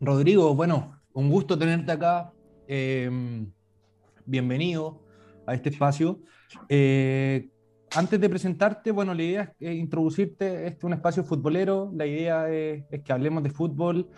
[0.00, 2.32] Rodrigo, bueno, un gusto tenerte acá.
[2.66, 3.52] Em,
[4.24, 5.02] bienvenido
[5.46, 6.20] a este espacio.
[6.70, 7.50] Eh,
[7.94, 10.66] antes de presentarte, bueno, la idea es introducirte.
[10.66, 11.92] Este es un espacio futbolero.
[11.94, 14.08] La idea es, que hablemos de fútbol,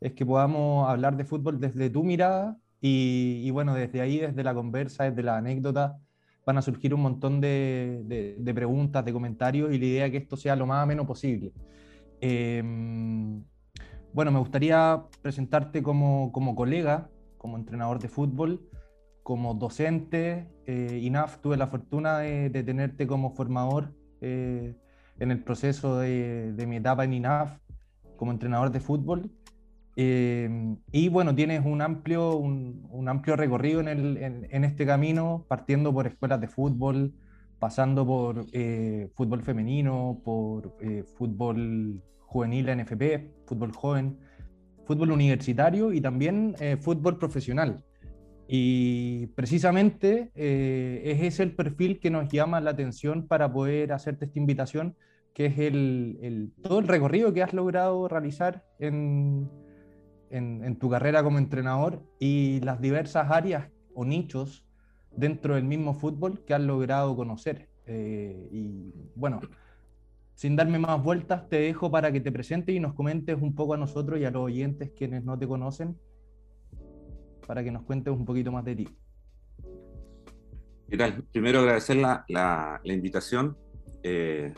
[0.00, 4.54] es que podamos hablar de fútbol desde tu mirada y, bueno, desde ahí, desde la
[4.54, 5.98] conversa, desde la anécdota,
[6.46, 10.36] van a surgir un montón de, preguntas, de comentarios y la idea es que esto
[10.36, 11.52] sea lo más ameno posible.
[12.20, 13.42] Em,
[14.12, 17.08] bueno, me gustaría presentarte como, colega,
[17.38, 18.68] como entrenador de fútbol,
[19.22, 20.46] como docente.
[20.66, 24.76] Eh, INAF, tuve la fortuna de, tenerte como formador eh,
[25.18, 27.58] en el proceso de, mi etapa en INAF
[28.16, 29.30] como entrenador de fútbol.
[29.96, 33.88] Eh, y bueno, tienes un amplio, un, amplio recorrido en,
[34.50, 37.14] en, este camino, partiendo por escuelas de fútbol,
[37.58, 38.44] pasando por
[39.14, 40.76] fútbol femenino, por
[41.16, 44.18] fútbol juvenil NFP, fútbol joven,
[44.86, 47.84] fútbol universitario y también eh, fútbol profesional.
[48.48, 54.24] Y precisamente eh, es ese el perfil que nos llama la atención para poder hacerte
[54.24, 54.96] esta invitación,
[55.34, 59.48] que es el, todo el recorrido que has logrado realizar en,
[60.30, 64.66] en, tu carrera como entrenador y las diversas áreas o nichos
[65.10, 67.68] dentro del mismo fútbol que has logrado conocer.
[67.86, 69.40] Eh, y bueno,
[70.34, 73.74] sin darme más vueltas, te dejo para que te presentes y nos comentes un poco
[73.74, 75.98] a nosotros y a los oyentes quienes no te conocen,
[77.46, 78.88] para que nos cuentes un poquito más de ti.
[80.88, 81.22] ¿Qué tal?
[81.32, 83.56] Primero agradecer la, la, invitación.
[84.02, 84.52] Eh,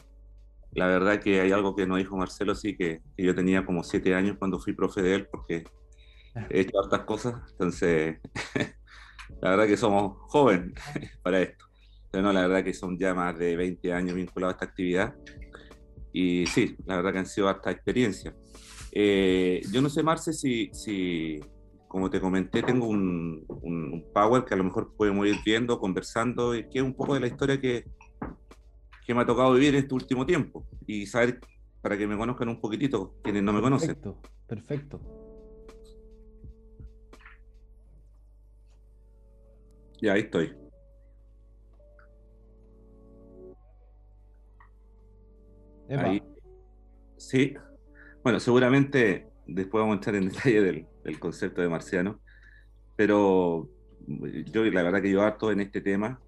[0.73, 4.15] la verdad que hay algo que nos dijo Marcelo, sí, que, yo tenía como siete
[4.15, 5.65] años cuando fui profe de él, porque
[6.51, 8.19] he hecho hartas cosas, entonces
[9.43, 10.73] la verdad que somos jóvenes
[11.23, 11.67] para esto.
[12.11, 15.15] Pero no, la verdad que son ya más de 20 años vinculados a esta actividad
[16.15, 18.33] y sí, la verdad que han sido hasta experiencias.
[18.93, 21.41] Eh, yo no sé, Marce, si, si,
[21.89, 26.55] como te comenté, tengo un, un, power que a lo mejor podemos ir viendo, conversando,
[26.55, 27.85] y que es un poco de la historia que,
[29.05, 31.41] que me ha tocado vivir en este último tiempo y saber,
[31.83, 33.97] para que me conozcan un poquitito, quienes no me conocen.
[33.97, 35.01] Perfecto, perfecto.
[40.01, 40.64] Ya, ahí estoy.
[47.17, 47.55] Sí.
[48.23, 52.21] Bueno, seguramente después vamos a entrar en detalle del, concepto de marciano,
[52.97, 53.69] pero
[54.07, 56.21] yo la verdad que yo harto en este tema,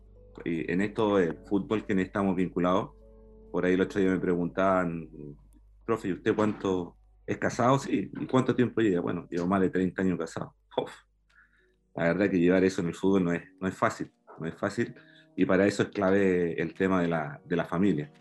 [0.45, 2.91] y en esto del fútbol que estamos vinculados.
[3.51, 5.09] Por ahí el otro día me preguntaban,
[5.85, 6.97] profe, ¿y usted cuánto
[7.27, 7.79] es casado?
[7.79, 9.01] Sí, ¿y cuánto tiempo lleva?
[9.01, 10.55] Bueno, llevo más de 30 años casado.
[11.95, 14.55] La verdad que llevar eso en el fútbol no es, no es fácil, no es
[14.55, 14.95] fácil,
[15.35, 18.13] y para eso es clave el tema de la, de la familia.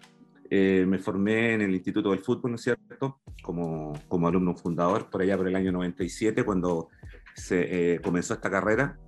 [0.50, 3.22] Eh, me formé en el Instituto del Fútbol, ¿no es cierto?
[3.42, 6.90] Como, como alumno fundador, por allá por el año 97, cuando
[7.36, 9.00] se eh, comenzó esta carrera.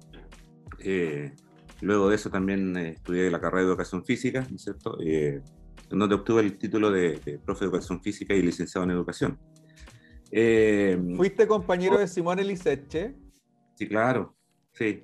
[0.80, 1.34] Eh,
[1.82, 4.98] luego de eso también estudié la carrera de Educación Física, ¿no es cierto?
[5.90, 9.40] donde obtuve el título de, profe de Educación Física y licenciado en Educación.
[11.16, 13.16] ¿Fuiste compañero de Simón Eliseche?
[13.76, 14.36] Sí, claro,
[14.74, 15.04] sí.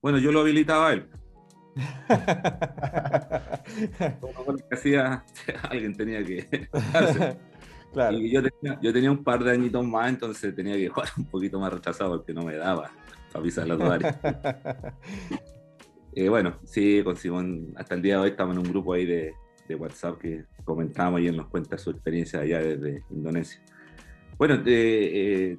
[0.00, 1.10] Bueno, yo lo habilitaba a él.
[4.20, 5.24] Como que hacía,
[5.70, 6.46] alguien tenía que.
[7.92, 8.18] claro.
[8.18, 11.26] Y yo tenía, yo tenía un par de añitos más, entonces tenía que jugar un
[11.26, 12.90] poquito más retrasado porque no me daba
[13.32, 13.98] para pisar las dos
[16.14, 19.06] eh, bueno, sí, con Simón, hasta el día de hoy estamos en un grupo ahí
[19.06, 19.34] de,
[19.68, 23.60] de WhatsApp que comentamos y él nos cuenta su experiencia allá desde Indonesia.
[24.38, 25.58] Bueno, eh,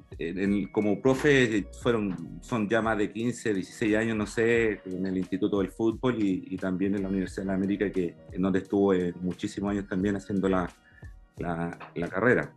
[0.72, 5.58] como profe fueron, son ya más de 15, 16 años, no sé, en el Instituto
[5.58, 9.86] del Fútbol y, también en la Universidad de América, que, en donde estuve muchísimos años
[9.86, 10.66] también haciendo la,
[11.36, 12.54] la, carrera.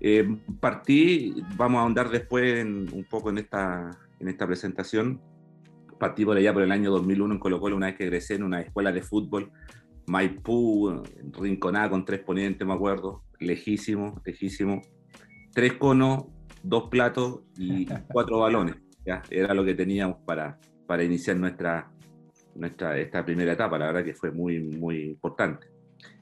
[0.00, 0.26] Eh,
[0.58, 5.20] partí, vamos a ahondar después un poco en esta, en esta presentación,
[6.00, 8.42] partí por allá por el año 2001 en Colo Colo, una vez que egresé en
[8.42, 9.52] una escuela de fútbol,
[10.06, 11.00] Maipú,
[11.38, 14.82] Rinconada con tres ponentes, me acuerdo, lejísimo, lejísimo
[15.54, 16.24] tres conos,
[16.62, 18.76] dos platos y cuatro balones.
[19.06, 19.22] ¿ya?
[19.30, 21.90] Era lo que teníamos para, para iniciar nuestra,
[22.54, 23.78] nuestra, esta primera etapa.
[23.78, 25.68] La verdad que fue muy, muy importante.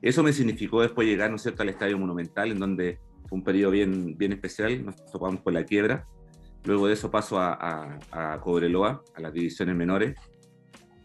[0.00, 1.62] Eso me significó después llegar ¿no es cierto?
[1.62, 4.84] al Estadio Monumental, en donde fue un periodo bien, bien especial.
[4.84, 6.06] Nos topamos con la quiebra.
[6.64, 10.14] Luego de eso paso a, a, Cobreloa, a las divisiones menores.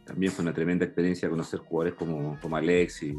[0.05, 3.17] También fue una tremenda experiencia conocer jugadores como, como Alex y,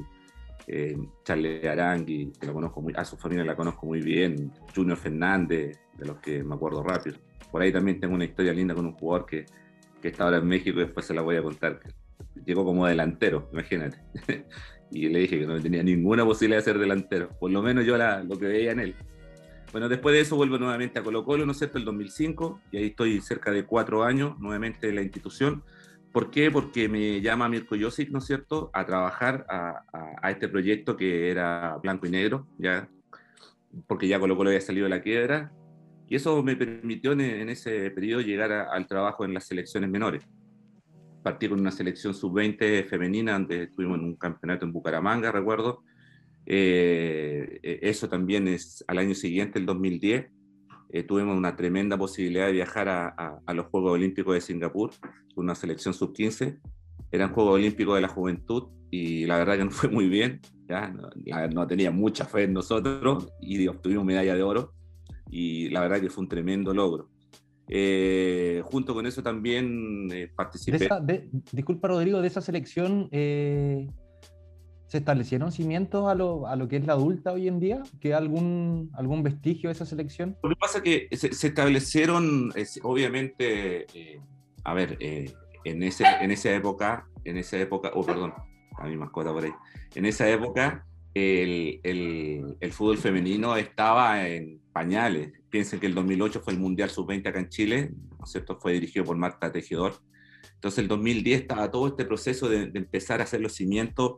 [0.68, 4.98] eh, Charlie Arangui, que lo conozco muy, a su familia la conozco muy bien, Junior
[4.98, 7.16] Fernández, de los que me acuerdo rápido.
[7.50, 9.46] Por ahí también tengo una historia linda con un jugador que,
[10.02, 11.80] que está ahora en México y después se la voy a contar.
[12.44, 13.98] Llegó como delantero, imagínate.
[14.90, 17.96] y le dije que no tenía ninguna posibilidad de ser delantero, por lo menos yo
[17.96, 18.94] la, lo que veía en él.
[19.72, 22.78] Bueno, después de eso vuelvo nuevamente a Colo Colo, ¿no es cierto?, el 2005, y
[22.78, 25.62] ahí estoy cerca de cuatro años nuevamente en la institución.
[26.12, 26.50] ¿Por qué?
[26.50, 29.84] Porque me llama Mirko Josic, ¿no es cierto?, a trabajar a,
[30.22, 32.88] a, este proyecto que era blanco y negro, ya,
[33.86, 35.52] porque ya Colo Colo había salido de la quiebra,
[36.08, 39.90] y eso me permitió en, en ese periodo llegar a, al trabajo en las selecciones
[39.90, 40.24] menores.
[41.22, 45.82] Partí con una selección sub-20 femenina, donde estuvimos en un campeonato en Bucaramanga, recuerdo,
[46.50, 50.30] eh, eh, eso también es al año siguiente, el 2010,
[50.90, 54.90] eh, tuvimos una tremenda posibilidad de viajar a, a, los Juegos Olímpicos de Singapur,
[55.36, 56.58] una selección sub-15.
[57.10, 60.88] Eran Juegos Olímpicos de la Juventud y la verdad que no fue muy bien, ¿ya?
[60.88, 61.10] No,
[61.48, 64.72] no tenía mucha fe en nosotros y obtuvimos medalla de oro
[65.30, 67.10] y la verdad que fue un tremendo logro.
[67.70, 70.78] Eh, junto con eso también eh, participé.
[70.78, 73.88] De esa, de, disculpa Rodrigo, de esa selección eh,
[74.88, 77.82] ¿Se establecieron cimientos a lo, a lo, que es la adulta hoy en día?
[78.00, 80.38] ¿Queda algún, algún vestigio de esa selección?
[80.42, 84.20] Lo que pasa es que se, se establecieron, es, obviamente, eh,
[84.64, 85.30] a ver, eh,
[85.64, 88.32] en, ese, en esa época, en esa época, oh, perdón,
[88.78, 89.52] a mi mascota por ahí,
[89.94, 95.32] en esa época el, el, el, fútbol femenino estaba en pañales.
[95.50, 98.58] Piensen que el 2008 fue el Mundial Sub-20 acá en Chile, ¿no es cierto?
[98.58, 100.00] Fue dirigido por Marta Tejedor
[100.58, 104.16] entonces, el 2010 estaba todo este proceso de, de empezar a hacer los cimientos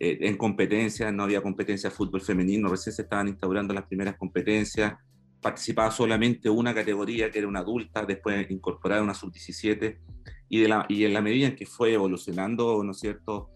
[0.00, 4.16] eh, en competencias, no había competencia de fútbol femenino, recién se estaban instaurando las primeras
[4.16, 4.94] competencias,
[5.42, 9.98] participaba solamente una categoría que era una adulta, después incorporar una sub-17,
[10.48, 13.50] y, y en la medida en que fue evolucionando, ¿no es cierto?,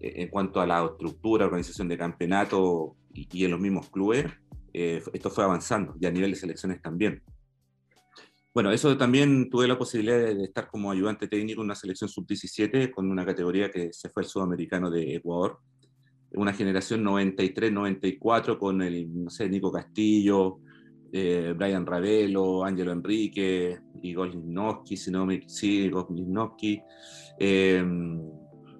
[0.00, 4.26] eh, en cuanto a la estructura, organización de campeonato y, y en los mismos clubes,
[4.72, 7.20] eh, esto fue avanzando, y a nivel de selecciones también.
[8.52, 12.90] Bueno, eso también tuve la posibilidad de estar como ayudante técnico en una selección sub-17
[12.90, 15.60] con una categoría que se fue el sudamericano de Ecuador.
[16.32, 20.58] Una generación 93-94 con el, no sé, Nico Castillo,
[21.12, 26.08] eh, Brian Ravelo, Ángelo Enrique, Igor Lisnowski, si no me sí, Igor
[27.38, 27.84] eh,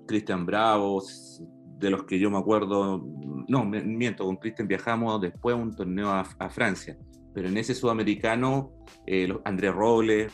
[0.05, 1.00] Cristian Bravo,
[1.78, 3.06] de los que yo me acuerdo,
[3.46, 6.99] no, miento, con Cristian viajamos después a un torneo a, a Francia
[7.35, 8.73] pero en ese sudamericano,
[9.06, 10.32] eh, Andrés Robles.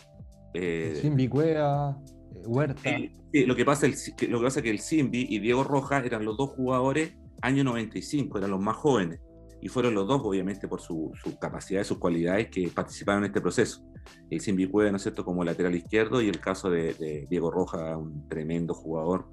[0.55, 1.99] Eh, Simbi Cueva,
[2.35, 2.91] eh, Huerta.
[3.33, 3.95] Lo, que pasa, el,
[4.29, 7.65] lo que pasa es que el Simbi y Diego Rojas eran los dos jugadores año
[7.65, 9.21] 95, eran los más jóvenes.
[9.61, 13.31] Y fueron los dos, obviamente, por su, su capacidad y sus cualidades que participaron en
[13.31, 13.83] este proceso.
[14.31, 17.51] El Simbi Cueva, ¿no es cierto?, como lateral izquierdo, y el caso de, de Diego
[17.51, 19.29] Rojas, un tremendo jugador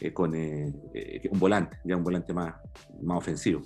[0.00, 0.72] eh, con eh,
[1.30, 2.54] un volante, ya un volante más,
[3.02, 3.62] más ofensivo.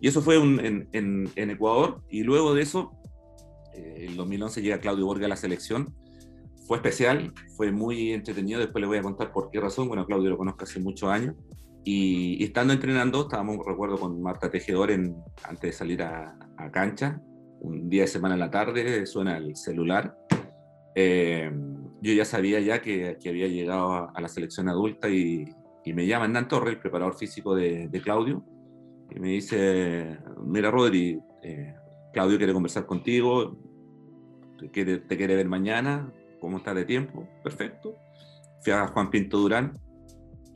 [0.00, 2.02] Y eso fue en, en, en, Ecuador.
[2.10, 2.92] Y luego de eso,
[3.74, 5.94] eh, el 2011 llega Claudio Borges a la selección.
[6.66, 8.60] Fue especial, fue muy entretenido.
[8.60, 9.88] Después le voy a contar por qué razón.
[9.88, 11.34] Bueno, Claudio lo conozco hace muchos años.
[11.84, 16.36] Y, estando entrenando, estábamos, recuerdo, con Marta Tejedor en, antes de salir a,
[16.72, 17.20] cancha.
[17.60, 20.16] Un día de semana en la tarde, suena el celular.
[20.94, 21.50] Eh,
[22.02, 25.46] yo ya sabía ya que, había llegado a, la selección adulta y,
[25.86, 28.44] me llama Hernán Torres, el preparador físico de Claudio,
[29.10, 31.74] y me dice, mira Rodri, eh,
[32.12, 33.56] Claudio quiere conversar contigo,
[34.58, 37.28] te quiere, te quiere ver mañana, ¿cómo estás de tiempo?
[37.42, 37.96] Perfecto.
[38.62, 39.72] Fui a Juan Pinto Durán,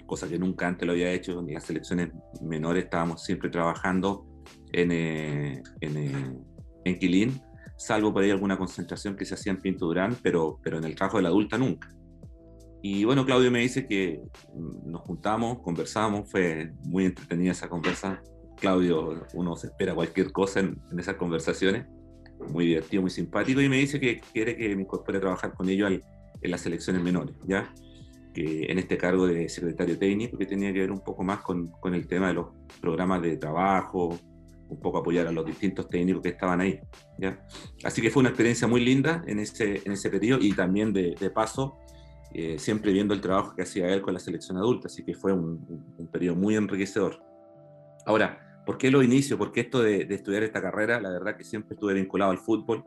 [0.06, 2.10] cosa que nunca antes lo había hecho, en las selecciones
[2.42, 4.26] menores estábamos siempre trabajando
[4.72, 6.38] en, eh, en, eh,
[6.84, 7.40] en Quilín,
[7.76, 10.94] salvo por ahí alguna concentración que se hacía en Pinto Durán, pero, pero en el
[10.94, 11.88] trabajo de la adulta nunca.
[12.82, 14.22] Y bueno, Claudio me dice que
[14.84, 18.22] nos juntamos, conversamos, fue muy entretenida esa conversa,
[18.60, 21.86] Claudio, uno se espera cualquier cosa en, en, esas conversaciones,
[22.50, 25.68] muy divertido, muy simpático, y me dice que quiere que me incorpore a trabajar con
[25.68, 26.04] ellos al,
[26.40, 27.72] en las selecciones menores, ¿ya?
[28.32, 31.68] Que en este cargo de secretario técnico, que tenía que ver un poco más con,
[31.80, 32.46] con el tema de los
[32.80, 34.18] programas de trabajo,
[34.68, 36.78] un poco apoyar a los distintos técnicos que estaban ahí,
[37.18, 37.44] ¿ya?
[37.82, 41.16] Así que fue una experiencia muy linda en ese, en ese periodo y también de,
[41.18, 41.78] de paso,
[42.32, 45.32] eh, siempre viendo el trabajo que hacía él con la selección adulta, así que fue
[45.32, 47.20] un, un, un periodo muy enriquecedor.
[48.06, 49.38] Ahora, ¿Por qué lo inicio?
[49.38, 52.84] Porque esto de, estudiar esta carrera, la verdad que siempre estuve vinculado al fútbol.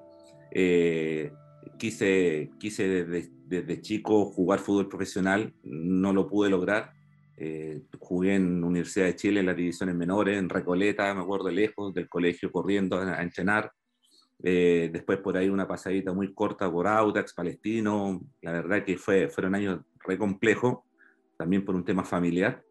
[0.51, 1.31] Eh,
[1.77, 6.93] quise quise desde, desde, chico jugar fútbol profesional, no lo pude lograr.
[7.37, 11.93] Eh, jugué en Universidad de Chile en las divisiones menores, en Recoleta, me acuerdo lejos
[11.93, 13.71] del colegio corriendo a, a entrenar.
[14.45, 18.21] Eh, después por ahí una pasadita muy corta por Audax, Palestino.
[18.41, 20.79] La verdad que fue, fueron años re complejos,
[21.37, 22.61] también por un tema familiar.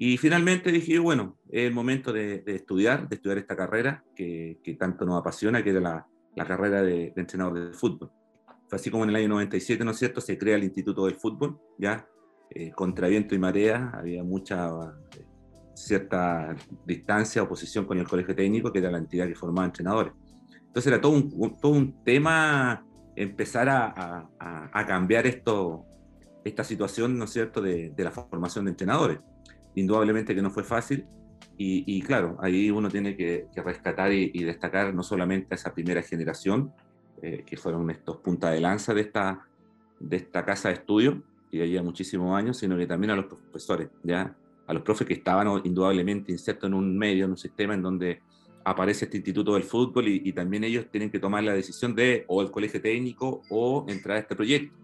[0.00, 4.60] Y finalmente dije, bueno, es el momento de, de estudiar, de estudiar esta carrera que,
[4.62, 8.12] que, tanto nos apasiona, que era la, la carrera de, de, entrenador de fútbol.
[8.68, 11.16] Fue así como en el año 97, ¿no es cierto?, se crea el Instituto del
[11.16, 12.06] Fútbol, ya,
[12.50, 15.26] eh, contra viento y marea, había mucha, eh,
[15.74, 16.54] cierta
[16.86, 20.12] distancia, oposición con el colegio técnico, que era la entidad que formaba entrenadores.
[20.66, 22.86] Entonces era todo un, todo un tema
[23.16, 25.84] empezar a, a, cambiar esto,
[26.44, 29.18] esta situación, ¿no es cierto?, de, de, la formación de entrenadores.
[29.78, 31.06] Indudablemente que no fue fácil
[31.56, 35.56] y, y claro, ahí uno tiene que, que rescatar y, y, destacar no solamente a
[35.56, 36.72] esa primera generación,
[37.20, 39.46] eh, que fueron estos puntas de lanza de esta,
[39.98, 43.88] de esta casa de estudio, y de muchísimos años, sino que también a los profesores,
[44.02, 44.36] ¿ya?
[44.66, 48.20] a los profes que estaban indudablemente insertos en un medio, en un sistema en donde
[48.64, 52.42] aparece este instituto del fútbol y, también ellos tienen que tomar la decisión de o
[52.42, 54.76] el colegio técnico o entrar a este proyecto.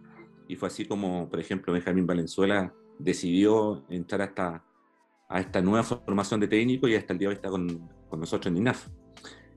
[0.49, 4.65] Y fue así como, por ejemplo, Benjamín Valenzuela decidió entrar a esta,
[5.35, 8.21] a esta nueva formación de técnico y hasta el día de hoy está con, con
[8.21, 8.87] nosotros en INAF.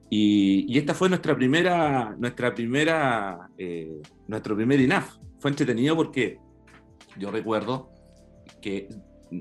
[0.10, 5.17] Y, esta fue nuestra primera, nuestra primera, eh, nuestro primer INAF.
[5.38, 6.39] Fue entretenido porque
[7.19, 7.91] yo recuerdo
[8.60, 8.89] que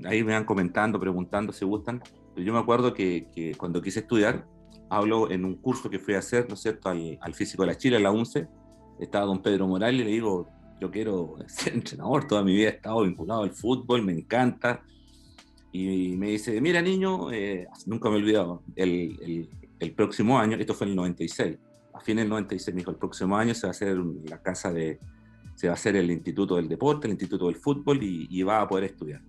[0.05, 2.03] ahí me van comentando, preguntando si gustan,
[2.35, 4.45] pero yo me acuerdo que, cuando quise estudiar,
[4.91, 7.77] hablo en un curso que fui a hacer, ¿no es cierto?, al, físico de la
[7.77, 8.47] Chile, a la UNCE,
[8.99, 10.47] estaba don Pedro Morales y le digo,
[10.79, 14.83] yo quiero ser entrenador, toda mi vida he estado vinculado al fútbol, me encanta.
[15.71, 20.57] Y me dice, mira niño, eh, nunca me he olvidado, el, el, el, próximo año,
[20.57, 21.57] esto fue en el 96,
[21.93, 24.71] a fines del 96 me dijo, el próximo año se va a hacer la casa
[24.71, 24.99] de,
[25.55, 28.61] se va a hacer el Instituto del Deporte, el Instituto del Fútbol y, y va
[28.61, 29.21] a poder estudiar.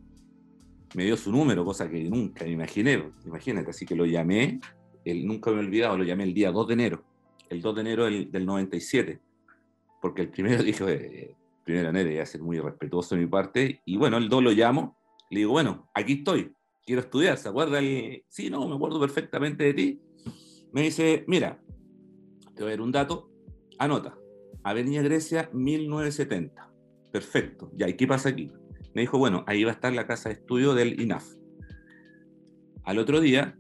[0.95, 4.61] Me dio su número, cosa que nunca me imaginé, imagínate, así que lo llamé,
[5.05, 7.05] el, nunca me he olvidado, lo llamé el día 2 de enero,
[7.49, 9.21] el 2 de enero del, del 97,
[10.01, 13.81] porque el primero dijo, eh, primero enero, iba a ser muy respetuoso de mi parte,
[13.85, 14.98] y bueno, el 2 lo llamo,
[15.31, 16.53] le digo, bueno, aquí estoy,
[16.85, 17.81] quiero estudiar, ¿se acuerda?
[18.29, 20.01] Sí, no, me acuerdo perfectamente de ti.
[20.73, 21.63] Me dice, mira,
[22.55, 23.31] te voy a dar un dato,
[23.79, 24.19] anota,
[24.63, 26.71] Avenida Grecia 1970.
[27.13, 27.71] Perfecto.
[27.75, 28.51] Ya, ¿y qué pasa aquí?
[28.95, 31.27] Me dijo, bueno, ahí va a estar la casa de estudio del INAF.
[32.85, 33.59] Al otro día,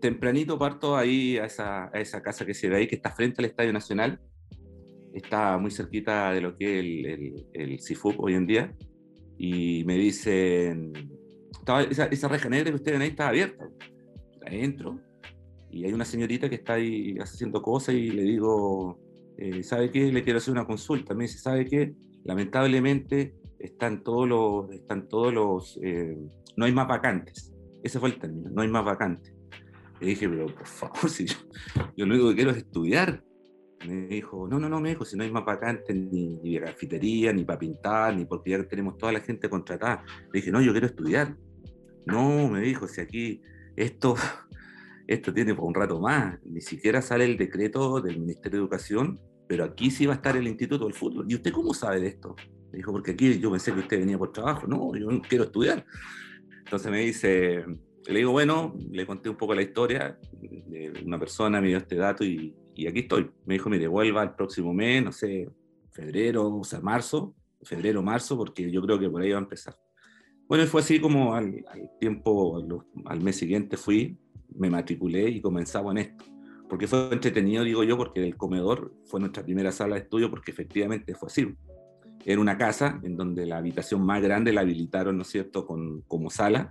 [0.00, 3.40] tempranito parto ahí a esa, a esa casa que se ve ahí, que está frente
[3.40, 4.20] al Estadio Nacional.
[5.12, 8.74] Está muy cerquita de lo que es el, el, el CIFUP hoy en día.
[9.38, 10.92] Y me dicen,
[11.90, 13.68] esa, esa reja negra que ustedes ven ahí está abierta.
[14.46, 15.00] Entro
[15.76, 18.98] y hay una señorita que está ahí haciendo cosas y le digo,
[19.36, 20.10] eh, ¿sabe qué?
[20.10, 21.14] Le quiero hacer una consulta.
[21.14, 21.94] Me dice, ¿sabe qué?
[22.24, 26.16] Lamentablemente están todos los, están todos los, eh,
[26.56, 27.52] no hay más vacantes.
[27.82, 29.34] Ese fue el término, no hay más vacantes.
[30.00, 31.36] Le dije, pero por favor, si yo,
[31.94, 33.22] yo lo único que quiero es estudiar.
[33.84, 36.60] Me dijo, no, no, no, me dijo, si no hay más vacantes ni, ni de
[36.60, 40.04] grafitería, ni para pintar, ni porque ya tenemos toda la gente contratada.
[40.32, 41.36] Le dije, no, yo quiero estudiar.
[42.06, 43.42] No, me dijo, si aquí
[43.76, 44.14] esto,
[45.06, 49.20] esto tiene por un rato más, ni siquiera sale el decreto del Ministerio de Educación,
[49.46, 51.26] pero aquí sí va a estar el Instituto del Fútbol.
[51.28, 52.34] ¿Y usted cómo sabe de esto?
[52.72, 54.66] Me dijo, porque aquí yo pensé que usted venía por trabajo.
[54.66, 55.84] No, yo quiero estudiar.
[56.64, 57.64] Entonces me dice,
[58.06, 60.18] le digo, bueno, le conté un poco la historia,
[61.04, 63.30] una persona me dio este dato y, y aquí estoy.
[63.44, 65.48] Me dijo, mire, vuelva el próximo mes, no sé,
[65.90, 69.74] febrero, o sea, marzo, febrero, marzo, porque yo creo que por ahí va a empezar.
[70.48, 72.68] Bueno, fue así como al, al tiempo, al,
[73.06, 74.16] al mes siguiente fui,
[74.54, 76.24] me matriculé y comenzaba en esto.
[76.68, 80.50] Porque fue entretenido, digo yo, porque el comedor fue nuestra primera sala de estudio, porque
[80.50, 81.54] efectivamente fue así.
[82.24, 86.02] Era una casa en donde la habitación más grande la habilitaron, ¿no es cierto?, con,
[86.02, 86.68] como sala.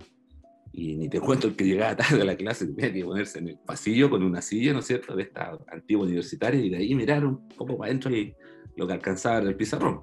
[0.78, 3.48] Y ni te cuento el que llegaba tarde a la clase, tenía que ponerse en
[3.48, 6.94] el pasillo con una silla, ¿no es cierto?, de esta antigua universitaria, y de ahí
[6.94, 8.34] mirar un poco para adentro y
[8.76, 10.02] lo que alcanzaba era el pizarrón.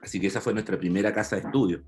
[0.00, 1.82] Así que esa fue nuestra primera casa de estudio.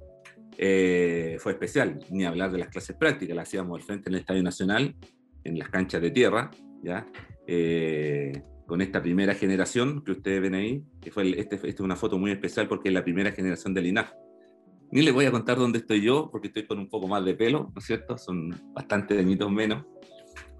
[0.56, 4.20] Eh, fue especial, ni hablar de las clases prácticas, las hacíamos al frente en el
[4.22, 4.96] Estadio Nacional,
[5.44, 6.50] en las canchas de tierra,
[6.82, 7.06] ¿ya?
[7.46, 11.80] Eh, con esta primera generación que ustedes ven ahí, que fue el, este, esta es
[11.80, 14.10] una foto muy especial porque es la primera generación del INAF.
[14.90, 17.34] Ni les voy a contar dónde estoy yo, porque estoy con un poco más de
[17.34, 18.16] pelo, ¿no es cierto?
[18.16, 19.84] Son bastante añitos menos.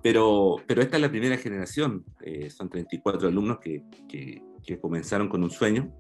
[0.03, 5.29] Pero, pero esta es la primera generación, eh, son 34 alumnos que, que, que comenzaron
[5.29, 5.93] con un sueño,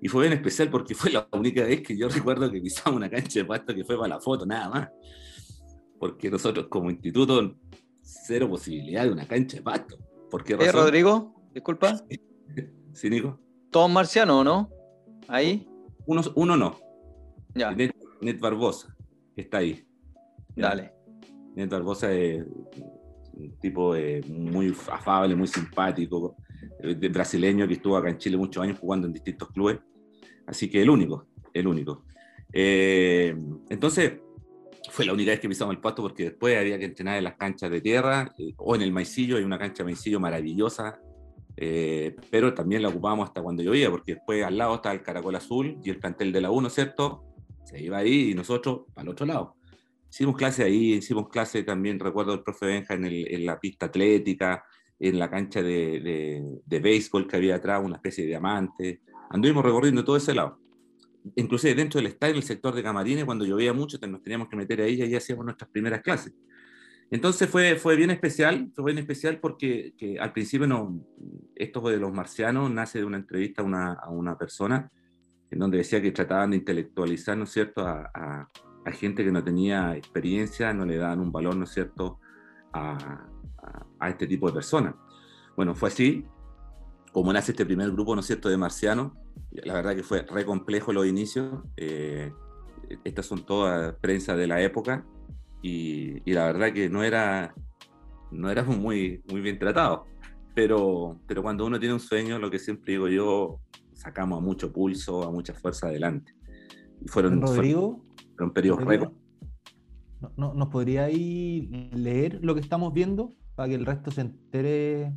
[0.00, 3.10] y fue bien especial porque fue la única vez que yo recuerdo que pisamos una
[3.10, 4.88] cancha de pasto que fue para la foto, nada más.
[5.98, 7.56] Porque nosotros como instituto,
[8.02, 9.98] cero posibilidad de una cancha de pasto.
[10.30, 10.68] ¿Por qué razón?
[10.68, 12.00] Eh, Rodrigo, disculpa.
[12.94, 13.38] Sí, Nico.
[13.70, 14.70] ¿Todos marcianos o no?
[15.28, 15.68] ¿Ahí?
[16.06, 16.80] Uno, uno no.
[17.58, 17.72] Ya.
[17.72, 18.94] Net, Net Barbosa,
[19.34, 19.84] que está ahí.
[20.56, 20.68] Ya.
[20.68, 20.92] Dale.
[21.56, 22.44] Net Barbosa es
[23.32, 26.36] un tipo eh, muy afable, muy simpático,
[26.80, 29.78] eh, brasileño que estuvo acá en Chile muchos años jugando en distintos clubes.
[30.46, 32.04] Así que el único, el único.
[32.52, 33.36] Eh,
[33.68, 34.14] entonces,
[34.90, 37.36] fue la única vez que pisamos el pasto porque después había que entrenar en las
[37.36, 41.00] canchas de tierra eh, o en el maicillo, hay una cancha de maicillo maravillosa,
[41.56, 45.36] eh, pero también la ocupábamos hasta cuando llovía, porque después al lado estaba el Caracol
[45.36, 47.24] Azul y el plantel de la 1, ¿cierto?
[47.68, 49.56] Se iba ahí y nosotros al otro lado.
[50.10, 53.86] Hicimos clase ahí, hicimos clase también, recuerdo el profe Benja en, el, en la pista
[53.86, 54.64] atlética,
[54.98, 59.02] en la cancha de, de, de béisbol que había atrás, una especie de diamante.
[59.28, 60.58] Anduvimos recorriendo todo ese lado.
[61.36, 64.56] Inclusive dentro del estadio, en el sector de camarines, cuando llovía mucho, nos teníamos que
[64.56, 66.32] meter ahí y ahí hacíamos nuestras primeras clases.
[67.10, 71.04] Entonces fue, fue bien especial, fue bien especial porque que al principio no,
[71.54, 74.90] esto de los marcianos nace de una entrevista a una, a una persona
[75.50, 78.48] en donde decía que trataban de intelectualizar, ¿no es cierto?, a, a,
[78.84, 82.18] a, gente que no tenía experiencia, no le daban un valor, ¿no es cierto?,
[82.72, 83.26] a,
[83.98, 84.94] a, este tipo de personas.
[85.56, 86.24] Bueno, fue así,
[87.12, 89.12] como nace este primer grupo, ¿no es cierto?, de marcianos,
[89.52, 92.32] la verdad que fue re complejo los inicios, eh,
[93.04, 95.04] estas son todas prensa de la época,
[95.62, 97.52] y, y, la verdad que no era,
[98.30, 100.02] no éramos muy, muy bien tratados.
[100.54, 103.60] Pero, pero cuando uno tiene un sueño, lo que siempre digo yo,
[103.98, 106.32] sacamos a mucho pulso, a mucha fuerza adelante.
[107.00, 108.04] Y fueron, Rodrigo,
[108.36, 109.12] fueron periodos récord.
[110.20, 115.12] ¿no, no, ¿Nos podría leer lo que estamos viendo para que el resto se entere?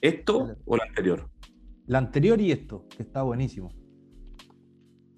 [0.00, 1.30] ¿Esto o la anterior?
[1.86, 3.70] La anterior y esto, que está buenísimo.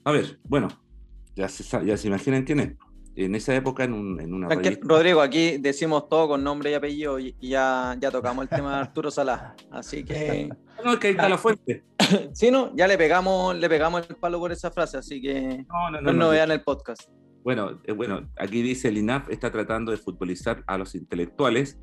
[0.05, 0.69] A ver, bueno,
[1.35, 2.77] ya se, ya se imaginan quién es
[3.17, 4.87] en esa época en, un, en una revista...
[4.87, 8.81] Rodrigo, aquí decimos todo con nombre y apellido y, ya, ya tocamos el tema de
[8.81, 9.57] Arturo Salá.
[9.71, 10.51] Así que.
[10.85, 11.85] No, es que ahí está la fuente.
[12.33, 15.91] sí, no, ya le pegamos, le pegamos el palo por esa frase, así que no,
[15.91, 17.09] no, no, no vean el podcast.
[17.43, 21.79] Bueno, eh, bueno, aquí dice el INAF está tratando de futbolizar a los intelectuales,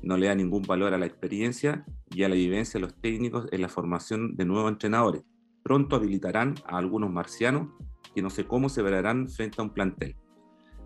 [0.00, 3.46] no le da ningún valor a la experiencia y a la vivencia de los técnicos
[3.50, 5.22] en la formación de nuevos entrenadores.
[5.62, 7.68] Pronto habilitarán a algunos marcianos
[8.14, 10.16] que no sé cómo se verán frente a un plantel.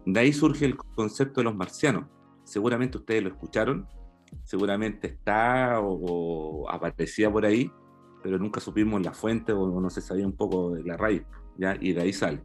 [0.07, 2.07] De ahí surge el concepto de los marcianos.
[2.45, 3.87] Seguramente ustedes lo escucharon,
[4.45, 7.71] seguramente está o, o aparecía por ahí,
[8.23, 11.23] pero nunca supimos la fuente o no se sabía un poco de la raíz,
[11.59, 11.77] ¿ya?
[11.81, 12.41] Y de ahí sale.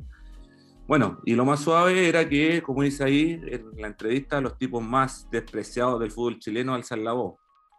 [0.88, 4.82] Bueno, y lo más suave era que, como dice ahí en la entrevista, los tipos
[4.82, 7.36] más despreciados del fútbol chileno alzan la voz.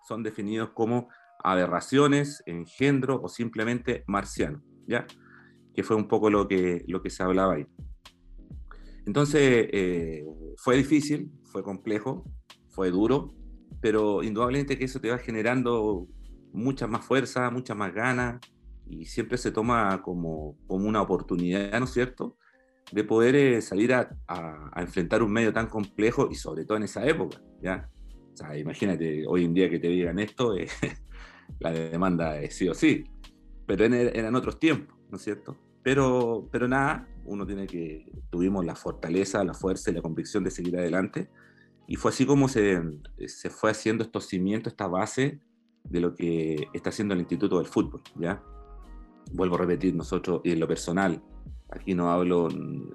[0.06, 1.08] Son definidos como
[1.42, 5.06] aberraciones, engendro o simplemente marcianos, ¿ya?
[5.74, 7.66] Que fue un poco lo que, lo que se hablaba ahí.
[9.08, 10.22] Entonces, eh,
[10.58, 12.24] fue difícil, fue complejo,
[12.68, 13.32] fue duro,
[13.80, 16.06] pero indudablemente que eso te va generando
[16.52, 18.38] mucha más fuerza, mucha más ganas,
[18.86, 22.36] y siempre se toma como, como una oportunidad, ¿no es cierto?,
[22.92, 26.76] de poder eh, salir a, a, a, enfrentar un medio tan complejo y sobre todo
[26.76, 27.88] en esa época, ¿ya?
[28.34, 30.68] O sea, imagínate hoy en día que te digan esto, eh,
[31.60, 33.04] la demanda es sí o sí,
[33.66, 35.56] pero en, eran otros tiempos, ¿no es cierto?
[35.82, 40.50] Pero, pero nada, uno tiene que, tuvimos la fortaleza, la fuerza y la convicción de
[40.50, 41.28] seguir adelante.
[41.86, 42.80] Y fue así como se,
[43.26, 45.40] se fue haciendo estos cimientos, esta base
[45.84, 48.42] de lo que está haciendo el Instituto del Fútbol, ¿ya?
[49.32, 51.22] Vuelvo a repetir, nosotros, y en lo personal,
[51.70, 52.48] aquí no hablo,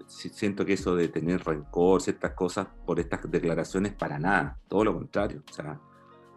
[0.08, 4.93] siento que eso de tener rencor, ciertas cosas por estas declaraciones, para nada, todo lo
[4.93, 5.43] contrario.
[5.50, 5.80] O sea,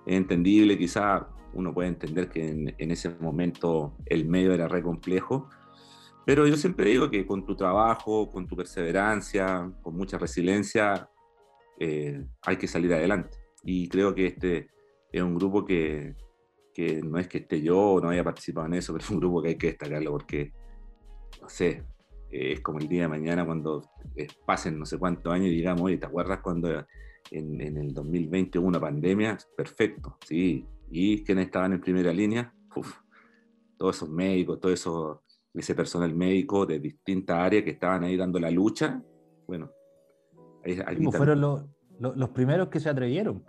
[0.07, 4.83] es entendible, quizá uno puede entender que en, en ese momento el medio era re
[4.83, 5.49] complejo,
[6.27, 11.09] pero yo siempre digo que con tu trabajo, con tu perseverancia, con mucha resiliencia,
[11.79, 13.39] eh, hay que salir adelante.
[13.63, 14.69] Y creo que este
[15.13, 16.17] es un grupo que,
[16.75, 19.21] que no es que esté yo o no haya participado en eso, pero es un
[19.21, 20.53] grupo que hay que destacarlo porque,
[21.41, 21.85] no sé,
[22.33, 25.55] eh, es como el día de mañana cuando eh, pasen no sé cuántos años y
[25.55, 26.69] digamos, oye, ¿te acuerdas cuando
[27.31, 29.39] en, en, el 2020 hubo una pandemia?
[29.57, 30.67] Perfecto, sí.
[30.91, 32.53] ¿Y quiénes estaban en primera línea?
[32.75, 32.97] Uf,
[33.79, 35.19] todos esos médicos, todos esos
[35.61, 39.03] ese personal médico de distintas áreas que estaban ahí dando la lucha.
[39.47, 39.71] Bueno,
[40.65, 41.65] ahí, ahí pues fueron los,
[41.99, 43.45] los, los, primeros que se atrevieron.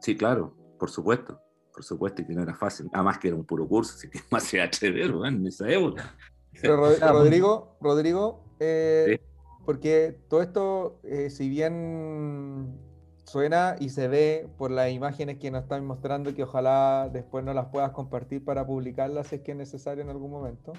[0.00, 1.40] Sí, claro, por supuesto,
[1.72, 2.88] por supuesto, y que no era fácil.
[2.92, 6.14] Además que era un puro curso, así que más se atrever en esa época.
[6.60, 9.26] Pero Rodrigo, Rodrigo, eh, ¿Sí?
[9.64, 12.78] porque todo esto, eh, si bien
[13.24, 17.52] suena y se ve por las imágenes que nos están mostrando, que ojalá después no
[17.52, 20.72] las puedas compartir para publicarlas si es que es necesario en algún momento.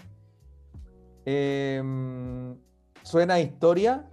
[1.30, 1.84] Eh,
[3.04, 4.08] suena historia,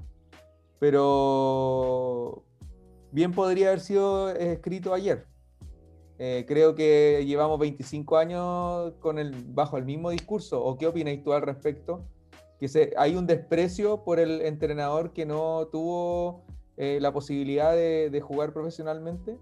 [0.81, 2.43] pero
[3.13, 5.25] bien podría haber sido escrito ayer.
[6.19, 10.61] Eh, creo que llevamos 25 años con el, bajo el mismo discurso.
[10.65, 12.05] ¿O qué opináis tú al respecto?
[12.59, 16.43] Que se, hay un desprecio por el entrenador que no tuvo
[16.77, 19.39] eh, la posibilidad de, de, jugar profesionalmente.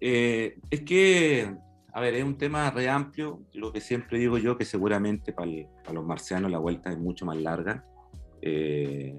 [0.00, 1.56] Eh, es que
[1.96, 3.40] a ver, es un tema re amplio.
[3.54, 6.98] Lo que siempre digo yo, que seguramente para, el, para los marcianos la vuelta es
[6.98, 7.86] mucho más larga,
[8.42, 9.18] eh,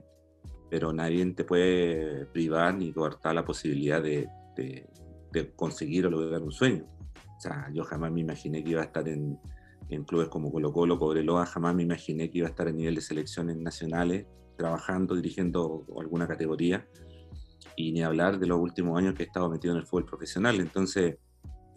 [0.69, 4.87] pero nadie te puede privar ni cortar la posibilidad de, de,
[5.31, 6.85] de, conseguir o lograr un sueño.
[7.35, 9.39] O sea, yo jamás me imaginé que iba a estar en,
[9.89, 12.93] en clubes como Colo Colo, Cobreloa, jamás me imaginé que iba a estar a nivel
[12.93, 16.87] de selecciones nacionales, trabajando, dirigiendo alguna categoría,
[17.75, 20.59] y ni hablar de los últimos años que he estado metido en el fútbol profesional.
[20.59, 21.17] Entonces,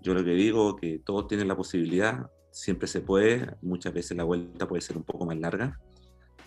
[0.03, 4.25] Yo lo que digo que todos tienen la posibilidad, siempre se puede, muchas veces la
[4.25, 5.79] vuelta puede ser un poco más larga.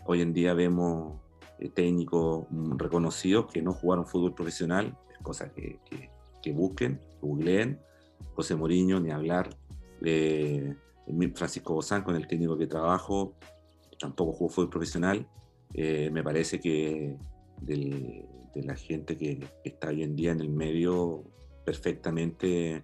[0.05, 1.21] Hoy en día vemos
[1.59, 5.79] eh, técnicos mm, reconocidos que no jugaron fútbol profesional, es cosa que,
[6.41, 7.79] que, busquen, googleen.
[8.35, 9.49] José Moriño, ni hablar.
[10.01, 10.75] Eh,
[11.35, 13.35] Francisco Bozán, con el técnico que trabajo,
[13.99, 15.27] tampoco jugó fútbol profesional.
[15.73, 17.15] Eh, me parece que
[17.61, 21.23] de la gente que, está hoy en día en el medio
[21.65, 22.83] perfectamente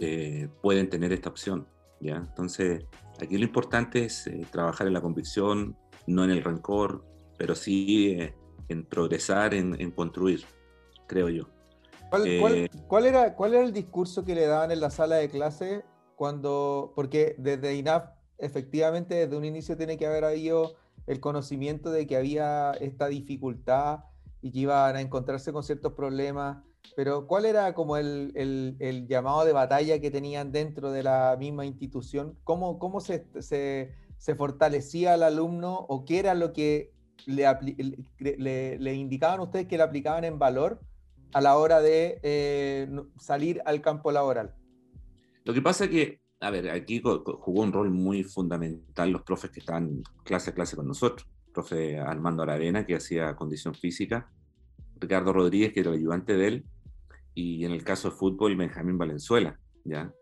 [0.00, 1.66] eh, pueden tener esta opción.
[2.00, 2.16] ¿ya?
[2.16, 2.84] Entonces,
[3.20, 5.76] aquí lo importante es eh, trabajar en la convicción,
[6.06, 7.04] no en el rencor,
[7.38, 8.16] pero sí
[8.68, 10.44] en progresar, en, construir,
[11.06, 11.48] creo yo.
[12.10, 16.92] ¿Cuál, era, ¿Cuál era el discurso que le daban en la sala de clase cuando,
[16.94, 18.04] porque desde INAF
[18.38, 20.74] efectivamente desde un inicio tiene que haber habido
[21.06, 24.00] el conocimiento de que había esta dificultad
[24.40, 26.62] y que iban a encontrarse con ciertos problemas,
[26.96, 28.32] pero ¿cuál era como el,
[28.78, 32.36] el, llamado de batalla que tenían dentro de la misma institución?
[32.44, 36.92] ¿Cómo, cómo se, se, fortalecía al alumno o qué era lo que
[37.26, 37.46] le,
[38.18, 40.80] le, le, indicaban ustedes que le aplicaban en valor
[41.32, 44.54] a la hora de eh, salir al campo laboral?
[45.44, 49.50] Lo que pasa es que, a ver, aquí jugó un rol muy fundamental los profes
[49.50, 51.28] que estaban clase a clase con nosotros.
[51.52, 54.30] profe Armando Aravena, que hacía condición física,
[55.00, 56.64] Ricardo Rodríguez, que era el ayudante de él,
[57.34, 60.12] y en el caso de fútbol, Benjamín Valenzuela, ¿ya?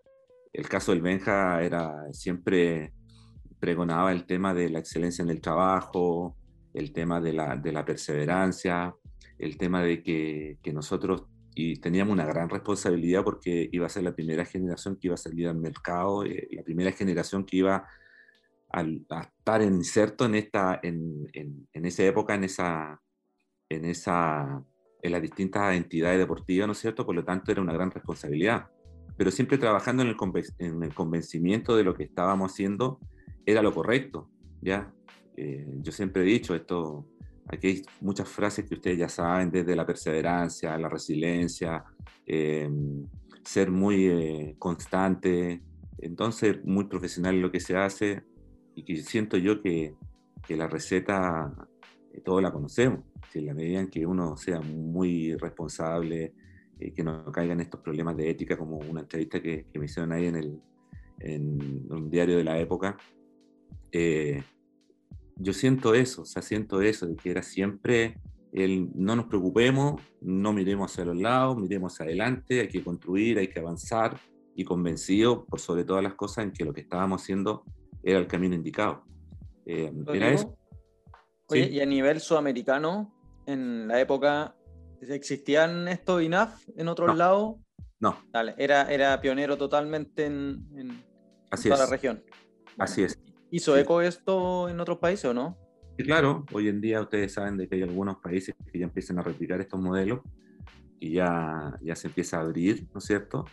[0.53, 2.93] El caso del Benja era siempre
[3.59, 6.37] pregonaba el tema de la excelencia en el trabajo,
[6.75, 8.95] el tema de la, de la perseverancia,
[9.39, 14.05] el tema de que, que nosotros y teníamos una gran responsabilidad porque iba a ser
[14.05, 17.87] la primera generación que iba a salir al mercado, eh, la primera generación que iba
[18.71, 23.03] a, estar inserto en esta, en, en, esa época, en esa,
[23.69, 24.65] en esa,
[25.03, 27.05] en las distintas entidades deportivas, ¿no es cierto?
[27.05, 28.67] Por lo tanto, era una gran responsabilidad.
[29.17, 30.17] Pero siempre trabajando en el,
[30.59, 32.99] en el convencimiento de lo que estábamos haciendo
[33.45, 34.93] era lo correcto, ¿ya?
[35.37, 37.07] Eh, yo siempre he dicho esto,
[37.49, 41.85] Aquí hay muchas frases que ustedes ya saben, desde la perseverancia, la resiliencia,
[42.27, 43.07] em,
[43.45, 45.61] ser muy eh, constante,
[45.99, 48.23] entonces muy profesional lo que se hace
[48.75, 49.95] y que siento yo que,
[50.47, 51.53] que la receta
[52.13, 56.35] eh, todos la conocemos, si en la medida en que uno sea muy responsable,
[56.79, 60.13] eh, que no caigan estos problemas de ética como una entrevista que, que me hicieron
[60.13, 60.61] ahí en, el,
[61.21, 62.97] en un diario de la época,
[63.93, 64.43] eh,
[65.37, 68.19] yo siento eso, o sea, siento eso, de que era siempre
[68.53, 73.39] el no nos preocupemos, no miremos hacia los lados, miremos hacia adelante, hay que construir,
[73.39, 74.21] hay que avanzar
[74.55, 77.65] y convencido por sobre todas las cosas en que lo que estábamos haciendo
[78.03, 79.05] era el camino indicado.
[79.65, 80.57] Eh, era eso.
[81.49, 83.13] Oye, y a nivel sudamericano,
[83.47, 84.57] en la época,
[85.01, 87.57] ¿existían estos INAF en otros lados?
[88.01, 88.19] No.
[88.59, 91.05] era, era pionero totalmente en,
[91.51, 92.25] toda la región.
[92.79, 93.19] Así es.
[93.51, 95.59] ¿Hizo eco esto en otros países o no?
[95.99, 99.19] Sí, claro, hoy en día ustedes saben de que hay algunos países que ya empiezan
[99.19, 100.21] a replicar estos modelos
[100.99, 103.45] y ya, ya se empieza a abrir, ¿no es cierto?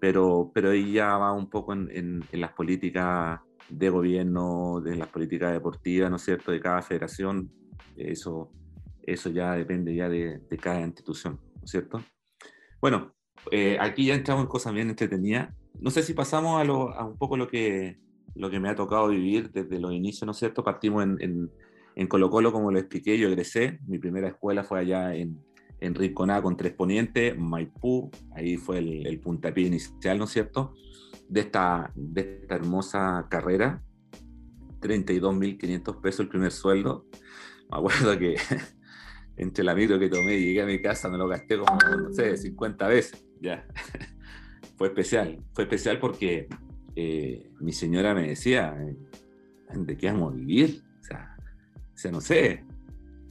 [0.00, 5.08] Pero, pero ahí ya va un poco en, en, las políticas de gobierno, de las
[5.08, 7.50] políticas deportivas, ¿no es cierto?, de cada federación.
[7.96, 8.50] Eso,
[9.02, 12.02] eso ya depende ya de, de cada institución, ¿no es cierto?
[12.80, 13.14] Bueno,
[13.50, 15.54] eh, aquí ya entramos en cosas bien entretenidas.
[15.80, 17.98] No sé si pasamos a, lo, a un poco lo que,
[18.34, 20.64] lo que me ha tocado vivir desde los inicios, ¿no es cierto?
[20.64, 21.50] Partimos en,
[21.94, 25.40] en, Colo Colo, como lo expliqué, yo egresé, mi primera escuela fue allá en,
[25.80, 30.74] en Rinconá con Tres Ponientes, Maipú, ahí fue el, el puntapié inicial, ¿no es cierto?
[31.28, 33.82] De esta, de esta hermosa carrera,
[34.80, 37.06] 32.500 pesos el primer sueldo.
[37.70, 38.36] Me acuerdo que
[39.36, 42.12] entre la micro que tomé y llegué a mi casa me lo gasté como, no
[42.12, 43.66] sé, 50 veces, ya.
[44.76, 46.48] fue especial, fue especial porque
[46.94, 48.76] eh, mi señora me decía,
[49.74, 50.82] ¿de qué vamos a vivir?
[51.00, 51.36] O sea,
[52.04, 52.64] o no sé,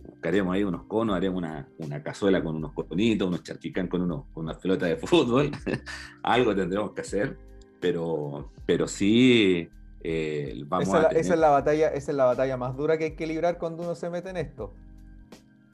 [0.05, 4.25] buscaremos ahí unos conos, haremos una, una cazuela con unos conitos, unos charquicán con, unos,
[4.33, 5.51] con una pelota de fútbol,
[6.23, 7.37] algo tendremos que hacer,
[7.79, 9.69] pero, pero sí
[10.01, 13.05] eh, vamos esa, a esa, es la batalla, esa es la batalla más dura que
[13.05, 14.73] hay que librar cuando uno se mete en esto.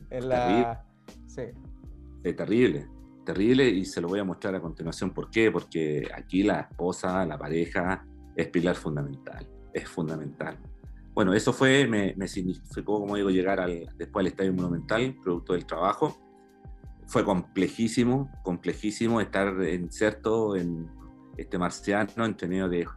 [0.10, 0.86] En la...
[1.28, 1.44] Sí.
[2.24, 2.88] Es terrible
[3.24, 5.12] terrible y se lo voy a mostrar a continuación.
[5.12, 5.52] ¿Por qué?
[5.52, 10.58] Porque aquí la esposa, la pareja, es pilar fundamental, es fundamental.
[11.14, 15.54] Bueno, eso fue, me, me significó, como digo, llegar al, después al Estadio Monumental, producto
[15.54, 16.18] del trabajo.
[17.06, 20.90] Fue complejísimo, complejísimo estar inserto en
[21.38, 22.88] este marciano, entre medio de,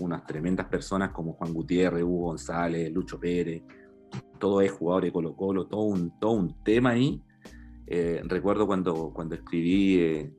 [0.00, 3.62] unas tremendas personas como Juan Gutiérrez, Hugo González, Lucho Pérez,
[4.38, 7.22] todo es jugador de Colo Colo, todo un, todo un tema ahí
[7.92, 10.32] eh, recuerdo cuando, cuando escribí eh,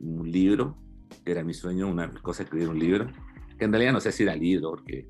[0.00, 0.76] un libro
[1.24, 3.06] era mi sueño, una cosa escribir un libro,
[3.56, 5.08] que en realidad no sé si era libro, porque,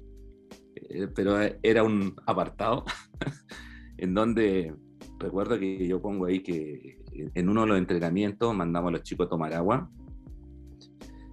[0.75, 2.85] eh, pero era un apartado
[3.97, 4.75] en donde
[5.19, 7.03] recuerdo que yo pongo ahí que
[7.35, 9.91] en uno de los entrenamientos mandamos a los chicos a tomar agua.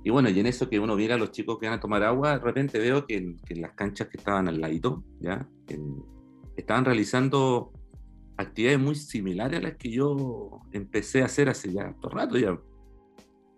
[0.03, 2.03] Y bueno, y en eso que uno mira a los chicos que van a tomar
[2.03, 5.47] agua, de repente veo que en, las canchas que estaban al ladito, ¿ya?
[6.57, 7.71] estaban realizando
[8.37, 12.59] actividades muy similares a las que yo empecé a hacer hace ya todo rato ya.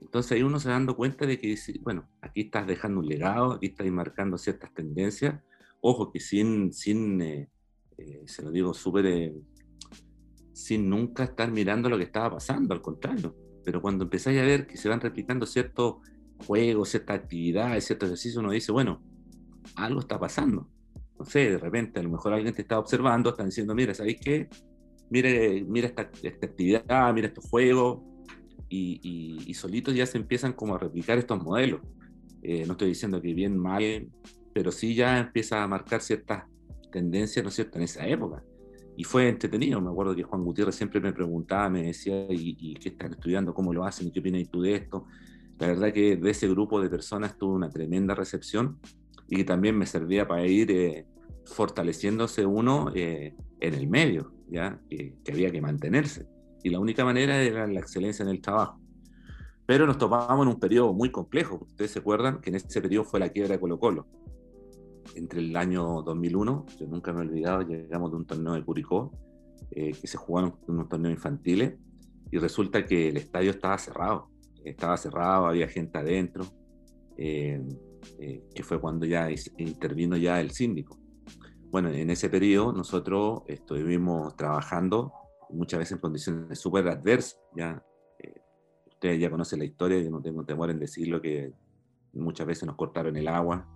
[0.01, 3.53] Entonces ahí uno se da dando cuenta de que, bueno, aquí estás dejando un legado,
[3.53, 5.41] aquí estás marcando ciertas tendencias.
[5.81, 7.49] Ojo que sin, sin eh,
[7.97, 9.35] eh, se lo digo súper, eh,
[10.53, 13.35] sin nunca estar mirando lo que estaba pasando, al contrario.
[13.63, 15.95] Pero cuando empezáis a ver que se van replicando ciertos
[16.45, 19.01] juegos, ciertas actividades, ciertos ejercicios, uno dice, bueno,
[19.75, 20.69] algo está pasando.
[21.17, 24.19] No sé, de repente a lo mejor alguien te está observando, está diciendo, mira, ¿sabéis
[24.19, 24.49] qué?
[25.09, 28.01] Mire, mira esta, esta actividad, mira estos juegos,
[28.67, 31.81] y, y, solitos ya se empiezan como a replicar estos modelos.
[32.41, 34.07] Eh, no estoy diciendo que bien, mal,
[34.53, 36.43] pero sí ya empieza a marcar ciertas
[36.91, 38.43] tendencias, ¿no es cierto?, en esa época.
[38.97, 42.89] Y fue entretenido, me acuerdo que Juan Gutiérrez siempre me preguntaba, me decía, ¿y, qué
[42.89, 43.53] están estudiando?
[43.53, 44.07] ¿Cómo lo hacen?
[44.07, 45.05] ¿Y qué opinas tú de esto?
[45.59, 48.79] La verdad que de ese grupo de personas tuvo una tremenda recepción
[49.27, 51.05] y que también me servía para ir eh,
[51.45, 54.79] fortaleciéndose uno eh, en el medio, ¿ya?
[54.89, 56.27] Que, que había que mantenerse
[56.65, 58.79] y la única manera era la excelencia en el trabajo.
[59.67, 61.59] Pero nos topábamos en un periodo muy complejo.
[61.61, 64.07] Ustedes se acuerdan que en ese periodo fue la quiebra de Colo Colo.
[65.13, 69.11] Entre el año 2001, yo nunca me he olvidado, llegamos de un torneo de Curicó,
[69.69, 71.75] eh, que se jugaron unos torneos infantiles,
[72.31, 74.31] y resulta que el estadio estaba cerrado.
[74.65, 76.45] Estaba cerrado, había gente adentro,
[77.17, 77.63] eh,
[78.19, 80.99] eh, que fue cuando ya intervino ya el síndico.
[81.71, 85.13] Bueno, en ese periodo nosotros estuvimos trabajando
[85.49, 87.39] muchas veces en condiciones súper adversas.
[87.55, 87.83] Ya,
[88.19, 88.41] eh,
[88.87, 91.51] ustedes ya conocen la historia, yo no tengo temor en decirlo, que
[92.13, 93.67] muchas veces nos cortaron el agua,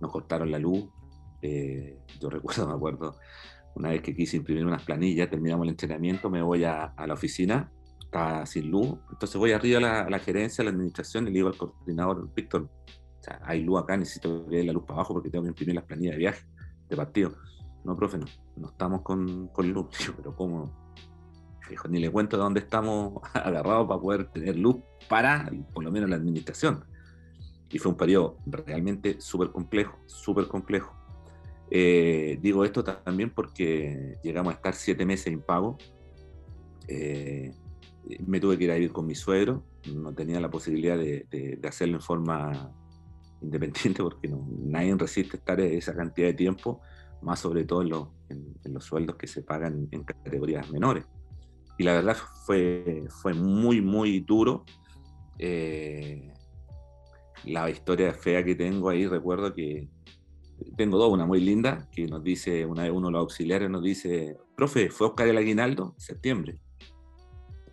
[0.00, 0.88] nos cortaron la luz.
[1.40, 3.16] Eh, yo recuerdo, me acuerdo,
[3.74, 7.72] una vez que quise imprimir unas planillas, terminamos el entrenamiento, me voy a, la oficina,
[8.44, 11.56] sin luz, entonces voy arriba a la, gerencia, a la administración y le digo al
[11.56, 12.68] coordinador, Víctor,
[13.42, 16.12] hay luz acá, necesito que la luz para abajo porque tengo que imprimir las planillas
[16.14, 16.46] de viaje,
[16.88, 17.32] de partido.
[17.84, 19.86] No, profe, no, no estamos con, con luz.
[20.16, 20.70] pero ¿cómo?
[21.68, 24.76] Dijo, ni le cuento de dónde estamos agarrados para poder tener luz
[25.08, 26.84] para, por lo menos, la administración.
[27.70, 30.94] Y fue un periodo realmente súper complejo, súper complejo.
[31.70, 35.78] Eh, digo esto también porque llegamos a estar siete meses impago.
[36.86, 37.54] Eh,
[38.26, 41.96] me tuve que ir a vivir con mi suegro, no tenía la posibilidad de, hacerlo
[41.96, 42.72] en forma
[43.40, 46.80] independiente porque no, nadie resiste estar esa cantidad de tiempo,
[47.22, 51.04] más sobre todo en, en los sueldos que se pagan en categorías menores
[51.78, 54.64] y la verdad fue, fue muy, muy duro.
[55.38, 56.32] Eh,
[57.44, 59.88] la historia fea que tengo ahí, recuerdo que
[60.76, 63.82] tengo dos, una muy linda, que nos dice, una de uno de los auxiliares nos
[63.82, 65.94] dice, profe, ¿fue Oscar el aguinaldo?
[65.98, 66.58] Septiembre.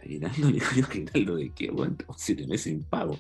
[0.02, 0.48] ¿Aguinaldo?
[0.48, 1.72] Le digo yo, ¿aguinaldo de qué?
[1.72, 3.18] Bueno, siete meses sin pago.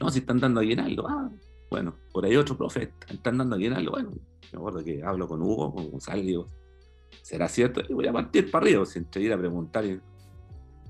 [0.00, 1.06] No, si están dando aguinaldo.
[1.08, 1.30] Ah,
[1.70, 3.92] bueno, por ahí otro profe, están dando aguinaldo.
[3.92, 4.10] Bueno,
[4.52, 6.46] me acuerdo que hablo con Hugo, con González, digo,
[7.22, 7.82] ¿será cierto?
[7.88, 9.84] Y voy a partir para arriba, sin ir a preguntar.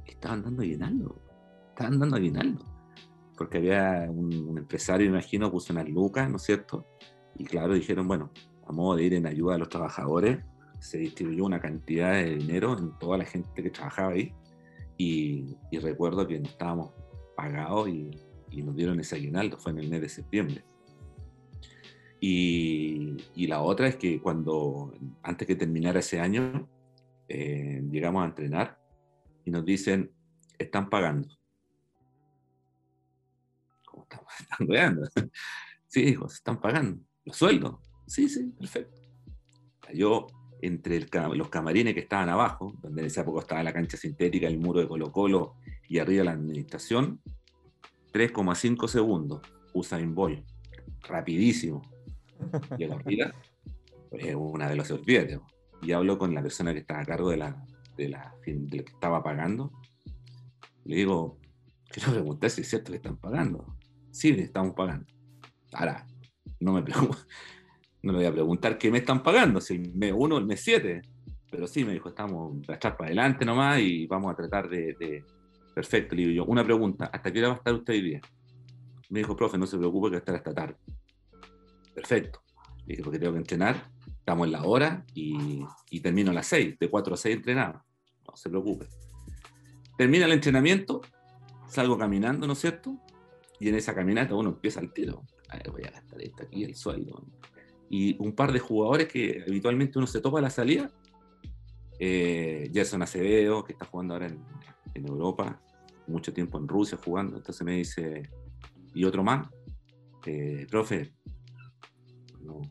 [0.06, 1.20] estaban dando aguinaldo?
[1.70, 2.64] Estaban dando aguinaldo.
[3.36, 6.86] Porque había un, empresario, imagino, puso unas lucas, ¿no es cierto?
[7.36, 8.30] Y claro, dijeron, bueno,
[8.66, 10.44] a modo de ir en ayuda a los trabajadores,
[10.78, 14.34] se distribuyó una cantidad de dinero en toda la gente que trabajaba ahí.
[15.02, 16.92] Y, recuerdo que estábamos
[17.34, 18.10] pagados y,
[18.62, 20.62] nos dieron ese aguinaldo, fue en el mes de septiembre.
[22.20, 26.68] Y, la otra es que cuando, antes que terminara ese año,
[27.28, 28.78] eh, llegamos a entrenar
[29.46, 30.12] y nos dicen,
[30.58, 31.30] están pagando.
[33.86, 34.32] ¿Cómo estamos?
[34.40, 35.08] ¿Están pagando?
[35.86, 37.02] Sí, dijo, se están pagando.
[37.24, 37.76] ¿Los sueldos?
[38.06, 39.00] Sí, sí, perfecto.
[39.80, 40.26] Cayó
[40.62, 44.58] entre los camarines que estaban abajo, donde en esa época estaba la cancha sintética, el
[44.58, 45.54] muro de Colo Colo
[45.88, 47.20] y arriba la administración,
[48.12, 49.40] 3,5 segundos,
[49.72, 50.44] Usain Bolt,
[51.02, 51.82] rapidísimo,
[52.78, 53.32] y la vida
[54.12, 55.40] es una velocidad,
[55.82, 58.92] Y hablo con la persona que estaba a cargo de la, de la de que
[58.92, 59.72] estaba pagando.
[60.84, 61.38] Le digo,
[61.88, 63.76] quiero preguntar si es cierto que están pagando.
[64.10, 65.06] Sí, estamos pagando.
[65.72, 66.06] Ahora,
[66.58, 66.82] no me
[68.02, 70.46] no le voy a preguntar qué me están pagando, si el mes 1 o el
[70.46, 71.02] mes 7.
[71.50, 75.24] Pero sí, me dijo, estamos atrás para adelante nomás y vamos a tratar de,
[75.74, 78.20] Perfecto, le digo yo, una pregunta, ¿hasta qué hora va a estar usted hoy día?
[79.08, 80.76] Me dijo, profe, no se preocupe que va a estar hasta tarde.
[81.94, 82.42] Perfecto.
[82.86, 85.64] dije, porque tengo que entrenar, estamos en la hora y,
[86.02, 87.84] termino a las 6, de 4 a 6 entrenado.
[88.26, 88.86] No se preocupe.
[89.96, 91.00] Termina el entrenamiento,
[91.68, 92.96] salgo caminando, ¿no es cierto?
[93.58, 95.22] Y en esa caminata uno empieza al tiro.
[95.70, 97.24] Voy a gastar esto aquí, el sueldo.
[97.90, 100.90] Y un par de jugadores que habitualmente uno se topa a la salida.
[101.98, 105.60] Eh, Acevedo, que está jugando ahora en, Europa,
[106.06, 107.36] mucho tiempo en Rusia jugando.
[107.36, 108.22] Entonces me dice,
[108.94, 109.48] y otro más,
[110.24, 111.12] eh, profe,
[112.40, 112.62] no,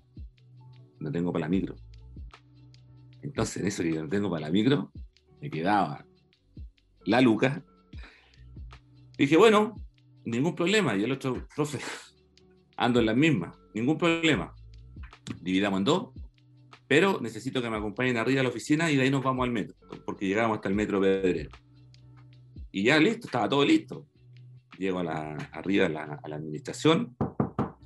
[1.00, 1.76] no tengo para la micro.
[3.22, 4.92] Entonces, en eso que no tengo para la micro,
[5.42, 6.06] me quedaba
[7.06, 7.64] la luca.
[9.18, 9.76] Dije, bueno,
[10.26, 10.96] ningún problema.
[10.96, 11.80] Y el otro, profe,
[12.78, 14.56] ando en las mismas, ningún problema.
[15.42, 16.10] Dividamos en dos,
[16.88, 19.52] pero necesito que me acompañen arriba a la oficina y de ahí nos vamos al
[19.52, 19.76] metro,
[20.06, 21.52] porque llegamos hasta el metro Pedrero.
[22.72, 24.06] Y ya listo, estaba todo listo.
[24.78, 27.16] Llego a la, arriba a la, a la administración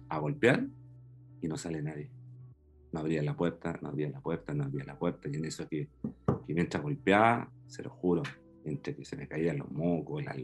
[0.10, 0.68] a golpear
[1.42, 2.12] y no sale nadie.
[2.92, 5.28] No abría la puerta, no abría la puerta, no abría la puerta.
[5.28, 5.89] Y en eso que,
[6.46, 8.22] que mientras golpeaba, se lo juro,
[8.66, 10.36] entre que se me caían los mocos, la,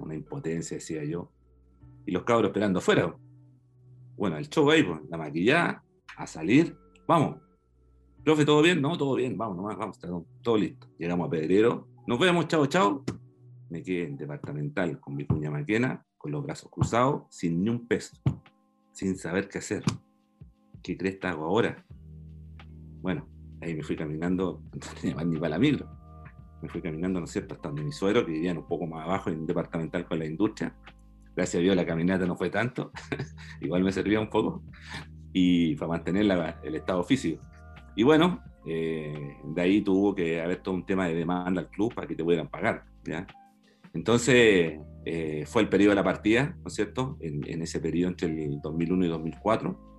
[0.00, 1.30] una impotencia, decía yo.
[2.04, 3.14] Y los cabros esperando afuera.
[4.16, 5.84] Bueno, el show ahí, pues, la maquillada,
[6.16, 7.36] a salir, vamos.
[8.24, 8.80] Profe, ¿todo bien?
[8.80, 9.98] No, todo bien, vamos nomás, vamos,
[10.42, 10.86] todo, listo.
[10.98, 13.04] Llegamos a Pedrero, nos vemos, chao, chao.
[13.68, 17.86] Me quedé en departamental con mi cuña maquena, con los brazos cruzados, sin ni un
[17.88, 18.16] peso,
[18.92, 19.82] sin saber qué hacer.
[20.82, 21.84] ¿Qué crees que hago ahora?
[23.00, 23.28] Bueno,
[23.60, 25.88] ahí me fui caminando, no tenía más ni para la micro.
[26.60, 29.04] Me fui caminando, ¿no es cierto?, hasta donde mi suegro, que vivían un poco más
[29.04, 30.76] abajo, en departamental con la industria.
[31.34, 32.92] Gracias a Dios la caminata no fue tanto,
[33.60, 34.62] igual me servía un poco,
[35.32, 37.42] y para mantener la, el estado físico.
[37.96, 41.94] Y bueno, eh, de ahí tuvo que haber todo un tema de demanda al club
[41.94, 43.26] para que te pudieran pagar, ¿ya?
[43.94, 48.10] Entonces, eh, fue el periodo de la partida, ¿no es cierto?, en, en ese periodo
[48.10, 49.92] entre el 2001 y 2004,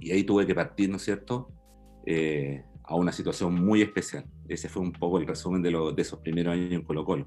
[0.00, 1.50] y ahí tuve que partir, ¿no es cierto?,
[2.04, 4.24] eh, a una situación muy especial.
[4.48, 7.26] Ese fue un poco el resumen de, lo, de esos primeros años en Colo Colo.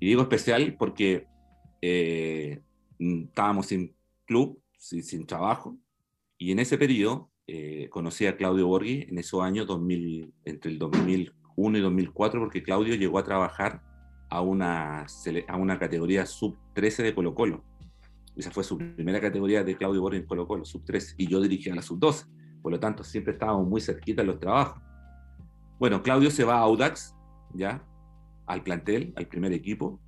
[0.00, 1.28] Y digo especial porque
[1.80, 2.60] eh,
[2.98, 5.78] estábamos sin club, sin, sin, trabajo,
[6.44, 10.78] y en ese periodo eh, conocí a Claudio Borghi en esos años 2000, entre el
[10.78, 13.82] 2001 y 2004, porque Claudio llegó a trabajar
[14.28, 15.06] a una,
[15.48, 17.64] a una categoría sub-13 de Colo Colo.
[18.36, 21.74] Esa fue su primera categoría de Claudio Borghi en Colo Colo, sub-13, y yo dirigía
[21.74, 22.26] la sub-12
[22.60, 24.82] por lo tanto siempre estábamos muy cerquita en los trabajos.
[25.78, 27.14] Bueno, Claudio se va a Audax,
[27.52, 27.84] ya,
[28.46, 30.00] al plantel, al primer equipo,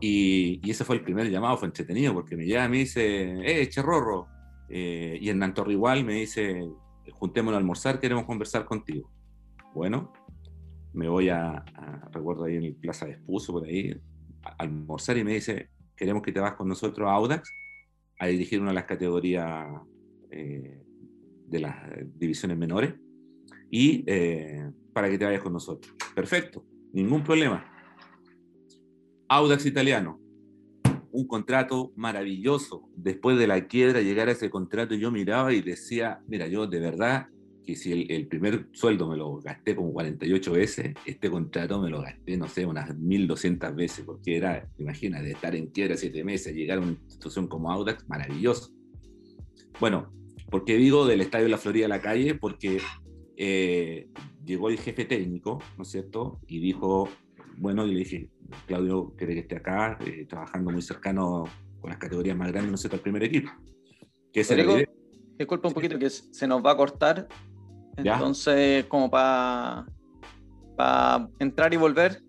[0.00, 3.60] y, y, ese fue el primer llamado, fue entretenido, porque me llama y me dice,
[3.60, 4.26] eh, Cherrorro,
[4.68, 6.68] eh, y Hernán Torre igual me dice,
[7.12, 9.10] juntémonos a almorzar, queremos conversar contigo.
[9.74, 10.12] Bueno,
[10.92, 13.94] me voy a, a recuerdo ahí en el Plaza de Espuso, por ahí,
[14.42, 17.50] a almorzar y me dice, queremos que te vas con nosotros a Audax
[18.18, 19.66] a dirigir una de las categorías
[20.30, 20.82] eh,
[21.46, 21.76] de las
[22.14, 22.94] divisiones menores
[23.70, 25.94] y eh, para que te vayas con nosotros.
[26.14, 27.64] Perfecto, ningún problema.
[29.28, 30.20] Audax Italiano,
[31.16, 32.88] un contrato maravilloso.
[32.96, 36.80] Después de la quiebra, llegar a ese contrato, yo miraba y decía, mira, yo de
[36.80, 37.28] verdad
[37.64, 42.00] que si el, primer sueldo me lo gasté como 48 veces, este contrato me lo
[42.00, 46.54] gasté, no sé, unas 1200 veces, porque era, imagina, de estar en quiebra siete meses,
[46.54, 48.72] llegar a una institución como Audax, maravilloso.
[49.80, 50.12] Bueno,
[50.50, 52.34] ¿Por qué digo del Estadio de la Florida a la calle?
[52.34, 52.78] Porque
[53.36, 54.08] eh,
[54.44, 56.38] llegó el jefe técnico, ¿no es cierto?
[56.46, 57.08] Y dijo,
[57.56, 58.30] bueno, y le dije,
[58.66, 61.44] Claudio quiere que esté acá, eh, trabajando muy cercano
[61.80, 63.50] con las categorías más grandes, ¿no es cierto?, al primer equipo.
[64.32, 64.76] Que Rodrigo,
[65.38, 67.28] disculpa un poquito que se nos va a cortar.
[67.96, 68.88] Entonces, ¿Ya?
[68.88, 69.86] como para
[70.76, 72.22] pa entrar y volver,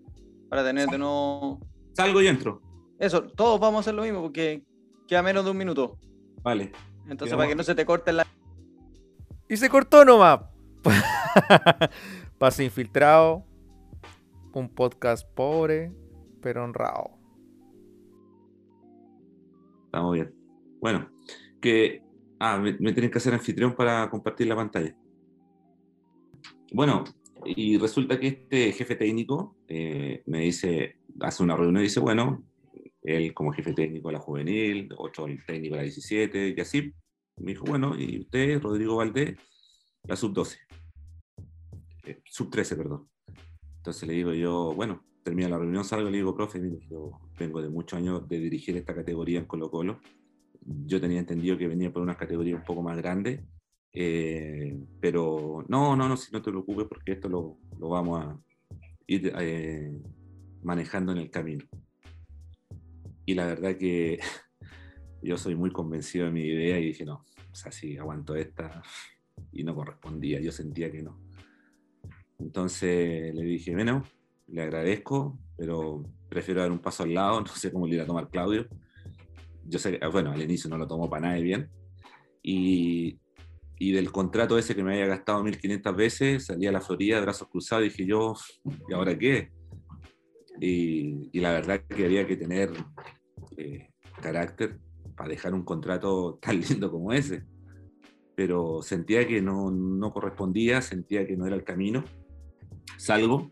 [0.48, 1.60] para tener de nuevo...
[1.92, 2.62] Salgo y entro.
[2.98, 4.64] Eso, todos vamos a hacer lo mismo porque
[5.06, 5.98] queda menos de un minuto.
[6.42, 6.72] Vale.
[7.08, 8.26] Entonces, para que no se te corte la.
[9.48, 10.40] Y se cortó nomás.
[12.38, 13.44] Pase infiltrado.
[14.52, 15.92] Un podcast pobre,
[16.40, 17.18] pero honrado.
[19.86, 20.34] Estamos bien.
[20.80, 21.10] Bueno,
[21.60, 22.02] que.
[22.40, 24.94] Ah, me, tienen que hacer anfitrión para compartir la pantalla.
[26.72, 27.02] Bueno,
[27.44, 32.44] y resulta que este jefe técnico eh, me dice, hace una reunión y dice, bueno,
[33.02, 36.92] él como jefe técnico de la juvenil, otro el técnico de la 17, y así.
[37.38, 39.36] Me dijo, bueno, y usted, Rodrigo Valdés,
[40.04, 40.58] la sub-12,
[42.04, 43.08] eh, sub-13, perdón.
[43.76, 47.20] Entonces le digo yo, bueno, termina la reunión, salgo y le digo, profe, mire, yo
[47.38, 50.00] vengo de muchos años de dirigir esta categoría en Colo Colo.
[50.62, 53.44] Yo tenía entendido que venía por una categoría un poco más grande,
[53.92, 58.40] eh, pero no, no, no, si no te preocupes porque esto lo, lo vamos a
[59.06, 59.92] ir eh,
[60.62, 61.64] manejando en el camino
[63.26, 64.18] y la verdad que
[65.22, 68.82] yo soy muy convencido de mi idea y dije, no, o sea, si aguanto esta
[69.52, 71.20] y no correspondía, yo sentía que no.
[72.38, 74.02] Entonces le dije, bueno,
[74.48, 78.06] le agradezco, pero prefiero dar un paso al lado, no sé cómo le iba a
[78.06, 78.66] tomar Claudio.
[79.64, 81.70] yo sé, bueno, al inicio no lo tomó para nada bien.
[82.42, 83.18] Y,
[83.78, 87.48] y del contrato ese que me había gastado 1.500 veces, salí a la Florida, brazos
[87.48, 88.34] cruzados, y dije yo,
[88.88, 89.50] ¿y ahora qué?
[90.60, 92.72] Y, y la verdad que había que tener
[93.56, 93.90] eh,
[94.20, 94.78] carácter
[95.16, 97.44] para dejar un contrato tan lindo como ese.
[98.34, 102.04] Pero sentía que no, no correspondía, sentía que no era el camino.
[102.96, 103.50] Salgo,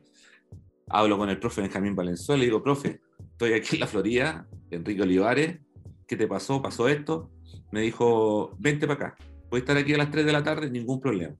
[0.89, 3.01] hablo con el profe Benjamín Valenzuela y digo, profe,
[3.33, 5.59] estoy aquí en la Florida, Enrique Olivares,
[6.07, 6.63] ¿qué te pasó?
[6.63, 7.31] ¿Pasó esto?
[7.73, 9.17] Me dijo, vente para acá,
[9.49, 11.35] puedes estar aquí a las 3 de la tarde, ningún problema.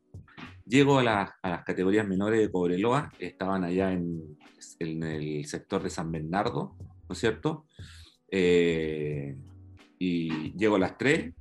[0.67, 4.37] Llego a, las categorías menores de Cobreloa, estaban allá en,
[4.81, 7.67] en, el sector de San Bernardo, ¿no es cierto?
[8.29, 9.37] Eh,
[9.99, 11.33] y llego a las 3,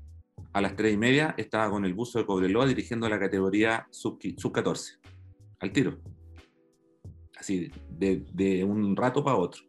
[0.53, 4.99] a las 3 y media estaba con el buzo de Cobreloa dirigiendo la categoría sub-14,
[5.60, 5.99] al tiro.
[7.46, 9.62] Así, de, de un rato para otro.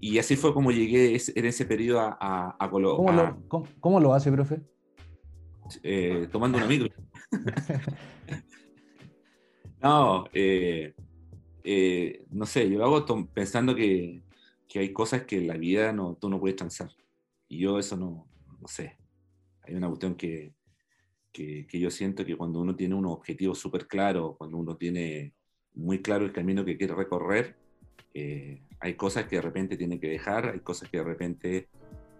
[0.00, 4.62] Y así fue como llegué en ese periodo a, a, ¿Cómo, lo, hace, profe?
[5.82, 6.88] Eh, tomando una micro.
[9.82, 10.94] no, eh,
[11.62, 14.22] eh, no sé, yo lo hago pensando que,
[14.66, 16.88] que, hay cosas que en la vida no, tú no puedes transar.
[17.48, 18.26] Y yo eso no,
[18.62, 18.96] no sé.
[19.60, 20.54] Hay una cuestión que,
[21.32, 25.34] que, que yo siento que cuando uno tiene un objetivo súper claro, cuando uno tiene
[25.74, 27.56] muy claro el camino que quiere recorrer,
[28.14, 31.68] eh, hay cosas que de repente tiene que dejar, hay cosas que de repente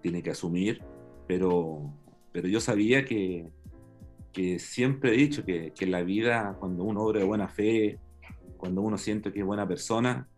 [0.01, 0.83] tiene que asumir,
[1.27, 1.93] pero,
[2.33, 3.51] pero yo sabía que,
[4.33, 7.99] que siempre he dicho que, que, la vida, cuando uno obra de buena fe,
[8.57, 10.29] cuando uno siente que es buena persona,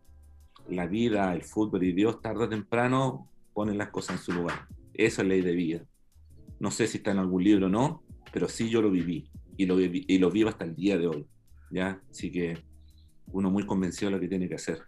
[0.68, 4.66] la vida, el fútbol y Dios tarde o temprano ponen las cosas en su lugar.
[4.94, 5.84] Esa es ley de vida.
[6.58, 8.02] No sé si está en algún libro o no,
[8.32, 11.26] pero sí yo lo viví y lo, y lo vivo hasta el día de hoy.
[11.70, 12.00] ¿ya?
[12.10, 12.58] Así que
[13.32, 14.82] uno muy convencido de lo que tiene que hacer.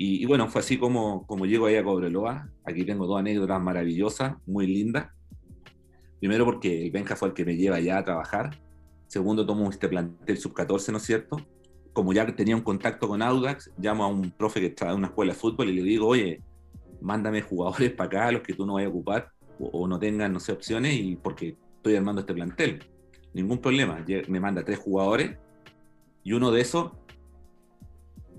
[0.00, 2.48] Y, bueno, fue así como, como llego ahí a Cobreloa.
[2.64, 5.08] Aquí tengo dos anécdotas maravillosas, muy lindas.
[6.20, 8.56] Primero porque el Benja fue el que me lleva allá a trabajar.
[9.08, 11.36] Segundo, tomo este plantel sub-14, ¿no es cierto?
[11.92, 15.08] Como ya tenía un contacto con Audax, llamo a un profe que está en una
[15.08, 16.42] escuela de fútbol y le digo, oye,
[17.00, 20.38] mándame jugadores para acá, los que tú no vayas a ocupar o, no tengan, no
[20.38, 22.84] sé, opciones, y porque estoy armando este plantel.
[23.34, 24.04] Ningún problema.
[24.28, 25.36] Me manda tres jugadores
[26.22, 26.92] y uno de esos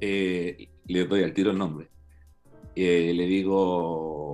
[0.01, 1.89] eh, le doy al tiro el nombre.
[2.75, 4.31] Eh, le digo,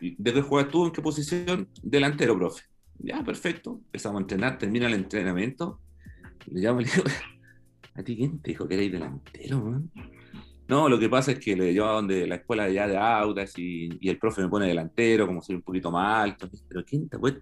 [0.00, 0.86] ¿de qué juegas tú?
[0.86, 1.68] ¿En qué posición?
[1.82, 2.62] Delantero, profe.
[2.98, 3.80] Ya, perfecto.
[3.86, 5.80] Empezamos a entrenar, termina el entrenamiento.
[6.46, 7.04] Le llamo y le digo,
[7.94, 9.82] ¿a ti quién te dijo que eres delantero,
[10.68, 13.58] No, lo que pasa es que le llevo a donde la escuela ya de Audas
[13.58, 16.48] y, y, el profe me pone delantero, como soy un poquito más alto.
[16.68, 17.40] Pero ¿quién te puede?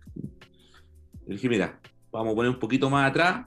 [1.26, 1.80] Le dije, mira,
[2.10, 3.46] vamos a poner un poquito más atrás,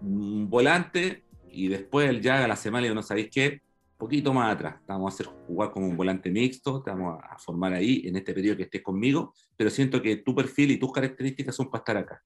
[0.00, 1.24] un volante,
[1.56, 3.62] y después ya a la semana, y no sabéis qué,
[3.96, 4.76] poquito más atrás.
[4.86, 8.34] Vamos a hacer jugar como un volante mixto, te vamos a formar ahí en este
[8.34, 11.96] periodo que estés conmigo, pero siento que tu perfil y tus características son para estar
[11.96, 12.22] acá.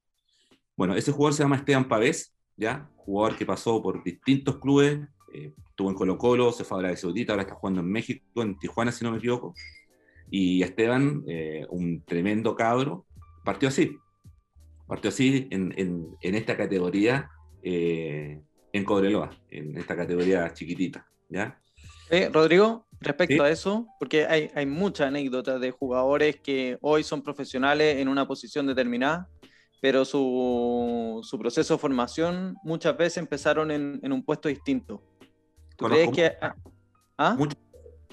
[0.75, 2.89] Bueno, ese jugador se llama Esteban Pavés, ¿ya?
[2.97, 4.99] Jugador que pasó por distintos clubes,
[5.33, 8.41] eh, estuvo en Colo Colo, se fue a Arabia Saudita, ahora está jugando en México,
[8.41, 9.53] en Tijuana, si no me equivoco.
[10.29, 13.05] Y Esteban, eh, un tremendo cabro,
[13.45, 13.97] partió así.
[14.87, 17.29] Partió así en, en, en esta categoría
[17.63, 18.41] eh,
[18.73, 21.05] en Cobreloa, en esta categoría chiquitita.
[21.29, 21.59] ¿ya?
[22.09, 27.21] Eh, Rodrigo, respecto a eso, porque hay, hay muchas anécdotas de jugadores que hoy son
[27.21, 29.29] profesionales en una posición determinada,
[29.81, 35.01] pero su, su proceso de formación muchas veces empezaron en, en un puesto distinto.
[35.77, 36.33] ¿Tú crees que...
[36.41, 36.55] Ah,
[37.17, 37.37] ¿Ah?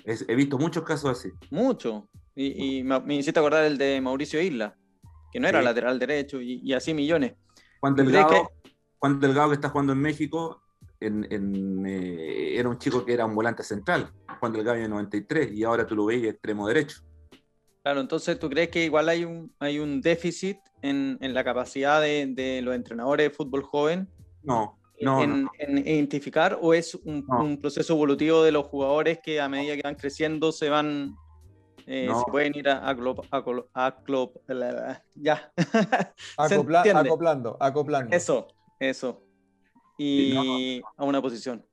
[0.04, 1.30] he visto muchos casos así.
[1.50, 2.08] Mucho.
[2.34, 4.76] Y, y me, me, hiciste acordar el de Mauricio Isla,
[5.32, 7.34] que no era lateral derecho, y, y, así millones.
[7.80, 8.48] Juan Delgado.
[8.98, 10.62] Juan Delgado que está jugando en México
[11.00, 15.52] en, eh, era un chico que era un volante central, cuando el Delgado en 93,
[15.52, 17.02] y ahora tú lo ves extremo derecho.
[17.82, 22.02] Claro, entonces tú crees que igual hay un, hay un déficit en, en la capacidad
[22.02, 24.08] de, de, los entrenadores de fútbol joven.
[24.42, 25.50] No, no en, no.
[25.58, 29.82] en, identificar o es un, un, proceso evolutivo de los jugadores que a medida que
[29.82, 31.14] van creciendo se van
[31.86, 32.96] eh, se pueden ir a, a,
[33.74, 35.52] a, a ya.
[36.36, 38.14] Acopla, acoplando acoplando.
[38.14, 38.48] Eso
[38.78, 39.24] eso
[39.98, 41.64] y a una posición.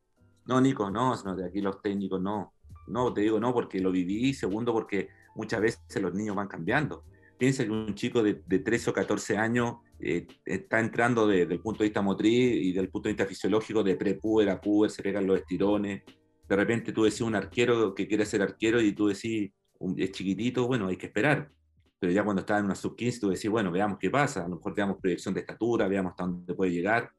[0.45, 2.53] No, Nico, no, no, de aquí los técnicos no.
[2.87, 4.33] No, te digo no, porque lo viví.
[4.33, 7.03] Segundo, porque muchas veces los niños van cambiando.
[7.37, 11.59] Piensa que un chico de, de 13 o 14 años eh, está entrando desde el
[11.61, 15.03] punto de vista motriz y del punto de vista fisiológico de pre-puber a puber, se
[15.03, 16.03] pegan los estirones.
[16.47, 20.11] De repente tú decís un arquero que quiere ser arquero y tú decís, un, es
[20.11, 21.51] chiquitito, bueno, hay que esperar.
[21.99, 24.45] Pero ya cuando está en una sub-15, tú decís, bueno, veamos qué pasa.
[24.45, 27.11] A lo mejor veamos proyección de estatura, veamos hasta dónde puede llegar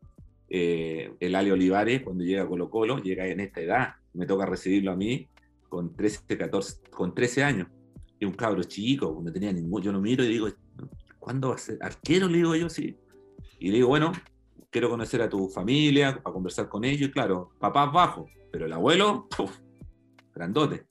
[0.48, 4.46] eh, el Ale Olivares, cuando llega a Colo Colo, llega en esta edad, me toca
[4.46, 5.28] recibirlo a mí
[5.68, 7.68] con 13, 14, con 13 años.
[8.18, 10.48] y un cabro chico, no tenía ningún, yo lo miro y digo,
[11.18, 12.28] ¿cuándo va a ser arquero?
[12.28, 12.96] Le digo yo, sí.
[13.58, 14.12] Y le digo, bueno,
[14.70, 18.72] quiero conocer a tu familia, para conversar con ellos, y claro, papás bajo, pero el
[18.72, 19.58] abuelo, ¡puf!
[20.34, 20.86] grandote.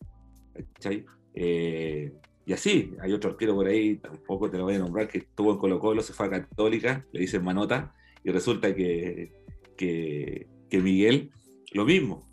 [1.33, 2.13] Eh,
[2.45, 5.51] y así, hay otro arquero por ahí, tampoco te lo voy a nombrar, que estuvo
[5.51, 7.93] en Colo Colo, se fue a Católica, le dicen Manota,
[8.23, 9.31] y resulta que,
[9.75, 11.31] que, que Miguel,
[11.73, 12.29] lo mismo.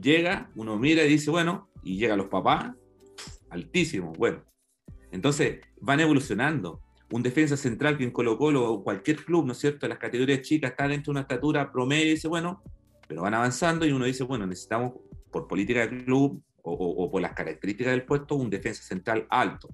[0.00, 2.74] Llega, uno mira y dice, bueno, y llegan los papás,
[3.48, 4.42] altísimo, bueno.
[5.12, 6.80] Entonces, van evolucionando.
[7.12, 10.40] Un defensa central que en Colo Colo o cualquier club, ¿no es cierto?, las categorías
[10.40, 12.60] chicas está dentro de una estatura promedio y dice, bueno,
[13.06, 14.94] pero van avanzando y uno dice, bueno, necesitamos
[15.30, 19.68] por política del club o, por las características del puesto un defensa central alto.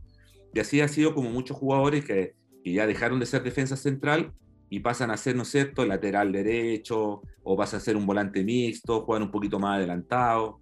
[0.52, 2.34] Y así ha sido como muchos jugadores que,
[2.64, 4.34] ya dejaron de ser defensa central
[4.68, 8.44] y pasan a ser, ¿no es cierto?, lateral derecho o pasan a ser un volante
[8.44, 10.60] mixto, juegan un poquito más adelantado.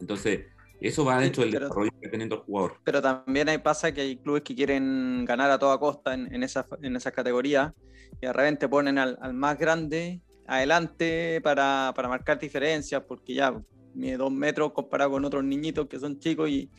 [0.00, 0.46] Entonces,
[0.80, 2.78] eso va dentro del desarrollo que teniendo el jugador.
[2.82, 6.42] Pero también hay, pasa que hay clubes que quieren ganar a toda costa en, en
[6.42, 7.72] esas en esa categorías
[8.20, 13.54] y de repente ponen al, al más grande adelante para, para, marcar diferencias, porque ya
[13.94, 16.70] mide dos metros comparado con otros niñitos que son chicos y,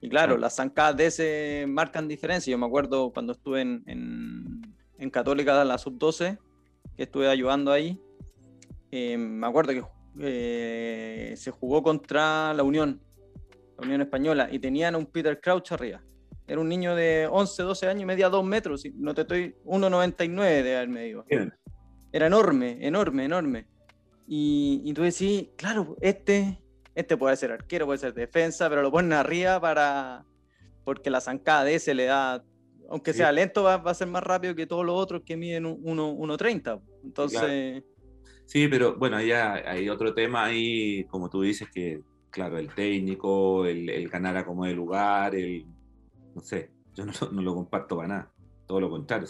[0.00, 2.50] y claro, las zancadas de ese marcan diferencias.
[2.50, 6.38] Yo me acuerdo cuando estuve en, en, en Católica, la sub-12,
[6.96, 8.00] que estuve ayudando ahí,
[8.90, 9.84] eh, me acuerdo que
[10.20, 13.00] eh, se jugó contra la Unión
[13.78, 16.02] la Unión Española, y tenían un Peter Crouch arriba.
[16.46, 20.62] Era un niño de 11, 12 años y medía 2 metros, no te estoy, 1,99
[20.62, 21.24] de haber medido.
[22.12, 23.66] Era enorme, enorme, enorme.
[24.26, 26.60] Y, y, tú decís, claro, este,
[26.94, 30.24] este puede ser arquero, puede ser defensa, pero lo ponen arriba para,
[30.84, 32.44] porque la zancada de ese le da,
[32.88, 35.64] aunque sea lento, va, va, a ser más rápido que todos los otros que miden
[35.64, 36.80] 1,30.
[37.04, 37.82] Entonces...
[38.46, 42.02] Sí, pero bueno, ya hay otro tema ahí, como tú dices, que
[42.34, 45.64] claro, el técnico, el, ganar a como de lugar, el,
[46.34, 48.32] no sé, yo no, lo comparto para nada.
[48.66, 49.28] Todo lo contrario,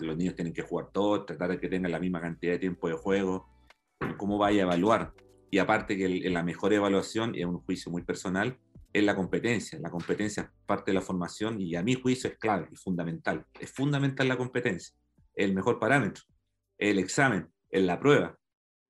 [0.00, 2.88] los niños tienen que jugar todos, tratar de que tengan la misma cantidad de tiempo
[2.88, 3.48] de juego,
[4.18, 5.14] cómo vaya a evaluar.
[5.52, 8.58] Y aparte que la mejor evaluación, y es un juicio muy personal,
[8.90, 9.78] es la competencia.
[9.80, 13.44] La competencia es parte de la formación y a mi juicio es clave, es fundamental.
[13.60, 14.96] Es fundamental la competencia,
[15.34, 16.24] el mejor parámetro,
[16.78, 18.38] el examen, es la prueba.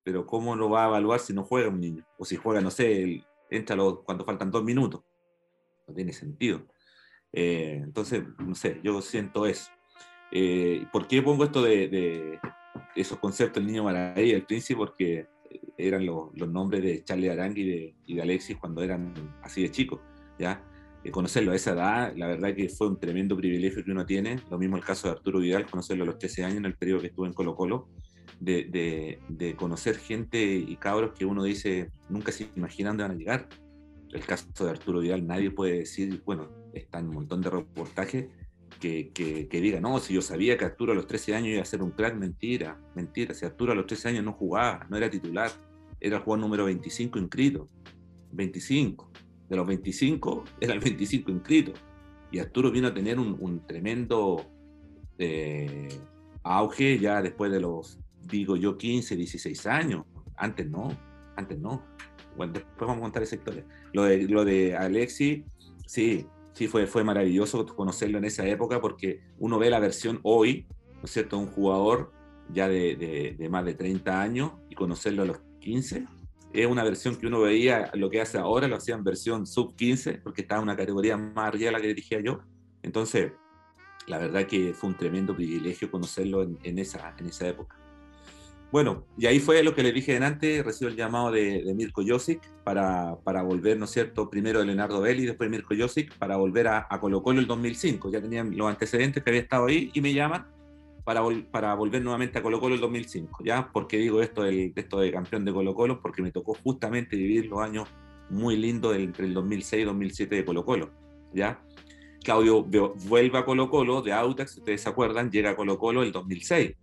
[0.03, 2.07] Pero ¿cómo lo va a evaluar si no juega un niño?
[2.17, 5.03] O si juega, no sé, el, entra cuando faltan dos minutos.
[5.85, 6.65] No tiene sentido.
[7.33, 9.69] Eh, entonces, no sé, yo siento eso.
[10.31, 12.39] Eh, ¿Por qué pongo esto de,
[12.95, 14.77] esos conceptos, el niño maravilla, el príncipe?
[14.77, 15.32] Porque
[15.77, 19.99] eran los, nombres de Charlie Arangui y de, Alexis cuando eran así de chicos,
[20.39, 20.63] ¿ya?
[21.03, 24.37] Eh, conocerlo a esa edad, la verdad que fue un tremendo privilegio que uno tiene.
[24.49, 27.01] Lo mismo el caso de Arturo Vidal, conocerlo a los 13 años en el periodo
[27.01, 27.89] que estuvo en Colo Colo
[28.39, 33.49] de, conocer gente y cabros que uno dice, nunca se imaginan dónde van a llegar.
[34.11, 38.27] El caso de Arturo Vidal, nadie puede decir, bueno, está en un montón de reportajes
[39.13, 41.65] que, que, diga, no, si yo sabía que Arturo a los 13 años iba a
[41.65, 43.33] ser un crack, mentira, mentira.
[43.33, 45.49] Si Arturo a los 13 años no jugaba, no era titular,
[46.01, 47.67] era el jugador número 25 inscrito.
[48.33, 49.11] 25.
[49.47, 51.73] De los 25, era el 25 inscrito.
[52.31, 54.45] Y Arturo vino a tener un, tremendo
[55.17, 55.87] eh,
[56.43, 60.05] auge ya después de los digo yo, 15, 16 años.
[60.35, 60.89] Antes no,
[61.35, 61.83] antes no.
[62.35, 63.63] Bueno, después vamos a contar esa historia.
[63.93, 65.45] Lo de, lo de Alexi,
[65.85, 70.67] sí, sí, fue, fue maravilloso conocerlo en esa época porque uno ve la versión hoy,
[70.95, 72.11] ¿no es cierto?, un jugador
[72.49, 76.07] ya de, de, más de 30 años y conocerlo a los 15.
[76.53, 79.75] Es una versión que uno veía, lo que hace ahora lo hacía en versión sub
[79.75, 82.41] 15, porque estaba en una categoría más arriba de la que dirigía yo.
[82.83, 83.31] Entonces,
[84.07, 87.82] la verdad que fue un tremendo privilegio conocerlo en, en esa, en esa época.
[88.73, 92.41] Bueno, y ahí fue lo que le dije antes, recibo el llamado de, Mirko Josic
[92.63, 94.31] para, para, volver, ¿no es cierto?
[94.31, 98.11] Primero de Leonardo Belli, después Mirko Josic, para volver a, Colo Colo el 2005.
[98.11, 100.47] Ya tenían los antecedentes que había estado ahí y me llaman
[101.03, 101.21] para,
[101.51, 103.43] para volver nuevamente a Colo Colo el 2005.
[103.45, 103.69] ¿Ya?
[103.71, 106.01] porque digo esto, del, esto de campeón de Colo Colo?
[106.01, 107.87] Porque me tocó justamente vivir los años
[108.31, 110.89] muy lindos entre el 2006 y 2007 de Colo Colo.
[111.31, 111.61] ¿Ya?
[112.23, 116.01] Claudio vuelve a Colo Colo de Autax, si ustedes se acuerdan, llega a Colo Colo
[116.01, 116.73] el 2006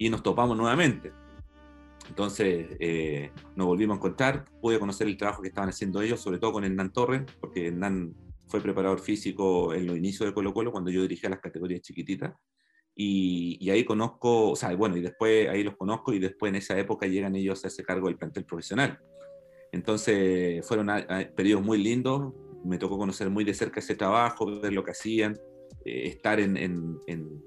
[0.00, 1.12] y nos topamos nuevamente.
[2.08, 6.38] Entonces eh, nos volvimos a encontrar, pude conocer el trabajo que estaban haciendo ellos, sobre
[6.38, 8.14] todo con Hernán Torres, porque Hernán
[8.48, 12.32] fue preparador físico en los inicios de Colo Colo, cuando yo dirigía las categorías chiquititas.
[12.96, 16.78] Y, ahí conozco, o sea, bueno, y después ahí los conozco y después en esa
[16.78, 18.98] época llegan ellos a ese cargo del plantel profesional.
[19.70, 20.88] Entonces fueron
[21.36, 22.32] periodos muy lindos,
[22.64, 25.38] me tocó conocer muy de cerca ese trabajo, ver lo que hacían,
[25.84, 27.44] eh, estar en, en en,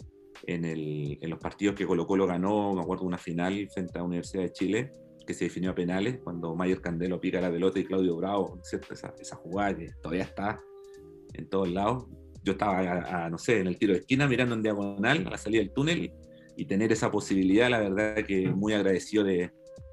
[0.66, 4.00] el, en los partidos que Colo Colo ganó, me acuerdo de una final frente a
[4.00, 4.92] la Universidad de Chile,
[5.26, 8.94] que se definió a penales, cuando Mayor Candelo pica la pelota y Claudio Bravo, ¿cierto?
[8.94, 10.60] Esa, esa jugada que todavía está
[11.34, 12.06] en todos lados.
[12.44, 15.30] Yo estaba, a- a, no sé, en el tiro de esquina mirando en diagonal a
[15.32, 16.12] la salida del túnel
[16.58, 19.50] y tener esa posibilidad, la verdad que muy agradecido de,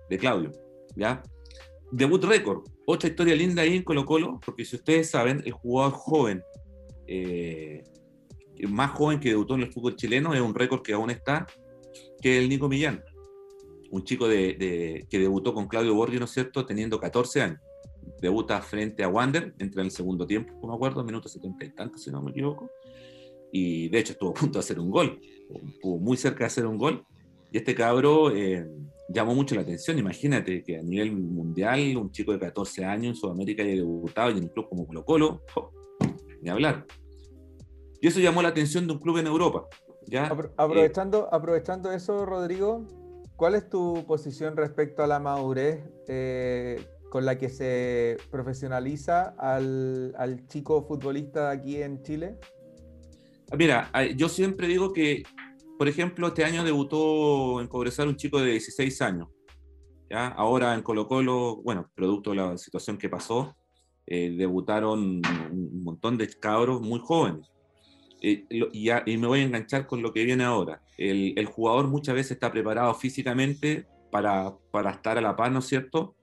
[0.08, 0.50] de Claudio.
[0.96, 1.22] ¿ya?
[1.92, 5.92] Debut récord, otra historia linda ahí en Colo Colo, porque si ustedes saben, el jugador
[5.92, 6.42] joven,
[7.06, 7.82] eh,
[8.68, 11.46] más joven que debutó en el fútbol chileno, es un récord que aún está,
[12.20, 13.02] que es el Nico Millán.
[13.90, 17.58] Un chico de, de- que debutó con Claudio Borghi, ¿no es cierto?, teniendo 14 años.
[18.20, 21.70] Debuta frente a Wander, entra en el segundo tiempo, no me acuerdo, minuto 70 y
[21.70, 22.70] tanto, si no me equivoco.
[23.52, 25.20] Y de hecho estuvo a punto de hacer un gol,
[25.74, 27.04] estuvo muy cerca de hacer un gol.
[27.52, 28.64] Y este cabro eh,
[29.08, 29.98] llamó mucho la atención.
[29.98, 34.38] Imagínate que a nivel mundial, un chico de 14 años en Sudamérica haya debutado y
[34.38, 35.72] en un club como Colo Colo, jo,
[36.42, 36.86] ni hablar.
[38.00, 39.66] Y eso llamó la atención de un club en Europa.
[40.06, 40.28] ¿ya?
[40.30, 42.86] Apro- Eh, aprovechando, aprovechando eso, Rodrigo,
[43.36, 50.14] ¿cuál es tu posición respecto a la madurez eh, con la que se profesionaliza al,
[50.16, 52.38] al chico futbolista de aquí en Chile?
[53.56, 55.22] Mira, eh, yo siempre digo que,
[55.76, 59.28] por ejemplo, este año debutó en Cobresal un chico de 16 años.
[60.08, 60.28] ¿ya?
[60.28, 63.54] Ahora en Colo Colo, bueno, producto de la situación que pasó,
[64.06, 65.20] eh, debutaron
[65.52, 67.48] un montón de cabros muy jóvenes.
[68.20, 70.82] Eh, y, me voy a enganchar con lo que viene ahora.
[70.98, 75.66] El, jugador muchas veces está preparado físicamente para, para estar a la par, ¿no es
[75.66, 76.14] cierto?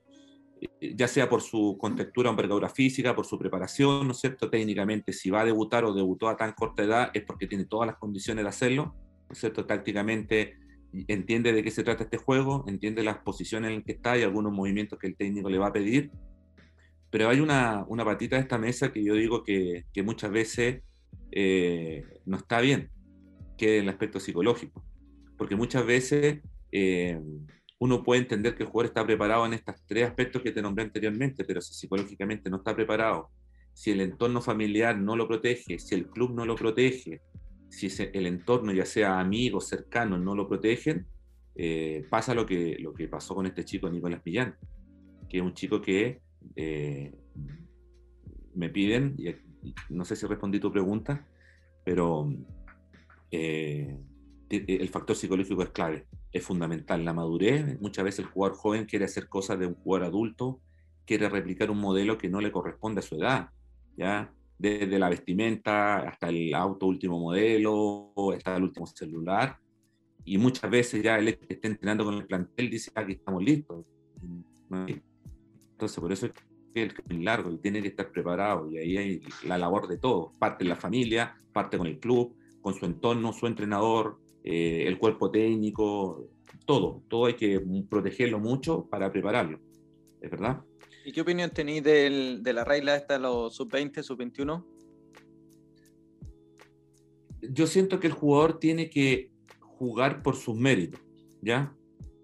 [0.60, 4.48] Eh, ya sea por su contextura o envergadura física, por su preparación, ¿no es cierto?
[4.48, 7.88] Técnicamente, si va a debutar o debutó a tan corta edad, es porque tiene todas
[7.88, 8.94] las condiciones de hacerlo,
[9.28, 9.66] ¿no es cierto?
[9.66, 10.56] Tácticamente
[11.08, 14.22] entiende de qué se trata este juego, entiende las posiciones en las que está y
[14.22, 16.10] algunos movimientos que el técnico le va a pedir.
[17.10, 20.82] Pero hay una, una patita de esta mesa que yo digo que muchas veces
[21.32, 22.90] eh, no está bien,
[23.56, 24.84] que es el aspecto psicológico.
[25.36, 26.40] Porque muchas veces
[26.72, 27.20] eh,
[27.78, 30.84] uno puede entender que el jugador está preparado en estos tres aspectos que te nombré
[30.84, 33.30] anteriormente, pero si psicológicamente no está preparado,
[33.72, 37.20] si el entorno familiar no lo protege, si el club no lo protege,
[37.68, 41.06] si el entorno, ya sea amigos, cercanos, no lo protegen,
[41.54, 44.56] eh, pasa lo que, lo que pasó con este chico Nicolás Millán,
[45.28, 46.20] que es un chico que
[48.54, 49.28] me piden, y
[49.90, 51.26] no sé si respondí tu pregunta,
[51.84, 52.30] pero
[53.30, 53.96] eh,
[54.48, 57.04] ti- el factor psicológico es clave, es fundamental.
[57.04, 60.60] La madurez, muchas veces el jugador joven quiere hacer cosas de un jugador adulto,
[61.04, 63.48] quiere replicar un modelo que no le corresponde a su edad,
[63.96, 64.32] ¿ya?
[64.58, 69.56] Desde la vestimenta hasta el auto último modelo, hasta el último celular.
[70.24, 73.42] Y muchas veces ya el que está entrenando con el plantel dice, "Ah, aquí estamos
[73.42, 73.86] listos.
[75.72, 76.28] Entonces, por eso
[76.82, 78.70] el camino largo y tiene que estar preparado.
[78.70, 80.32] Y ahí hay la labor de todo.
[80.38, 84.98] Parte en la familia, parte con el club, con su entorno, su entrenador, eh, el
[84.98, 86.28] cuerpo técnico,
[86.64, 87.02] todo.
[87.08, 89.60] Todo hay que protegerlo mucho para prepararlo.
[90.20, 90.62] ¿Es verdad?
[91.04, 94.64] ¿Y qué opinión tenéis del- de la regla esta de los sub-20, sub-21?
[97.40, 101.00] yo siento que el jugador tiene que jugar por sus méritos,
[101.40, 101.72] ¿ya?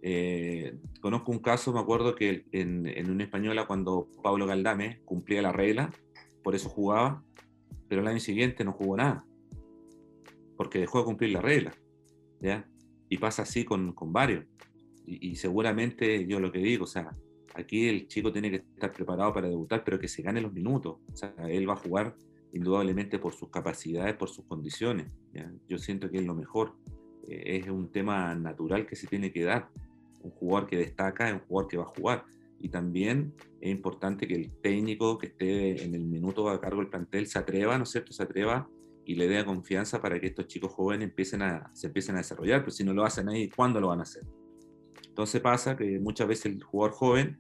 [0.07, 5.41] Eh, conozco un caso, me acuerdo que en, en una española cuando Pablo Galdame cumplía
[5.41, 5.91] la regla,
[6.43, 7.25] por eso jugaba,
[7.89, 9.25] pero el año siguiente no jugó nada,
[10.59, 11.75] porque dejó de cumplir la regla,
[12.39, 12.69] ¿ya?
[13.09, 14.45] Y pasa así con, con varios.
[15.07, 17.17] Y, y seguramente yo lo que digo, o sea,
[17.55, 20.99] aquí el chico tiene que estar preparado para debutar, pero que se gane los minutos.
[21.11, 22.15] O sea, él va a jugar
[22.53, 25.07] indudablemente por sus capacidades, por sus condiciones.
[25.33, 25.51] ¿ya?
[25.67, 26.75] Yo siento que es lo mejor.
[27.27, 29.71] Eh, es un tema natural que se tiene que dar.
[30.25, 32.25] Un jugador que destaca es un jugador que va a jugar.
[32.61, 36.89] Y también es importante que el técnico que esté en el minuto a cargo del
[36.89, 38.13] plantel se atreva, ¿no es cierto?
[38.13, 38.69] Se atreva
[39.05, 42.65] y le dé confianza para que estos chicos jóvenes empiecen a, se empiecen a desarrollar.
[42.65, 44.23] Pues si no lo hacen ahí, ¿cuándo lo van a hacer?
[45.07, 47.39] Entonces pasa que muchas veces el jugador joven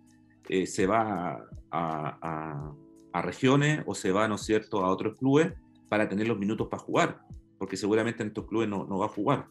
[0.49, 2.75] eh, se va a, a,
[3.13, 5.53] a, regiones o se va, ¿no es cierto?, a otros clubes
[5.89, 7.23] para tener los minutos para jugar,
[7.59, 9.49] porque seguramente en estos clubes no, no va a jugar.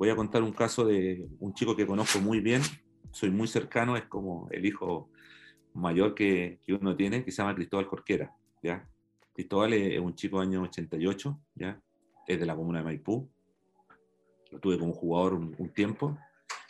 [0.00, 2.62] Voy a contar un caso de un chico que conozco muy bien,
[3.12, 5.10] soy muy cercano, es como el hijo
[5.74, 8.88] mayor que, que uno tiene, que se llama Cristóbal Jorquera, ¿ya?
[9.34, 11.78] Cristóbal es un chico año 88, ¿ya?
[12.26, 13.28] Es de la comuna de Maipú.
[14.50, 16.16] Lo tuve como jugador un, un tiempo.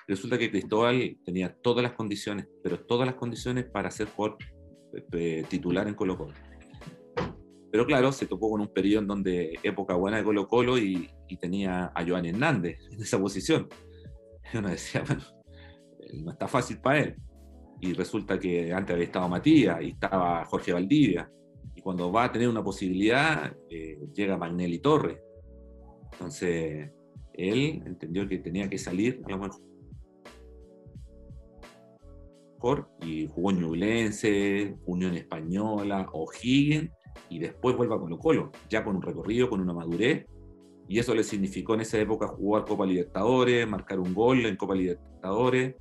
[0.08, 4.38] Resulta que Cristóbal tenía todas las condiciones, pero todas las condiciones para ser jugador
[5.12, 6.34] eh, titular en Colo Colo.
[7.70, 11.08] Pero claro, se tocó con un periodo en donde época buena de Colo Colo y,
[11.28, 13.68] y tenía a Joan Hernández en esa posición.
[14.52, 15.22] Y uno decía, bueno,
[16.24, 17.16] no está fácil para él.
[17.80, 21.30] Y resulta que antes había estado Matías y estaba Jorge Valdivia.
[21.74, 25.18] Y cuando va a tener una posibilidad, eh, llega Magnelli Torres.
[26.12, 26.90] Entonces,
[27.32, 29.62] él entendió que tenía que salir a lo mejor
[33.00, 36.90] y jugó en Ñublense, Unión Española, O'Higgins
[37.28, 40.26] y después vuelva a Colo Colo, ya con un recorrido, con una madurez,
[40.88, 44.74] y eso le significó en esa época jugar Copa Libertadores, marcar un gol en Copa
[44.74, 45.76] Libertadores,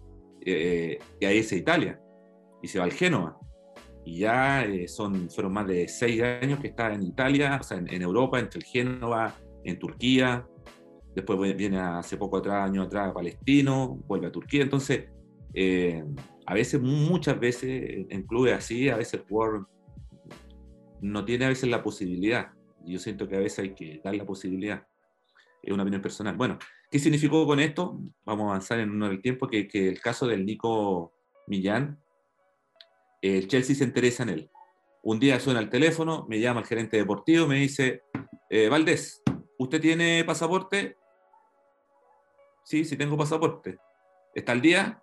[0.46, 2.00] eh, y ahí es Italia,
[2.62, 3.38] y se va al Génova.
[4.06, 7.78] Y ya eh, son, fueron más de seis años que está en Italia, o sea,
[7.78, 10.46] en, en Europa, entre el Génova, en Turquía,
[11.16, 14.64] después viene hace poco atrás, año atrás, a Palestino, vuelve a Turquía.
[14.64, 15.10] Entonces,
[15.54, 16.04] eh,
[16.46, 19.68] a veces, muchas veces, en clubes así, a veces el jugador
[21.02, 22.52] no tiene a veces la posibilidad.
[22.86, 24.88] Yo siento que a veces hay que dar la posibilidad.
[25.62, 26.36] Es una opinión personal.
[26.36, 26.58] Bueno,
[26.90, 28.00] ¿qué significó con esto?
[28.26, 31.14] Vamos a avanzar en uno del tiempo, que, que el caso del Nico
[31.48, 32.00] Millán,
[33.22, 34.50] el Chelsea se interesa en él.
[35.02, 38.04] Un día suena el teléfono, me llama el gerente deportivo, me dice,
[38.50, 39.22] eh, Valdés,
[39.58, 40.98] ¿usted tiene pasaporte?
[42.64, 43.78] Sí, sí tengo pasaporte.
[44.36, 45.02] ¿Está al día?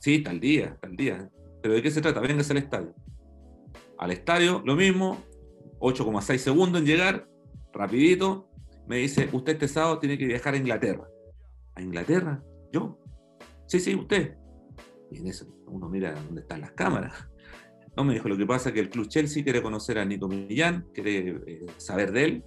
[0.00, 1.30] Sí, está al día, está al día.
[1.62, 2.20] ¿Pero de qué se trata?
[2.20, 2.94] Véngase al estadio.
[3.98, 5.24] Al estadio, lo mismo,
[5.78, 7.28] 8,6 segundos en llegar,
[7.72, 8.48] rapidito.
[8.86, 11.06] Me dice, usted este sábado tiene que viajar a Inglaterra.
[11.74, 12.42] ¿A Inglaterra?
[12.72, 12.98] ¿Yo?
[13.66, 14.36] Sí, sí, usted.
[15.10, 17.28] Y en eso uno mira dónde están las cámaras.
[17.96, 20.28] No, me dijo, lo que pasa es que el Club Chelsea quiere conocer a Nico
[20.28, 22.44] Millán, quiere eh, saber de él,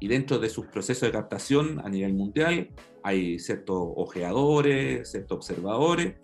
[0.00, 2.70] y dentro de sus procesos de captación a nivel mundial
[3.02, 6.14] hay ciertos ojeadores, ciertos observadores,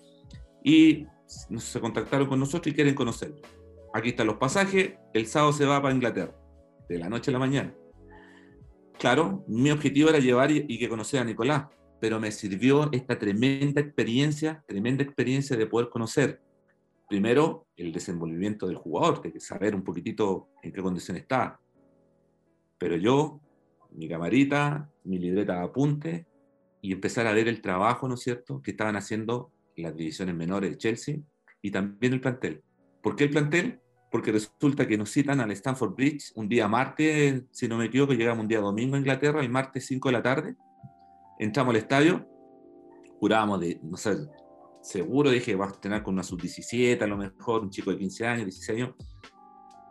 [0.63, 3.41] y se contactaron con nosotros y quieren conocerlo.
[3.95, 6.35] Aquí están los pasajes, el sábado se va para Inglaterra,
[6.89, 7.75] de la noche a la mañana.
[8.99, 11.67] Claro, mi objetivo era llevar y, que conociera a Nicolás,
[12.01, 16.41] pero me sirvió esta tremenda experiencia, tremenda experiencia de poder conocer,
[17.09, 21.61] primero, el desenvolvimiento del jugador, de saber un poquitito en qué condición está.
[22.77, 23.41] Pero yo
[23.93, 26.27] mi camarita, mi libreta de apunte
[26.81, 30.71] y empezar a ver el trabajo, ¿no es cierto?, que estaban haciendo las divisiones menores
[30.71, 31.17] de Chelsea
[31.63, 32.63] y también el plantel.
[33.03, 33.81] ¿Por qué el plantel?
[34.11, 38.15] Porque resulta que nos citan al Stanford Bridge un día martes, si no me equivoco,
[38.15, 40.57] llegamos un día domingo a Inglaterra, el martes 5 de la tarde,
[41.39, 42.27] entramos al estadio,
[43.21, 44.17] jurábamos de, no sé,
[44.83, 48.27] seguro dije, vas a tener con una sub-17 a lo mejor, un chico de 15
[48.27, 48.95] años, 16 años,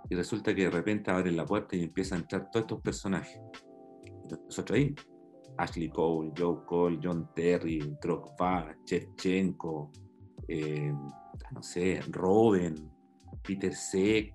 [0.09, 3.39] y resulta que de repente abren la puerta y empiezan a entrar todos estos personajes
[4.45, 4.95] nosotros ahí.
[5.57, 9.91] Ashley Cole, Joe Cole, John Terry, Drogba, Chevchenko,
[10.47, 10.93] eh,
[11.51, 12.91] no sé, Robin,
[13.43, 14.34] Peter Seck,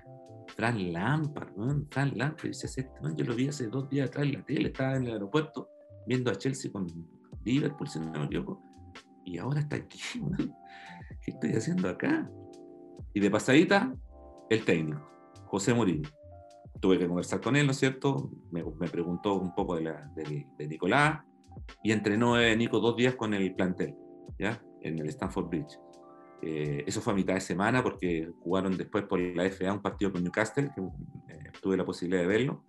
[0.56, 1.52] Fran Lampard.
[1.90, 5.06] Fran Lampard, dice, yo lo vi hace dos días atrás en la tele, estaba en
[5.06, 5.68] el aeropuerto
[6.06, 6.86] viendo a Chelsea con
[7.44, 8.62] Liverpool, si no me equivoco,
[9.24, 10.00] y ahora está aquí,
[11.22, 12.30] ¿qué estoy haciendo acá?
[13.14, 13.94] Y de pasadita,
[14.50, 15.00] el técnico,
[15.46, 16.08] José Mourinho
[16.82, 18.28] tuve que conversar con él, ¿no es cierto?
[18.50, 21.20] Me, me preguntó un poco de, la, de, de, Nicolás
[21.82, 23.94] y entrenó eh, Nico dos días con el plantel,
[24.38, 24.60] ¿ya?
[24.80, 25.78] En el Stanford Bridge.
[26.42, 30.12] Eh, eso fue a mitad de semana porque jugaron después por la FA un partido
[30.12, 32.64] con Newcastle, que eh, tuve la posibilidad de verlo.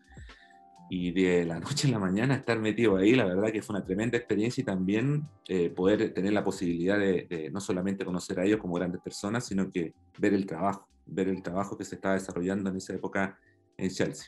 [0.89, 3.83] Y de la noche a la mañana estar metido ahí, la verdad que fue una
[3.83, 8.45] tremenda experiencia y también eh, poder tener la posibilidad de, de, no solamente conocer a
[8.45, 12.13] ellos como grandes personas, sino que ver el trabajo, ver el trabajo que se estaba
[12.13, 13.39] desarrollando en esa época
[13.77, 14.27] en Chelsea.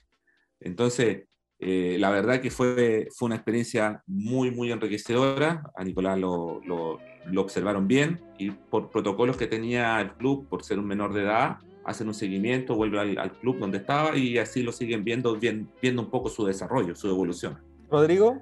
[0.59, 1.25] Entonces,
[1.59, 5.63] eh, la verdad que fue, fue una experiencia muy, muy enriquecedora.
[5.75, 10.63] A Nicolás lo, lo, lo, observaron bien y por protocolos que tenía el club, por
[10.63, 14.37] ser un menor de edad, hacen un seguimiento, vuelve al, al club donde estaba y
[14.37, 17.57] así lo siguen viendo, bien, viendo un poco su desarrollo, su evolución.
[17.89, 18.41] Rodrigo,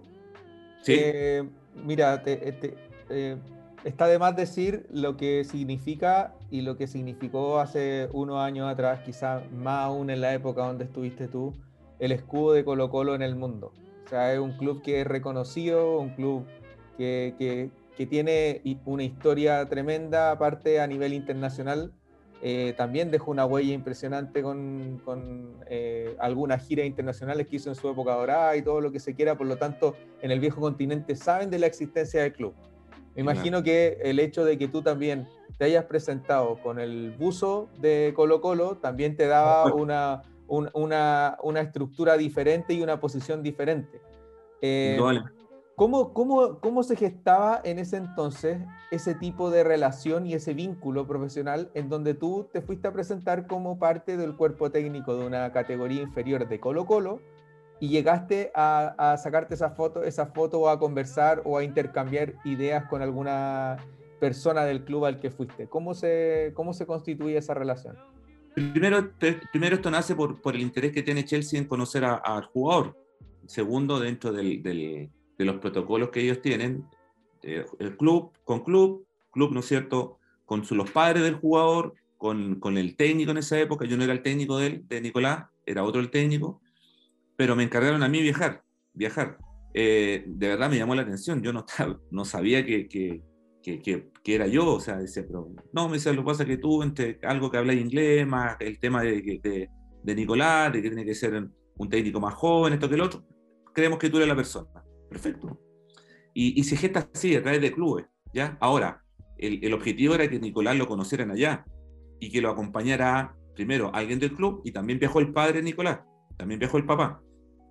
[0.82, 0.96] sí.
[0.98, 1.44] Eh,
[1.86, 2.76] mira, te, te,
[3.10, 3.38] eh,
[3.84, 9.02] está de más decir lo que significa y lo que significó hace unos años atrás,
[9.06, 11.54] quizás más aún en la época donde estuviste tú,
[12.00, 13.72] el escudo de Colo Colo en el mundo.
[14.06, 16.46] O sea, es un club que es reconocido, un club
[16.98, 21.92] que, que, que tiene una historia tremenda, aparte a nivel internacional.
[22.46, 27.76] Eh, también dejó una huella impresionante con, con eh, algunas giras internacionales que hizo en
[27.76, 29.38] su época dorada y todo lo que se quiera.
[29.38, 32.54] Por lo tanto, en el viejo continente saben de la existencia del club.
[33.16, 35.28] Me imagino que el hecho de que tú también
[35.58, 40.24] te hayas presentado con el buzo de Colo Colo también te daba una,
[40.54, 44.02] un, una, una, estructura diferente y una posición diferente.
[44.62, 44.98] Eh.
[45.76, 48.60] ¿cómo, cómo, ¿Cómo se gestaba en ese entonces
[48.92, 53.48] ese tipo de relación y ese vínculo profesional en donde tú te fuiste a presentar
[53.48, 57.20] como parte del cuerpo técnico de una categoría inferior de Colo Colo?
[57.80, 62.36] y llegaste a, a, sacarte esa foto, esa foto o a conversar o a intercambiar
[62.46, 63.76] ideas con alguna
[64.22, 65.68] persona del club al que fuiste.
[65.68, 67.98] ¿Cómo se, cómo se constituye esa relación?
[68.54, 69.12] Primero,
[69.52, 72.98] primero esto nace por, por, el interés que tiene Chelsea en conocer al jugador.
[73.48, 76.86] Segundo, dentro del, del, de los protocolos que ellos tienen,
[77.42, 81.96] eh, el club con club, club, ¿no es cierto?, con su, los padres del jugador,
[82.18, 85.02] con, con el técnico en esa época, yo no era el técnico de él, de
[85.02, 86.62] Nicolás, era otro el técnico,
[87.36, 89.38] pero me encargaron a mí viajar, viajar.
[89.74, 91.66] Eh, de verdad me llamó la atención, yo no,
[92.12, 93.22] no sabía que, que,
[93.64, 96.50] que, que, era yo, o sea, decía, pero no, me decía, lo que pasa es
[96.50, 99.70] que tú, entre algo que habla inglés, más el tema de, de,
[100.04, 103.24] de Nicolás, de que tiene que ser un técnico más joven, esto que el otro,
[103.74, 104.84] creemos que tú eres la persona.
[105.10, 105.60] Perfecto.
[106.34, 108.58] Y, y se gesta así, a través de clubes, ¿ya?
[108.60, 109.02] Ahora,
[109.38, 111.66] el, el, objetivo era que Nicolás lo conocieran allá
[112.20, 116.02] y que lo acompañara primero alguien del club y también viajó el padre Nicolás,
[116.38, 117.22] también viajó el papá.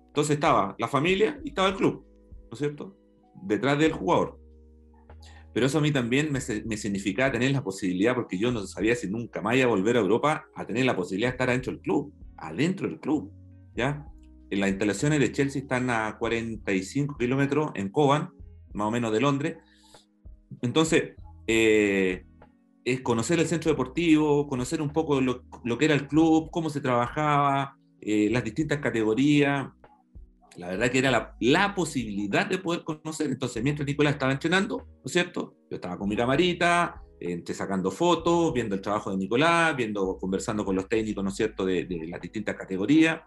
[0.07, 2.05] Entonces estaba la familia y estaba el club,
[2.43, 2.95] ¿no es cierto?
[3.43, 4.42] Detrás del jugador.
[5.53, 8.95] Pero eso a mí también me, me, significaba tener la posibilidad, porque yo no sabía
[8.95, 11.73] si nunca más iba a volver a Europa, a tener la posibilidad de estar adentro
[11.73, 13.31] del club, adentro del club,
[13.75, 14.05] ¿ya?
[14.49, 18.31] En las instalaciones de Chelsea están a 45 kilómetros en Coban,
[18.73, 19.57] más o menos de Londres.
[20.61, 21.13] Entonces,
[21.47, 22.25] eh,
[22.85, 26.69] es conocer el centro deportivo, conocer un poco lo, lo que era el club, cómo
[26.69, 29.67] se trabajaba, eh, las distintas categorías.
[30.57, 33.27] La verdad que era la, posibilidad de poder conocer.
[33.27, 35.55] Entonces, mientras Nicolás estaba entrenando, ¿no es cierto?
[35.69, 40.63] Yo estaba con mi camarita, entre sacando fotos, viendo el trabajo de Nicolás, viendo, conversando
[40.63, 43.21] con los técnicos, ¿no es cierto?, de, de las distintas categorías.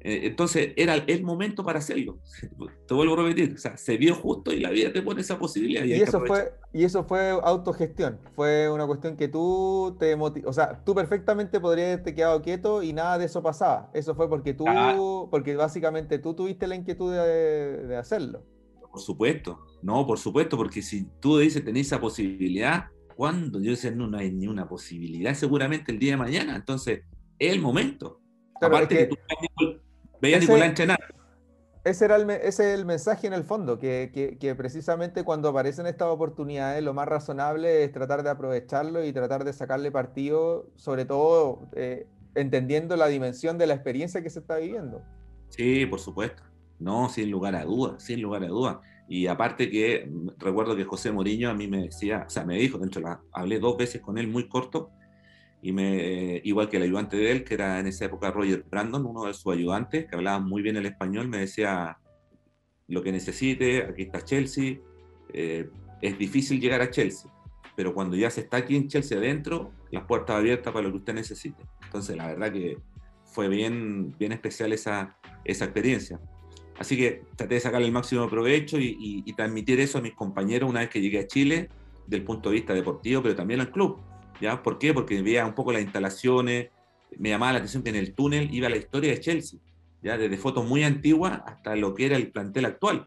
[0.00, 2.18] Eh, entonces era el momento para hacerlo.
[2.86, 5.38] Te vuelvo a repetir, o sea, se vio justo y la vida te pone esa
[5.38, 5.84] posibilidad.
[5.84, 10.52] Y, y eso, fue, y eso fue autogestión, fue una cuestión que tú te o
[10.52, 13.90] sea, tú perfectamente podrías haberte quedado quieto y nada de eso pasaba.
[13.92, 15.26] Eso fue porque tú, ah.
[15.30, 18.44] porque básicamente tú tuviste la inquietud de, de, hacerlo.
[18.90, 22.86] Por supuesto, no, por supuesto, porque si tú dices tenés esa posibilidad,
[23.16, 27.00] cuando yo decía no, no hay ni una posibilidad, seguramente el día de mañana, entonces
[27.38, 28.20] es el momento.
[28.60, 29.87] Claro, Aparte es que, que tú
[30.20, 30.98] Veía a Nicolás entrenar.
[31.84, 35.48] Ese, era el, ese es el mensaje en el fondo, que, que, que, precisamente cuando
[35.48, 40.66] aparecen estas oportunidades, lo más razonable es tratar de aprovecharlo y tratar de sacarle partido,
[40.76, 45.02] sobre todo eh, entendiendo la dimensión de la experiencia que se está viviendo.
[45.48, 46.42] Sí, por supuesto.
[46.78, 48.76] No, sin lugar a dudas, sin lugar a dudas.
[49.08, 52.78] Y aparte que recuerdo que José Moriño a mí me decía, o sea, me dijo,
[52.78, 54.90] dentro la, hablé dos veces con él muy corto,
[55.60, 59.04] y me, igual que el ayudante de él, que era en esa época Roger Brandon,
[59.04, 61.98] uno de sus ayudantes, que hablaba muy bien el español, me decía,
[62.86, 64.78] lo que necesite, aquí está Chelsea,
[65.32, 65.68] eh,
[66.00, 67.30] es difícil llegar a Chelsea,
[67.76, 70.98] pero cuando ya se está aquí en Chelsea adentro, las puertas abiertas para lo que
[70.98, 71.62] usted necesite.
[71.84, 72.78] Entonces, la verdad que
[73.24, 76.20] fue bien, bien especial esa, esa experiencia.
[76.78, 80.14] Así que traté de sacarle el máximo provecho y, y, y transmitir eso a mis
[80.14, 81.68] compañeros una vez que llegué a Chile,
[82.06, 84.00] del punto de vista deportivo, pero también al club
[84.40, 84.62] ¿ya?
[84.62, 84.94] ¿Por qué?
[84.94, 86.68] Porque veía un poco las instalaciones,
[87.16, 89.60] me llamaba la atención que en el túnel iba la historia de Chelsea,
[90.02, 90.18] ¿ya?
[90.18, 93.06] Desde fotos muy antiguas hasta lo que era el plantel actual.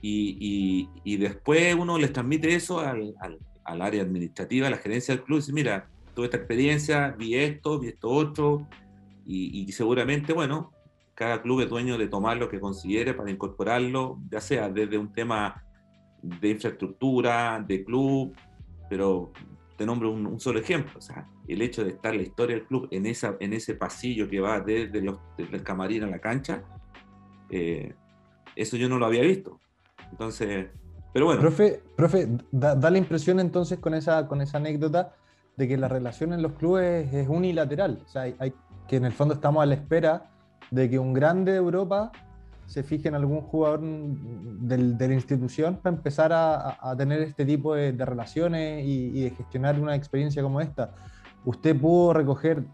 [0.00, 4.78] Y, y, y después uno les transmite eso al, al, al, área administrativa, a la
[4.78, 8.66] gerencia del club, y dice, mira, tuve esta experiencia, vi esto, vi esto otro,
[9.24, 10.72] y, y seguramente, bueno,
[11.14, 15.12] cada club es dueño de tomar lo que considere para incorporarlo, ya sea desde un
[15.12, 15.62] tema
[16.20, 18.34] de infraestructura, de club,
[18.88, 19.32] pero
[19.76, 22.66] te nombro un, un, solo ejemplo, o sea, el hecho de estar la historia del
[22.66, 26.18] club en, esa, en ese pasillo que va desde, los, desde el camarín a la
[26.18, 26.62] cancha,
[27.50, 27.94] eh,
[28.54, 29.58] eso yo no lo había visto.
[30.10, 30.68] Entonces,
[31.12, 31.40] pero bueno.
[31.40, 35.14] Profe, profe da, da, la impresión entonces con esa, con esa anécdota
[35.56, 38.54] de que la relación en los clubes es unilateral, o sea, hay, hay,
[38.88, 40.30] que en el fondo estamos a la espera
[40.70, 42.10] de que un grande de Europa
[42.72, 47.44] se fije en algún jugador del, de la institución para empezar a, a tener este
[47.44, 50.94] tipo de, de relaciones y, y, de gestionar una experiencia como esta.
[51.44, 52.64] ¿Usted pudo recoger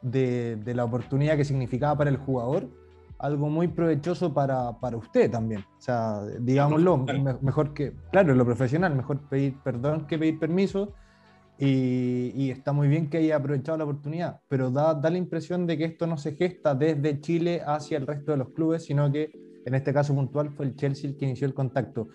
[0.00, 2.70] de, de, la oportunidad que significaba para el jugador
[3.18, 5.60] algo muy provechoso para, para usted también?
[5.60, 10.94] O sea, digámoslo, me, mejor que, claro, lo profesional, mejor pedir perdón que pedir permiso
[11.58, 15.78] y, está muy bien que haya aprovechado la oportunidad, pero da, da, la impresión de
[15.78, 19.30] que esto no se gesta desde Chile hacia el resto de los clubes, sino que
[19.64, 22.08] en este caso puntual fue el Chelsea el que inició el contacto.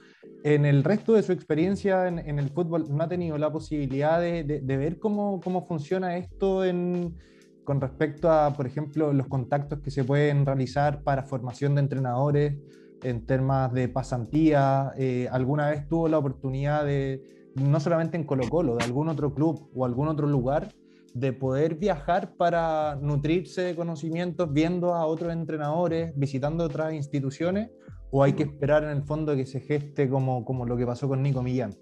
[0.43, 4.43] En el resto de su experiencia en, el fútbol, ¿no ha tenido la posibilidad de,
[4.43, 7.15] de, de ver cómo, cómo, funciona esto en,
[7.63, 12.55] con respecto a, por ejemplo, los contactos que se pueden realizar para formación de entrenadores
[13.03, 14.91] en temas de pasantía?
[14.97, 19.33] Eh, ¿Alguna vez tuvo la oportunidad de no solamente en Colo Colo, de algún otro
[19.33, 20.73] club o algún otro lugar,
[21.13, 27.69] de poder viajar para nutrirse de conocimientos viendo a otros entrenadores, visitando otras instituciones,
[28.11, 31.07] o hay que esperar en el fondo que se geste como, como lo que pasó
[31.07, 31.75] con Nico Millán?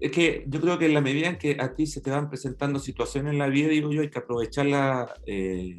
[0.00, 2.28] Es que yo creo que en la medida en que a ti se te van
[2.28, 5.76] presentando situaciones en la vida, digo yo, hay que aprovecharla eh,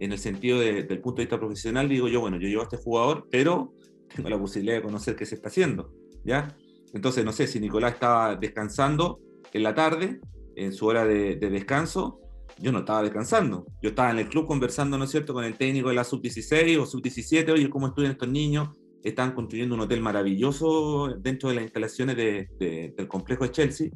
[0.00, 2.64] en el sentido de, del punto de vista profesional, digo yo, bueno, yo llevo a
[2.64, 3.74] este jugador, pero
[4.14, 5.92] tengo la posibilidad de conocer qué se está haciendo,
[6.24, 6.56] ¿ya?
[6.94, 9.20] Entonces, no sé si Nicolás estaba descansando
[9.52, 10.20] en la tarde,
[10.56, 12.20] en su hora de, de descanso,
[12.60, 13.66] yo no estaba descansando.
[13.82, 16.80] Yo estaba en el club conversando, ¿no es cierto?, con el técnico de la sub-16
[16.80, 18.70] o sub-17, oye, ¿cómo estudian estos niños?
[19.02, 23.90] Están construyendo un hotel maravilloso dentro de las instalaciones del complejo de Chelsea.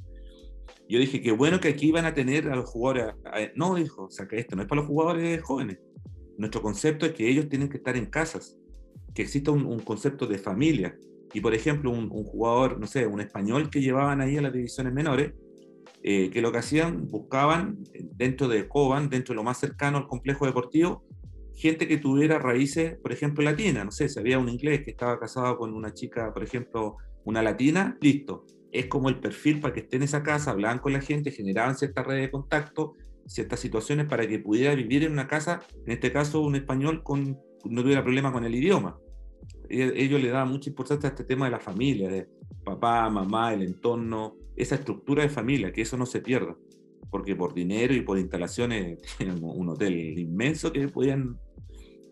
[0.88, 3.14] Yo dije, qué bueno que aquí van a tener a los jugadores.
[3.57, 5.78] No, dijo, o sea, que esto no es para los jugadores jóvenes.
[6.38, 8.57] Nuestro concepto es que ellos tienen que estar en casas,
[9.14, 10.97] que exista un, concepto de familia.
[11.33, 14.53] Y por ejemplo, un, un, jugador, no sé, un español que llevaban ahí a las
[14.53, 15.33] divisiones menores,
[16.05, 17.78] eh, que lo que hacían, buscaban
[18.16, 21.05] dentro de Coban, dentro de lo más cercano al complejo deportivo,
[21.55, 23.85] gente que tuviera raíces, por ejemplo, latinas.
[23.85, 27.41] No sé, si había un inglés que estaba casado con una chica, por ejemplo, una
[27.41, 28.45] latina, listo.
[28.72, 31.76] Es como el perfil para que esté en esa casa, hablaban con la gente, generaban
[31.76, 32.95] ciertas redes de contacto,
[33.26, 37.39] ciertas situaciones para que pudiera vivir en una casa, en este caso un español con,
[37.64, 38.99] no tuviera problema con el idioma.
[39.72, 42.28] E, ellos le daban mucha importancia a este tema de la familia, de
[42.62, 46.54] papá, mamá, el entorno, esa estructura de familia, que eso no se pierda,
[47.10, 51.38] porque por dinero y por instalaciones tienen un hotel inmenso que podían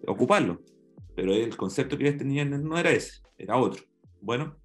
[0.06, 0.62] ocuparlo,
[1.14, 3.82] pero el concepto que ellos tenían no era ese, era otro.
[4.22, 4.56] Bueno,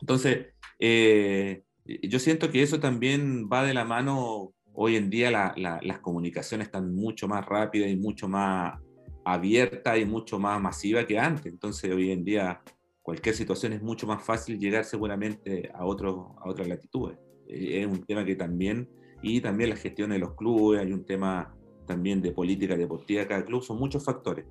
[0.00, 0.46] entonces,
[0.78, 6.68] eh, yo siento que eso también va de la mano, hoy en día las comunicaciones
[6.68, 8.80] están mucho más rápidas y mucho más
[9.24, 12.62] abiertas y mucho más masivas que antes, entonces hoy en día
[13.02, 17.18] cualquier situación es mucho más fácil llegar seguramente a, otro, a otras latitudes.
[17.48, 18.88] Eh, es un tema que también,
[19.22, 21.54] y también la gestión de los clubes, hay un tema
[21.86, 24.46] también de política deportiva de cada club, son muchos factores.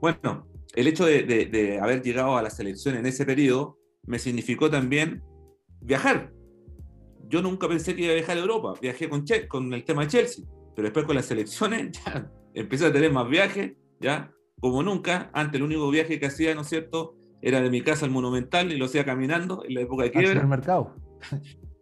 [0.00, 4.68] Bueno, el hecho de, de, haber llegado a la selección en ese periodo me significó
[4.68, 5.22] también
[5.80, 6.32] viajar.
[7.28, 10.02] Yo nunca pensé que iba a viajar a Europa, viajé con, che, con el tema
[10.02, 10.44] de Chelsea,
[10.74, 13.72] pero después con las selecciones ya empecé a tener más viajes,
[14.02, 15.30] ya como nunca.
[15.32, 18.70] Antes el único viaje que hacía, ¿no es cierto?, era de mi casa al Monumental
[18.70, 20.40] y lo hacía caminando en la época de quiebra.
[20.40, 20.94] el mercado.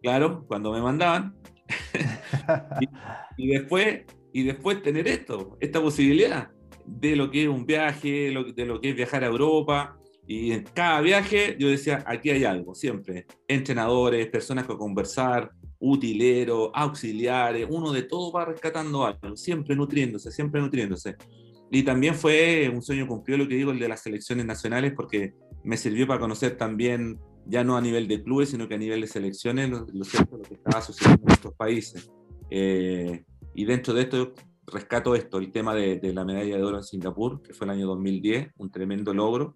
[0.01, 1.35] Claro, cuando me mandaban.
[3.37, 4.01] y, después,
[4.33, 6.49] y después tener esto, esta posibilidad
[6.85, 9.97] de lo que es un viaje, de lo que es viajar a Europa.
[10.25, 13.27] Y en cada viaje yo decía, aquí hay algo, siempre.
[13.47, 20.61] Entrenadores, personas con conversar, utileros, auxiliares, uno de todo va rescatando algo, siempre nutriéndose, siempre
[20.61, 21.15] nutriéndose.
[21.71, 25.33] Y también fue un sueño cumplido lo que digo, el de las selecciones nacionales, porque
[25.63, 29.01] me sirvió para conocer también, ya no a nivel de clubes, sino que a nivel
[29.01, 32.11] de selecciones, lo, lo, lo que estaba sucediendo en nuestros países.
[32.49, 33.23] Eh,
[33.55, 34.33] y dentro de esto
[34.67, 37.71] rescato esto, el tema de, de, la medalla de oro en Singapur, que fue el
[37.71, 39.55] año 2010, un tremendo logro.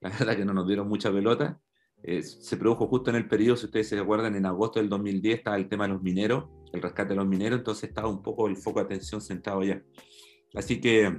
[0.00, 1.60] La verdad que no nos dieron mucha pelota.
[2.02, 5.38] Eh, se produjo justo en el periodo, si ustedes se acuerdan, en agosto del 2010
[5.38, 8.48] estaba el tema de los mineros, el rescate de los mineros, entonces estaba un poco
[8.48, 9.82] el foco de atención centrado allá.
[10.54, 11.12] Así que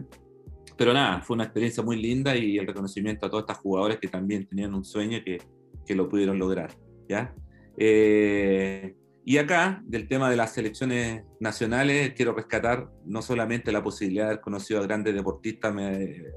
[0.81, 4.07] pero nada, fue una experiencia muy linda y el reconocimiento a todos estos jugadores que
[4.07, 5.37] también tenían un sueño que,
[5.85, 6.71] que lo pudieron lograr.
[7.07, 7.35] ¿ya?
[7.77, 14.23] Eh, y acá, del tema de las selecciones nacionales, quiero rescatar no solamente la posibilidad
[14.23, 15.71] de haber conocido a grandes deportistas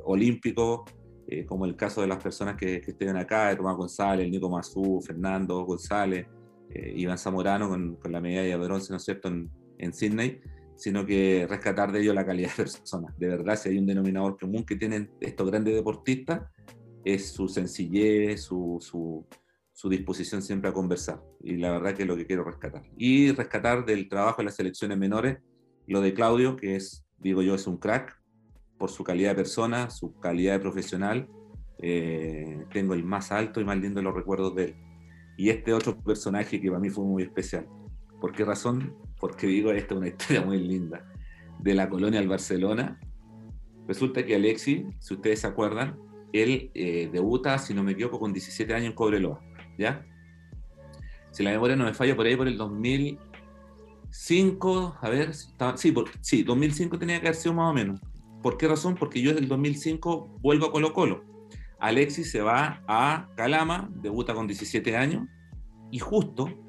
[0.05, 0.83] olímpicos,
[1.27, 5.01] eh, como el caso de las personas que, que estén acá, Tomás González, Nico Mazú,
[5.01, 6.27] Fernando González,
[6.69, 10.43] eh, Iván Zamorano con, con, la medalla de bronce, ¿no es cierto?, en, en Sydney,
[10.77, 13.17] sino que rescatar de ellos la calidad de personas.
[13.19, 16.43] De verdad, si hay un denominador común que tienen estos grandes deportistas,
[17.05, 19.27] es su sencillez, su, su,
[19.73, 21.23] su, disposición siempre a conversar.
[21.41, 22.83] Y la verdad que es lo que quiero rescatar.
[22.97, 25.39] Y rescatar del trabajo de las selecciones menores,
[25.87, 28.19] lo de Claudio, que es, digo yo, es un crack
[28.79, 31.29] por su calidad de persona, su calidad de profesional.
[31.79, 34.77] Eh, tengo el más alto y más lindo de los recuerdos de él.
[35.37, 37.69] Y este otro personaje que para mí fue muy especial.
[38.25, 38.97] ¿Por qué razón?
[39.21, 41.05] porque digo, esta es una historia muy linda,
[41.59, 42.99] de la colonia al Barcelona.
[43.87, 45.99] Resulta que Alexi, si ustedes se acuerdan,
[46.33, 49.43] él eh, debuta, si no me equivoco, con 17 años en Cobreloa,
[49.77, 50.07] ¿ya?
[51.33, 55.35] Si la memoria no me falla, por ahí por el 2005, a ver,
[55.75, 58.01] sí, por, sí, 2005 tenía que haber sido más o menos.
[58.43, 58.95] ¿Por qué razón?
[58.95, 61.25] Porque yo desde el 2005 vuelvo a Colo Colo.
[61.79, 65.29] Alexis se va a Calama, debuta con 17 años,
[65.91, 66.64] y justo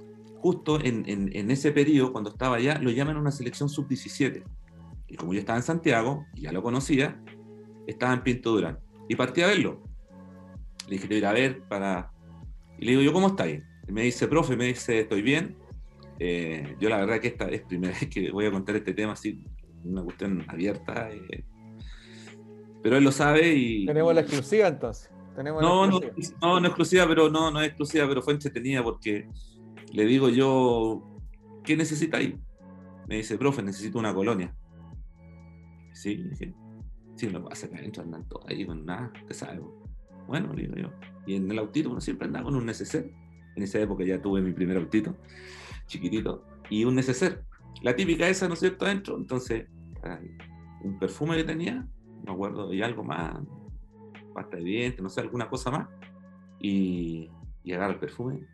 [0.46, 4.44] justo en, ese periodo, cuando estaba allá, lo llaman a una selección sub-17.
[5.08, 7.20] Y como yo estaba en Santiago, y ya lo conocía,
[7.88, 8.78] estaba en Pinto Durán.
[9.10, 9.82] Y partí a verlo.
[10.88, 12.12] Le dije, te voy a ir a ver para...
[12.78, 13.64] Y le digo, ¿yo cómo estáis?
[13.88, 15.56] Y me dice, profe, me dice, estoy bien.
[16.20, 19.14] Eh, yo la verdad que esta es primera vez que voy a contar este tema
[19.14, 19.44] así,
[19.84, 21.10] una cuestión abierta.
[21.10, 21.44] Eh.
[22.84, 23.88] pero él lo sabe y...
[23.88, 25.10] Tenemos la exclusiva entonces.
[25.36, 26.00] ¿Tenemos no, no,
[26.40, 29.28] no, no exclusiva, pero no, no es exclusiva, pero fue entretenida porque
[29.96, 31.02] le digo yo,
[31.64, 32.38] ¿qué necesita ahí?
[33.08, 34.54] Me dice, profe, necesito una colonia.
[35.94, 36.54] Sí, dije,
[37.16, 39.62] sí, lo pasa acá adentro andan todos ahí con nada, te sabe.
[40.28, 40.90] Bueno, le digo yo.
[41.26, 43.10] Y en el autito uno siempre andaba con un neceser.
[43.56, 45.16] En esa época ya tuve mi primer autito,
[45.88, 47.46] chiquitito, y un neceser.
[47.82, 49.16] La típica esa, ¿no es cierto?, adentro.
[49.16, 49.66] Entonces,
[50.84, 51.88] un perfume que tenía,
[52.26, 53.40] me acuerdo, y algo más,
[54.34, 55.88] pasta de dientes, no sé, alguna cosa más,
[56.60, 57.30] y,
[57.64, 58.46] y agarra el perfume,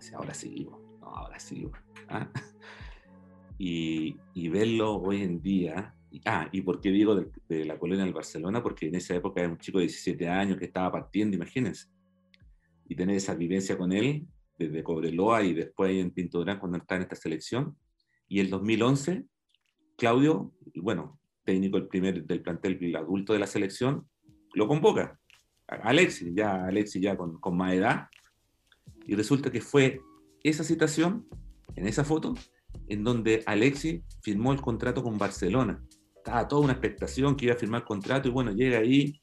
[0.00, 0.68] decía, ahora sí,
[1.00, 1.68] no, ahora sí,
[2.08, 2.28] ¿ah?
[3.58, 5.94] y, y, verlo hoy en día,
[6.24, 9.40] ah, y por qué digo de, de, la colonia del Barcelona, porque en esa época
[9.40, 11.88] era un chico de 17 años que estaba partiendo, imagínense,
[12.88, 14.26] y tener esa vivencia con él,
[14.58, 17.76] desde Cobreloa y después en Pinto Durán cuando está en esta selección,
[18.28, 19.24] y el 2011,
[19.96, 24.06] Claudio, bueno, técnico el primer del plantel el adulto de la selección,
[24.54, 25.18] lo convoca.
[25.66, 28.08] Alexis, ya Alexis ya con, con más edad,
[29.06, 30.00] y resulta que fue
[30.42, 31.26] esa situación,
[31.76, 32.34] en esa foto,
[32.88, 35.82] en donde Alexis firmó el contrato con Barcelona.
[36.16, 39.20] Estaba toda una expectación que iba a firmar contrato y bueno, llega ahí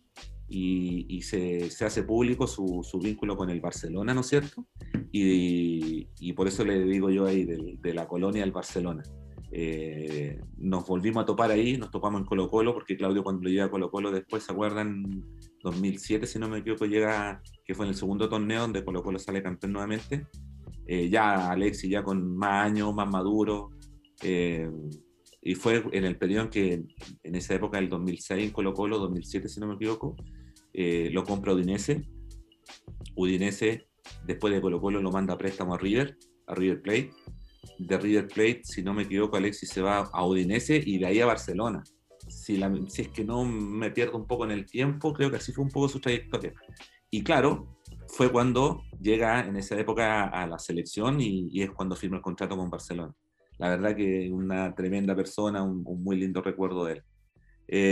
[0.49, 4.65] y, se, hace público su, vínculo con el Barcelona, ¿no es cierto?
[5.11, 9.03] Y, y por eso le digo yo ahí de, de la colonia del Barcelona.
[9.51, 13.65] Eh, nos volvimos a topar ahí, nos topamos en Colo Colo, porque Claudio cuando llega
[13.65, 15.23] a Colo Colo después, ¿se acuerdan?
[15.63, 19.19] 2007, si no me equivoco, llega, que fue en el segundo torneo donde Colo Colo
[19.19, 20.27] sale campeón nuevamente.
[20.85, 23.71] Eh, ya Alexis ya con más años, más maduro.
[24.23, 24.69] Eh,
[25.41, 26.73] y fue en el periodo en que,
[27.23, 30.15] en esa época del 2006 en Colo Colo, 2007 si no me equivoco,
[30.73, 32.03] eh, lo compra Udinese.
[33.15, 33.87] Udinese,
[34.25, 36.17] después de Colo Colo, lo manda a préstamo a River,
[36.47, 37.11] a River Plate
[37.77, 41.21] de River Plate, si no me equivoco, Alexis se va a Udinese y de ahí
[41.21, 41.83] a Barcelona.
[42.27, 45.37] Si, la, si, es que no me pierdo un poco en el tiempo, creo que
[45.37, 46.53] así fue un poco su trayectoria.
[47.09, 51.95] Y claro, fue cuando llega en esa época a la selección y, y es cuando
[51.95, 53.13] firma el contrato con Barcelona.
[53.57, 57.03] La verdad que una tremenda persona, un, un muy lindo recuerdo de él.
[57.67, 57.91] Eh,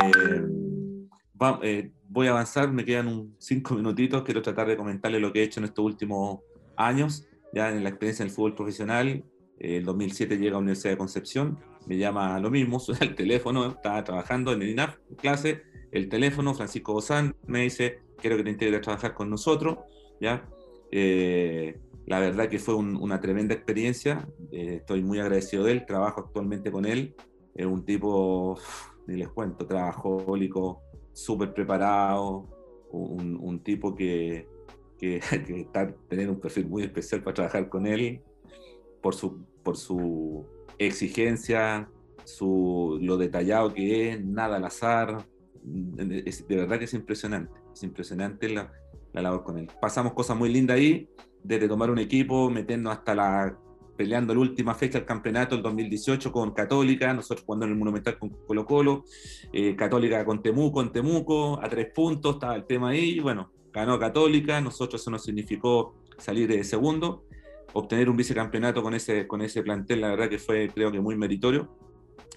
[1.41, 5.31] va, eh, voy a avanzar, me quedan un cinco minutitos, quiero tratar de comentarle lo
[5.33, 6.39] que he hecho en estos últimos
[6.77, 9.23] años, ya en la experiencia en el fútbol profesional,
[9.59, 13.67] el 2007 llega a la Universidad de Concepción, me llama lo mismo, suena el teléfono,
[13.67, 18.49] estaba trabajando en el INAF, clase, el teléfono, Francisco Bozán me dice, quiero que te
[18.49, 19.77] integres a trabajar con nosotros,
[20.19, 20.47] ¿ya?
[20.91, 25.85] Eh, la verdad que fue un, una tremenda experiencia, eh, estoy muy agradecido de él,
[25.85, 27.15] trabajo actualmente con él,
[27.55, 28.59] es un tipo,
[29.07, 30.81] ni les cuento, trabajólico,
[31.13, 32.49] súper preparado,
[32.91, 34.47] un, un, tipo que,
[34.97, 38.21] que, que está, tener un perfil muy especial para trabajar con él,
[39.05, 40.47] por su, por su
[40.79, 41.87] exigencia,
[42.23, 45.27] su, lo detallado que es, nada al azar.
[46.25, 48.73] Es, de verdad que es impresionante, es impresionante la,
[49.13, 49.69] la, labor con él.
[49.79, 51.07] Pasamos cosas muy lindas ahí,
[51.43, 53.59] desde tomar un equipo, meternos hasta la
[53.95, 58.17] peleando la última fecha del campeonato el 2018 con Católica, nosotros jugando en el Monumental
[58.17, 59.05] con Colo Colo,
[59.53, 63.99] eh, Católica con Temuco, en Temuco, a tres puntos, estaba el tema ahí, bueno, ganó
[63.99, 67.25] Católica, nosotros eso nos significó salir de segundo,
[67.75, 71.17] obtener un vicecampeonato con ese, con ese plantel, la verdad que fue creo que muy
[71.17, 71.69] meritorio.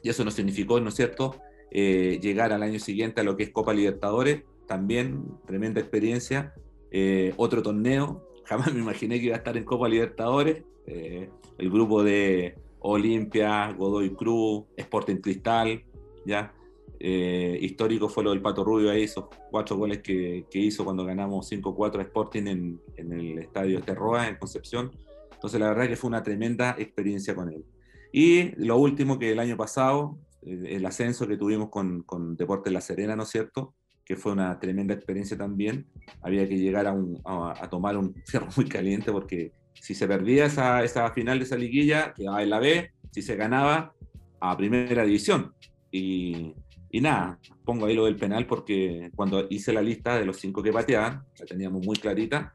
[0.02, 1.36] Y eso nos significó, ¿no es cierto?,
[1.70, 6.54] eh, llegar al año siguiente a lo que es Copa Libertadores, también tremenda experiencia.
[6.90, 10.64] Eh, otro torneo, jamás me imaginé que iba a estar en Copa Libertadores.
[10.86, 15.84] Eh, el grupo de Olimpia, Godoy Cruz, Sporting Cristal,
[16.26, 16.52] ya.
[17.00, 21.98] histórico fue lo del Pato Rubio ahí, esos cuatro goles que, hizo cuando ganamos 5-4
[22.00, 24.90] a Sporting en, en el estadio Terroa en Concepción
[25.38, 27.64] entonces, la verdad que fue una tremenda experiencia con él.
[28.12, 32.72] Y lo último que el año pasado, eh, el ascenso que tuvimos con, con Deportes
[32.72, 33.76] La Serena, ¿no es cierto?
[34.04, 35.86] Que fue una tremenda experiencia también.
[36.22, 40.08] Había que llegar a, un, a, a tomar un fierro muy caliente porque si se
[40.08, 43.94] perdía esa, esa final de esa liguilla, quedaba en la B, si se ganaba,
[44.40, 45.54] a primera división.
[45.92, 46.52] Y,
[46.90, 50.64] y nada, pongo ahí lo del penal porque cuando hice la lista de los cinco
[50.64, 52.52] que pateaban, la teníamos muy clarita,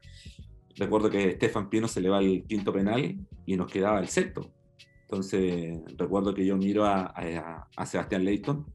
[0.76, 4.50] recuerdo que Stefan Pino se le va el quinto penal y nos quedaba el sexto.
[5.02, 7.14] Entonces, recuerdo que yo miro a,
[7.76, 8.66] a, Sebastián Leighton,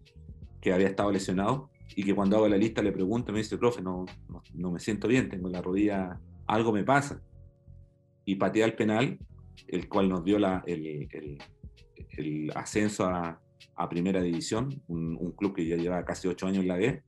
[0.61, 3.81] que había estado lesionado, y que cuando hago la lista le pregunto, me dice, profe,
[3.81, 4.05] no,
[4.53, 7.21] no, me siento bien, tengo la rodilla, algo me pasa.
[8.25, 9.17] Y patea el penal,
[9.67, 11.41] el cual nos dio el,
[12.53, 13.41] ascenso a,
[13.75, 17.01] a Primera División, un, un, club que ya lleva casi ocho años en la B,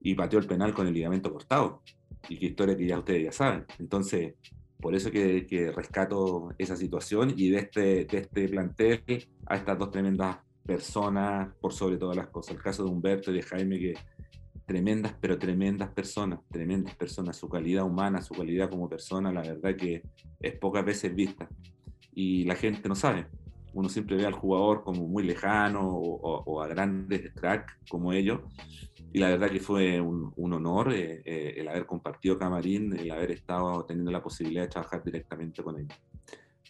[0.00, 1.82] y pateó el penal con el ligamento cortado
[2.28, 3.64] y qué historia que ya ustedes ya saben.
[3.78, 4.34] Entonces,
[4.80, 9.78] por eso que, que, rescato esa situación y de este, de este plantel a estas
[9.78, 12.56] dos tremendas personas por sobre todas las cosas.
[12.56, 13.94] El caso de Humberto y de Jaime, que
[14.66, 17.36] tremendas, pero tremendas personas, tremendas personas.
[17.36, 20.02] Su calidad humana, su calidad como persona, la verdad que
[20.40, 21.48] es pocas veces vista.
[22.12, 23.26] Y la gente no sabe.
[23.72, 28.12] Uno siempre ve al jugador como muy lejano o, o, o a grandes cracks como
[28.12, 28.40] ellos,
[29.16, 33.10] y la verdad que fue un, un honor eh, eh, el haber compartido camarín, el
[33.10, 35.98] haber estado teniendo la posibilidad de trabajar directamente con ellos.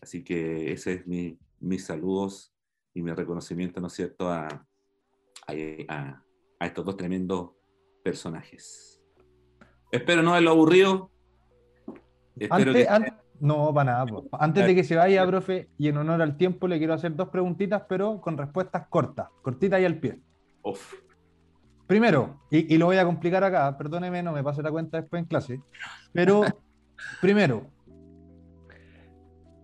[0.01, 2.55] Así que ese es mi, mis saludos
[2.95, 4.47] y mi reconocimiento, ¿no es cierto?, a,
[5.89, 6.23] a,
[6.61, 7.51] a estos dos tremendos
[8.05, 9.03] personajes.
[9.91, 11.11] Espero no haberlo aburrido.
[12.39, 14.07] Espero Antes, que- no, para nada.
[14.07, 14.29] po.
[14.31, 17.29] Antes de que se vaya, profe, y en honor al tiempo, le quiero hacer dos
[17.29, 20.21] preguntitas, pero con respuestas cortas, cortitas y al pie.
[20.63, 20.95] Uf.
[21.87, 25.23] Primero, y, y lo voy a complicar acá, perdóneme, no me pase la cuenta después
[25.23, 25.61] en clase,
[26.13, 26.43] pero
[27.21, 27.67] primero,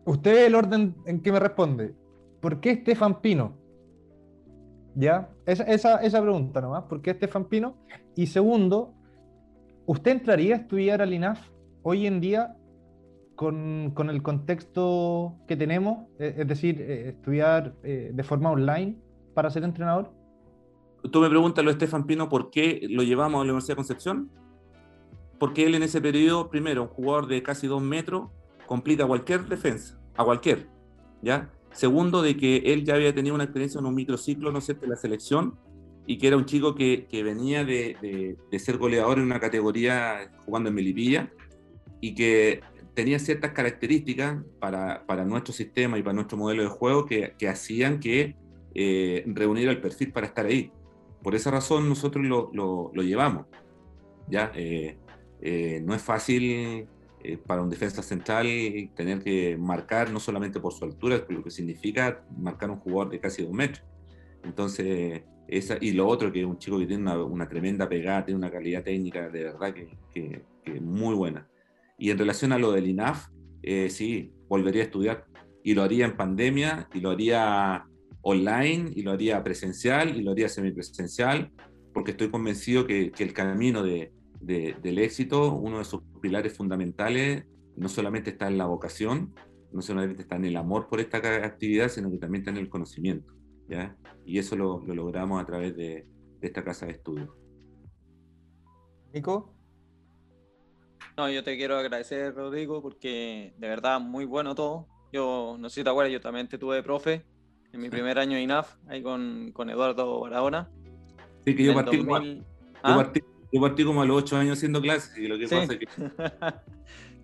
[0.04, 1.94] usted ve el orden en que me responde.
[2.40, 3.56] ¿Por qué Estefan Pino?
[4.94, 5.30] ¿Ya?
[5.46, 7.76] Esa, esa, esa pregunta nomás, ¿por qué Estefan Pino?
[8.14, 8.94] Y segundo,
[9.86, 11.48] ¿usted entraría a estudiar al INAF
[11.82, 12.56] hoy en día
[13.34, 16.08] con, con el contexto que tenemos?
[16.18, 18.96] Eh, Es decir, eh, estudiar eh, de forma online
[19.34, 20.12] para ser entrenador.
[21.10, 24.30] Tú me preguntas lo Estefan Pino, ¿por qué lo llevamos a la Universidad de Concepción?
[25.38, 28.30] Porque él en ese periodo, primero, un jugador de casi dos metros,
[28.66, 30.68] complica cualquier defensa, a cualquier,
[31.20, 31.50] ¿ya?
[31.72, 34.84] Segundo, de que él ya había tenido una experiencia en un microciclo, ¿no es cierto?,
[34.84, 35.58] en la selección,
[36.06, 39.40] y que era un chico que, que venía de, de- de ser goleador en una
[39.40, 41.32] categoría jugando en Melipilla,
[42.00, 42.60] y que
[42.94, 47.48] tenía ciertas características para, para nuestro sistema y para nuestro modelo de juego que, que
[47.48, 48.36] hacían que
[48.74, 50.70] eh, reunir el perfil para estar ahí.
[51.22, 53.46] Por esa razón nosotros lo, lo- lo llevamos.
[54.28, 54.50] ¿ya?
[54.54, 54.96] Eh,
[55.40, 56.86] eh, no es fácil
[57.24, 58.46] eh, para un defensa central
[58.94, 63.20] tener que marcar no solamente por su altura, lo que significa marcar un jugador de
[63.20, 63.84] casi dos metros.
[64.44, 68.24] Entonces, esa, y lo otro que es un chico que tiene una, una tremenda pegada,
[68.24, 71.46] tiene una calidad técnica de verdad que, que- que muy buena.
[71.98, 73.28] Y en relación a lo del INAF,
[73.62, 75.26] eh, sí, volvería a estudiar
[75.62, 77.84] y lo haría en pandemia y lo haría
[78.22, 81.50] online y lo haría presencial y lo haría semipresencial
[81.92, 86.56] porque estoy convencido que, que el camino de, de- del éxito, uno de sus pilares
[86.56, 87.44] fundamentales,
[87.76, 89.34] no solamente está en la vocación,
[89.72, 92.68] no solamente está en el amor por esta actividad, sino que también está en el
[92.68, 93.32] conocimiento.
[93.68, 93.96] ¿ya?
[94.24, 96.06] Y eso lo, lo logramos a través de,
[96.40, 97.34] de esta casa de estudio.
[99.12, 99.54] Nico,
[101.16, 104.86] No, yo te quiero agradecer, Rodrigo, porque de verdad muy bueno todo.
[105.12, 107.26] Yo, no sé si te acuerdas, yo también te tuve de profe
[107.72, 110.68] en mi primer año de INAF, ahí con, con Eduardo Barahona.
[111.40, 112.44] Así que yo en el partí, como, 2000 yo,
[112.82, 112.96] ¿Ah?
[112.96, 113.20] partí,
[113.52, 115.54] yo partí como a los ocho años haciendo clases y lo que Sí.
[115.54, 115.86] pasa es que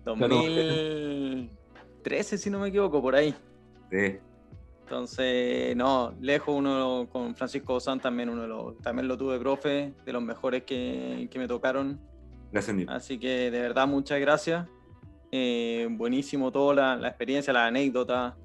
[0.05, 3.33] 2013, si no me equivoco, por ahí.
[3.91, 4.19] eh,
[4.83, 9.93] Entonces, no, lejos uno con Francisco San también uno de los, también lo tuve profe,
[10.05, 11.99] de los mejores que, que me tocaron.
[12.51, 12.91] gracias Nico.
[12.91, 14.67] Así que de verdad muchas gracias.
[15.31, 18.35] Eh, buenísimo todo, la, la experiencia, la anécdota.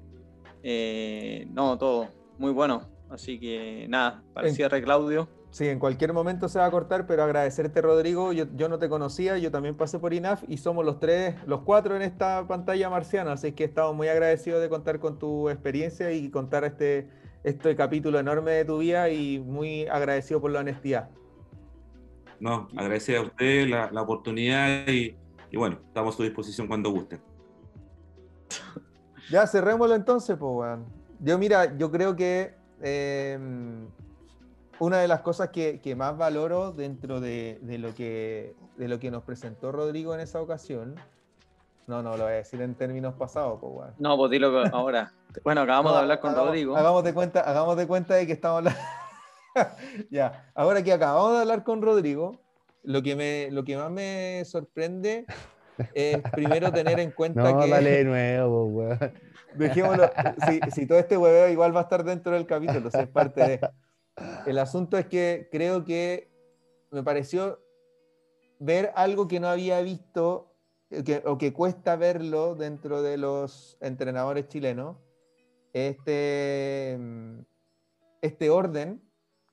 [0.67, 2.07] Eh, no, todo,
[2.39, 2.89] muy bueno.
[3.11, 5.29] Así que nada, para el cierre, Claudio.
[5.51, 8.33] sí, en cualquier momento se va a cortar, pero agradecerte, Rodrigo.
[8.33, 11.61] Yo, yo no te conocía, yo también pasé por INAF y somos los tres, los
[11.61, 16.11] cuatro en esta pantalla marciana, así que estamos muy agradecidos de contar con tu experiencia
[16.11, 17.09] y contar este,
[17.43, 21.11] este capítulo enorme de tu vida y muy agradecido por la honestidad.
[22.39, 25.15] No, agradecer a usted la, la oportunidad y,
[25.51, 27.21] y bueno, estamos a su disposición cuando gusten.
[29.31, 30.85] Ya, cerrémoslo entonces, pues, weón.
[31.19, 33.39] Yo, mira, yo creo que eh,
[34.79, 38.99] una de las cosas que, que más valoro dentro de, de lo que, de lo
[38.99, 40.95] que nos presentó Rodrigo en esa ocasión,
[41.87, 43.93] no, no, lo voy a decir en términos pasados, pues, weón.
[43.97, 45.11] No, pues dilo ahora.
[45.43, 46.77] Bueno, acabamos No, de hablar con hagamos- Rodrigo.
[46.77, 48.79] Hagamos de cuenta, hagamos de cuenta de que estamos hablando.
[50.09, 52.39] ya, ahora que acabamos de hablar con Rodrigo,
[52.83, 55.25] lo que, me, lo que más me sorprende
[55.93, 57.69] es primero tener en cuenta No, que.
[57.69, 58.99] dale de nuevo, weón.
[59.55, 60.09] Dejémoslo.
[60.49, 63.59] Si, si todo este hueveo igual va a estar dentro del capítulo, es parte de.
[64.45, 66.29] El asunto es que creo que
[66.91, 67.59] me pareció
[68.59, 70.53] ver algo que no había visto
[70.89, 74.97] eh, que- o que cuesta verlo dentro de los entrenadores chilenos.
[75.73, 77.39] Este, mm,
[78.21, 79.01] este orden,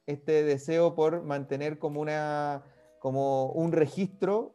[0.06, 2.62] este deseo por mantener como, una,
[3.00, 4.54] como un registro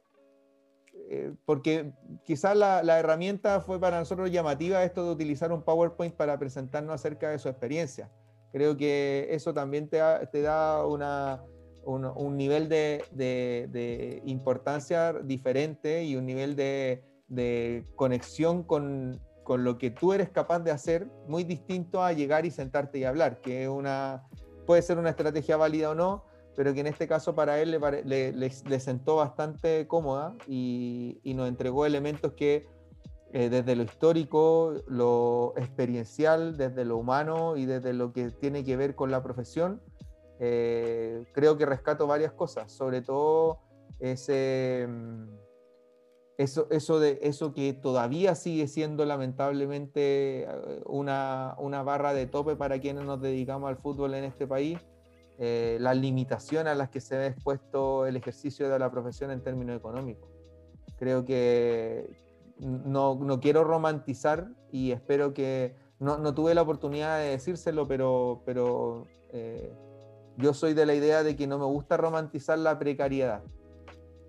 [1.09, 1.93] eh, porque
[2.25, 7.29] quizás la, herramienta fue para nosotros llamativa esto de utilizar un PowerPoint para presentarnos acerca
[7.29, 8.11] de su experiencia.
[8.51, 17.85] Creo que eso también te, da- un, nivel de, importancia diferente y un nivel de,
[17.95, 22.51] conexión con, con lo que tú eres capaz de hacer muy distinto a llegar y
[22.51, 24.27] sentarte y hablar, que una,
[24.65, 26.25] puede ser una estrategia válida o no,
[26.57, 31.19] pero que en este caso para él le, le- le- le sentó bastante cómoda y,
[31.23, 32.67] y nos entregó elementos que
[33.31, 38.75] eh, desde lo histórico, lo experiencial, desde lo humano y desde lo que tiene que
[38.75, 39.81] ver con la profesión,
[40.39, 43.59] eh, creo que rescato varias cosas, sobre todo
[43.99, 45.27] ese, mm,
[46.37, 52.55] eso, eso, de, eso que todavía sigue siendo lamentablemente eh, una, una barra de tope
[52.55, 54.79] para quienes nos dedicamos al fútbol en este país,
[55.39, 59.41] eh, las limitaciones a las que se ve expuesto el ejercicio de la profesión en
[59.41, 60.29] términos económicos.
[60.97, 62.09] Creo que
[62.59, 68.41] no, no quiero romantizar y espero que, no, no, tuve la oportunidad de decírselo, pero,
[68.45, 69.71] pero eh,
[70.37, 73.43] yo soy de la idea de que no me gusta romantizar la precariedad.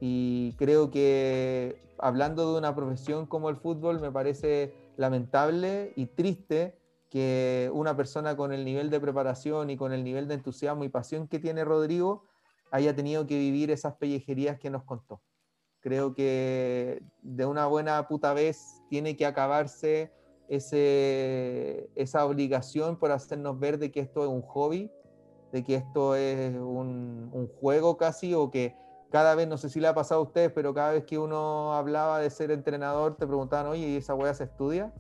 [0.01, 6.79] Y creo que hablando de una profesión como el fútbol, me parece lamentable y triste
[7.09, 10.89] que una persona con el nivel de preparación y con el nivel de entusiasmo y
[10.89, 12.25] pasión que tiene Rodrigo
[12.71, 15.23] haya tenido que vivir esas pellejerías que nos contó.
[15.81, 20.13] Creo que de una buena puta vez tiene que acabarse
[20.49, 24.91] ese, esa obligación por hacernos ver de que esto es un hobby,
[25.53, 28.77] de que esto es un, juego casi, o que
[29.11, 31.73] cada vez, no sé si le ha pasado a ustedes, pero cada vez que uno
[31.75, 34.93] hablaba de ser entrenador, te preguntaban, oye, ¿y esa weá se estudia?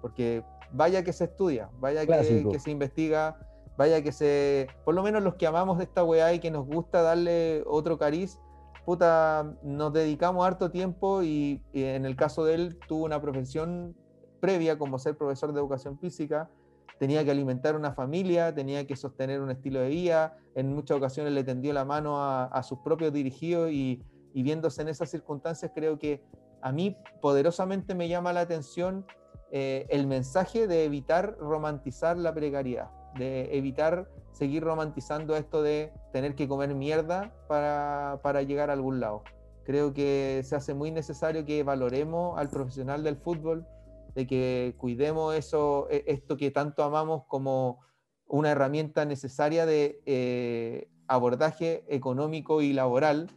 [0.00, 0.42] Porque
[0.72, 3.38] vaya que se estudia, vaya que, que, se investiga,
[3.76, 4.68] vaya que se.
[4.84, 7.98] Por lo menos los que amamos de esta weá y que nos gusta darle otro
[7.98, 8.38] cariz,
[8.84, 13.96] puta, nos dedicamos harto tiempo y, y en el caso de él tuvo una profesión
[14.40, 16.50] previa como ser profesor de educación física
[16.98, 21.32] tenía que alimentar una familia, tenía que sostener un estilo de vida, en muchas ocasiones
[21.32, 24.02] le tendió la mano a, sus propios dirigidos y,
[24.34, 26.22] viéndose en esas circunstancias creo que
[26.60, 29.06] a mí poderosamente me llama la atención
[29.50, 36.34] eh, el mensaje de evitar romantizar la precariedad, de evitar seguir romantizando esto de tener
[36.34, 39.22] que comer mierda para, para llegar a algún lado.
[39.64, 43.66] Creo que se hace muy necesario que valoremos al profesional del fútbol,
[44.14, 47.80] de que cuidemos eso, e, esto que tanto amamos como
[48.26, 53.30] una herramienta necesaria de eh, abordaje económico y laboral,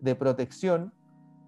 [0.00, 0.94] de protección,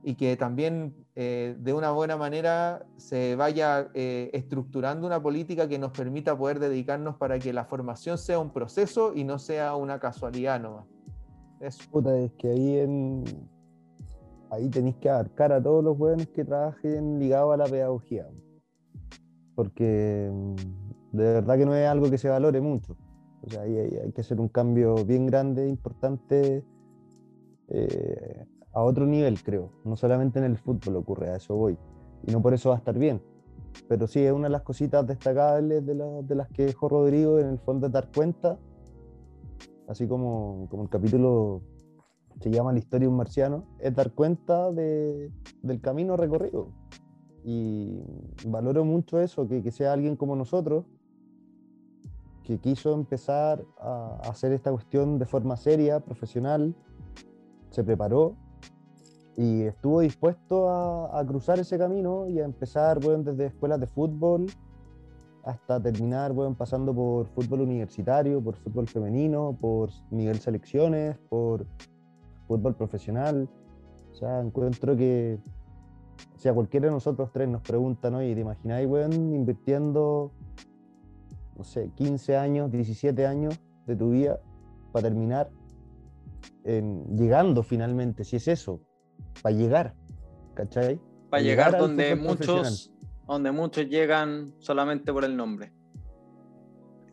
[0.02, 5.78] y que también eh, de una buena manera se vaya eh, estructurando una política que
[5.78, 9.98] nos permita poder dedicarnos para que la formación sea un proceso y no sea una
[9.98, 10.86] casualidad nomás.
[11.60, 11.82] Eso.
[11.90, 13.24] Puta, es que ahí en,
[14.51, 18.26] ahí tenéis que abarcar a todos los jóvenes que trabajen ligados a la pedagogía
[19.55, 22.97] porque mm, de verdad que no es algo que se valore mucho.
[23.43, 26.64] O sea, hay, que hacer un cambio bien grande, importante,
[27.68, 29.70] eh, a otro nivel, creo.
[29.85, 31.78] No solamente en el fútbol ocurre, a eso voy.
[32.27, 33.20] Y no por eso va a estar bien.
[33.89, 37.49] Pero sí, es una de las cositas destacables de, de las que dejó Rodrigo, en
[37.49, 38.59] el fondo de dar cuenta,
[39.89, 41.62] así como, como el capítulo
[42.40, 45.31] se llama La historia de un marciano, es dar cuenta de,
[45.62, 46.69] del camino recorrido
[47.44, 48.01] y
[48.47, 50.85] valoro mucho eso, que, que, sea alguien como nosotros,
[52.44, 56.74] que quiso empezar a hacer esta cuestión de forma seria, profesional,
[57.70, 58.36] se preparó
[59.37, 63.87] y estuvo dispuesto a, a cruzar ese camino y a empezar bueno, desde escuelas de
[63.87, 64.47] fútbol
[65.45, 71.67] hasta terminar bueno, pasando por fútbol universitario, por fútbol femenino, por nivel selecciones, por
[72.47, 73.49] fútbol profesional.
[74.13, 75.41] O sea, encuentro que
[76.37, 80.33] si a cualquiera de nosotros tres nos preguntan, oye, ¿te imagináis, weón, invirtiendo,
[81.57, 84.39] no sé, 15 años, 17 años de tu vida
[84.93, 85.51] para terminar
[86.65, 88.81] en, llegando finalmente, si es eso,
[89.41, 89.95] para llegar,
[90.55, 91.01] ¿cachai?
[91.31, 92.93] Para llegar, donde muchos,
[93.27, 95.73] donde muchos llegan solamente por el nombre.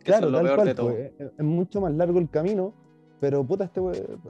[0.04, 0.90] claro, es lo peor de todo.
[0.90, 2.74] Pues, es, mucho más largo el camino,
[3.20, 3.82] pero puta, este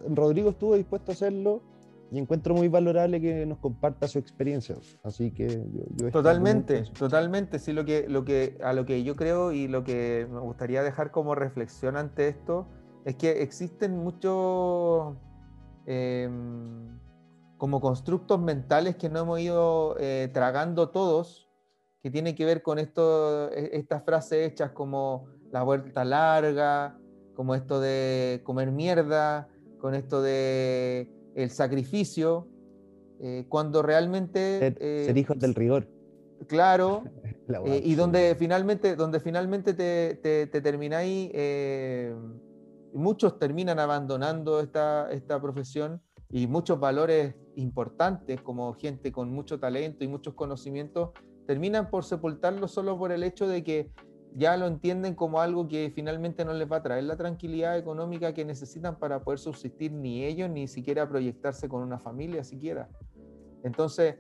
[0.10, 1.64] Rodrigo estuvo dispuesto a hacerlo
[2.12, 4.76] y encuentro muy valorable que nos comparta su experiencia.
[5.04, 5.64] Así que
[5.96, 7.60] yo, totalmente, totalmente.
[7.60, 10.82] Sí, lo que, lo que, a lo que yo creo y lo que me gustaría
[10.82, 12.68] dejar como reflexión ante esto
[13.06, 15.16] es que existen muchos
[15.86, 17.00] em,
[17.60, 21.48] como constructos mentales que no hemos ido eh, tragando todos,
[22.02, 26.98] que tiene que ver con esto, e, estas frases hechas como la vuelta larga,
[27.36, 29.50] como esto de comer mierda,
[29.80, 32.48] con esto de el sacrificio,
[33.20, 34.60] eh, cuando realmente...
[34.60, 35.88] Ser, eh, hijos del rigor.
[36.48, 37.04] Claro,
[37.66, 40.16] eh, y donde finalmente, donde finalmente te,
[40.48, 41.30] te, termináis,
[42.94, 50.04] muchos terminan abandonando esta, esta profesión y muchos valores importantes como gente con mucho talento
[50.04, 51.10] y muchos conocimientos
[51.48, 53.92] terminan por sepultarlo solo por el hecho de que
[54.36, 58.34] ya lo entienden como algo que finalmente no les va a traer la tranquilidad económica
[58.34, 62.88] que necesitan para poder subsistir ni ellos, ni siquiera proyectarse con una familia siquiera.
[63.64, 64.18] Entonces,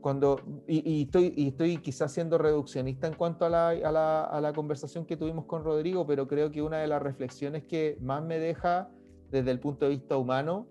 [0.00, 4.40] cuando, y, estoy, y estoy quizás siendo reduccionista en cuanto a la, a, la, a
[4.40, 8.24] la, conversación que tuvimos con Rodrigo, pero creo que una de las reflexiones que más
[8.24, 8.90] me deja
[9.30, 10.66] desde el punto de vista humano,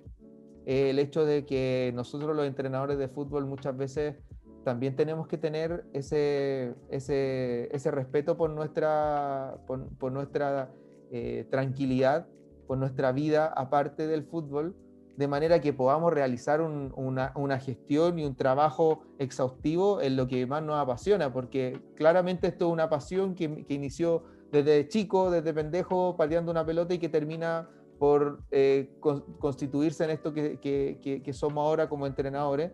[0.65, 4.15] el hecho de que nosotros los entrenadores de fútbol muchas veces
[4.63, 10.71] también tenemos que tener ese, ese, ese respeto por nuestra, por, nuestra
[11.11, 12.27] eh, tranquilidad,
[12.67, 14.75] con nuestra vida aparte del fútbol,
[15.17, 20.27] de manera que podamos realizar un- una, una gestión y un trabajo exhaustivo en lo
[20.27, 25.31] que más nos apasiona, porque claramente esto es una pasión que, que inició desde chico,
[25.31, 27.67] desde pendejo, pateando una pelota y que termina
[28.01, 32.71] por eh, con- constituirse en esto que, que- que- que somos ahora como entrenadores,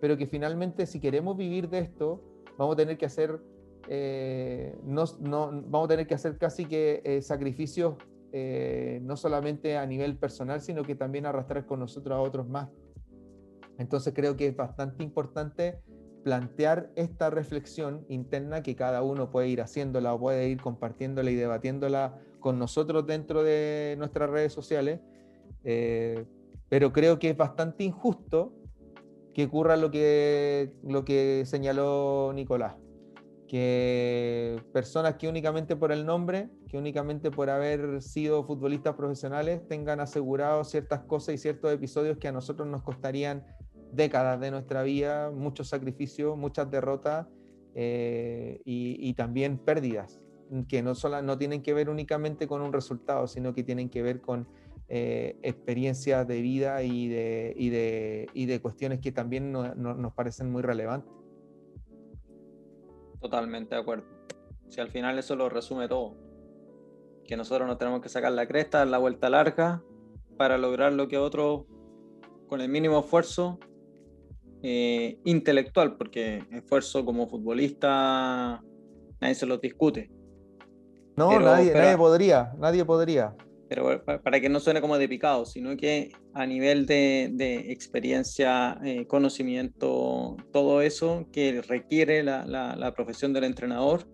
[0.00, 2.22] pero que finalmente si queremos vivir de esto,
[2.56, 3.40] vamos a tener que hacer,
[3.88, 7.96] eh, no, no- vamos a tener que hacer casi que eh, sacrificios
[8.30, 12.68] eh, no solamente a nivel personal, sino que también arrastrar con nosotros a otros más.
[13.78, 15.80] Entonces creo que es bastante importante
[16.22, 21.34] plantear esta reflexión interna que cada uno puede ir haciéndola o puede ir compartiéndola y
[21.34, 25.00] debatiéndola con nosotros dentro de nuestras redes sociales.
[25.64, 26.24] Eh,
[26.68, 28.52] pero creo que es bastante injusto
[29.34, 32.74] que ocurra lo que, lo que señaló Nicolás,
[33.46, 40.00] que personas que únicamente por el nombre, que únicamente por haber sido futbolistas profesionales, tengan
[40.00, 43.46] asegurados ciertas cosas y ciertos episodios que a nosotros nos costarían
[43.92, 47.26] décadas de nuestra vida, muchos sacrificios, muchas derrotas
[47.74, 50.20] eh, y, y también pérdidas,
[50.68, 54.02] que no, sola, no tienen que ver únicamente con un resultado, sino que tienen que
[54.02, 54.48] ver con
[54.88, 59.94] eh, experiencias de vida y de, y de, y de cuestiones que también no- no-
[59.94, 61.12] nos parecen muy relevantes.
[63.20, 64.04] Totalmente de acuerdo.
[64.68, 66.14] Si al final eso lo resume todo.
[67.24, 69.82] Que nosotros nos tenemos que sacar la cresta, dar la vuelta larga,
[70.36, 71.64] para lograr lo que otros,
[72.46, 73.58] con el mínimo esfuerzo
[74.62, 78.62] eh, intelectual, porque esfuerzo como futbolista
[79.20, 80.10] nadie se los discute.
[81.18, 83.34] No, Pero- nadie, pero- nadie podría, nadie podría.
[83.68, 87.70] pero pa- para que no suene como de picado, sino que a nivel de, de
[87.70, 94.06] experiencia, eh, conocimiento, todo eso que requiere la, la- la profesión del entrenador,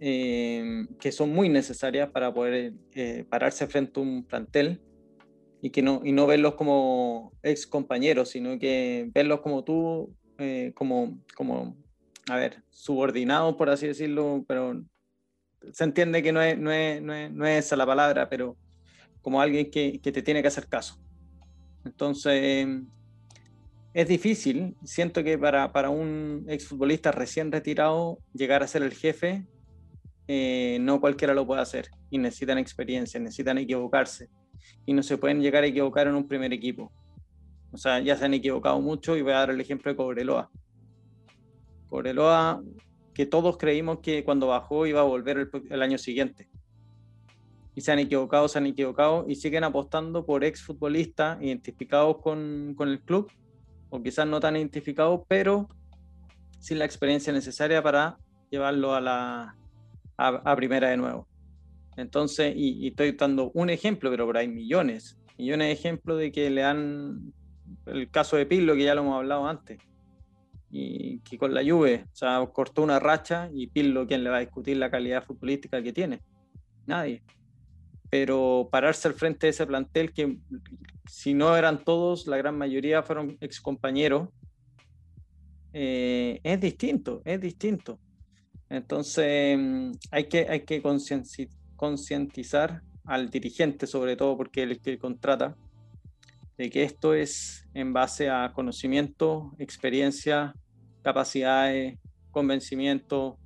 [0.00, 4.80] eh, que son muy necesarias para poder eh, pararse frente a un plantel
[5.62, 10.72] y, que no, y no verlos como ex compañeros, sino que verlos como tú, eh,
[10.74, 11.76] como, como,
[12.28, 14.82] a ver, subordinados, por así decirlo, pero
[15.72, 18.56] se entiende que no es, no es, no es, no es esa la palabra, pero
[19.22, 20.98] como alguien que, que te tiene que hacer caso.
[21.84, 22.66] Entonces,
[23.94, 24.76] es difícil.
[24.84, 29.46] Siento que para, para un exfutbolista recién retirado, llegar a ser el jefe,
[30.26, 31.90] eh, no cualquiera lo puede hacer.
[32.10, 34.28] Y necesitan experiencia, necesitan equivocarse.
[34.84, 36.92] Y no se pueden llegar a equivocar en un primer equipo.
[37.72, 40.50] O sea, ya se han equivocado mucho y voy a dar el ejemplo de Cobreloa.
[41.88, 42.62] Cobreloa,
[43.14, 46.48] que todos creímos que cuando bajó iba a volver el, año siguiente
[47.74, 52.88] y se han equivocado, se han equivocado y siguen apostando por exfutbolistas identificados con, con
[52.88, 53.30] el club,
[53.88, 55.68] o quizás no tan identificados, pero
[56.58, 58.18] sin la experiencia necesaria para
[58.50, 59.56] llevarlo a la
[60.16, 61.28] a, primera de nuevo.
[61.96, 66.50] Entonces, y, estoy dando un ejemplo, pero por ahí millones, millones de ejemplos de que
[66.50, 67.32] le han,
[67.86, 69.78] el caso de Pirlo, que ya lo hemos hablado antes,
[70.76, 74.38] y que con la Juve, o sea, cortó una racha y Pirlo, ¿quién le va
[74.38, 76.20] a discutir la calidad futbolística que tiene?
[76.86, 77.22] Nadie
[78.14, 80.38] pero pararse al frente de ese plantel que
[81.04, 84.28] si no eran todos, la gran mayoría fueron ex compañeros,
[85.72, 87.98] eh, es distinto, es distinto.
[88.68, 90.80] Entonces mm, hay que, hay que
[91.74, 95.56] concientizar al dirigente, sobre todo porque el que contrata,
[96.56, 100.54] de que esto es en base a conocimiento, experiencia,
[101.04, 101.98] capacidades,
[102.32, 103.38] convencimiento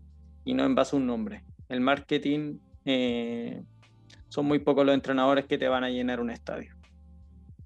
[0.45, 1.45] y no en base a un nombre.
[1.69, 3.63] El marketing eh,
[4.29, 6.75] son muy pocos los entrenadores que te van a llenar un estadio.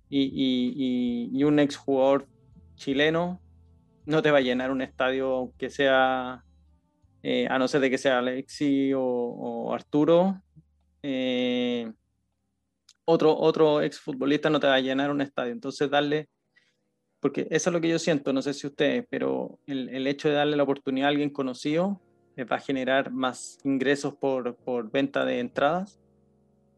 [0.08, 2.26] Y, y, y, y un exjugador
[2.74, 3.40] chileno
[4.04, 6.44] no te va a llenar un estadio, aunque sea,
[7.22, 10.42] eh, a no ser de que sea Alexi o, Arturo.
[11.02, 11.92] eh,
[13.04, 15.52] otro, otro exfutbolista no te va a llenar un estadio.
[15.52, 16.28] Entonces, darle,
[17.22, 20.28] porque eso es lo que yo siento, no sé si ustedes, pero el, el hecho
[20.28, 22.00] de darle la oportunidad a alguien conocido
[22.34, 26.00] les va a generar más ingresos por, por venta de entradas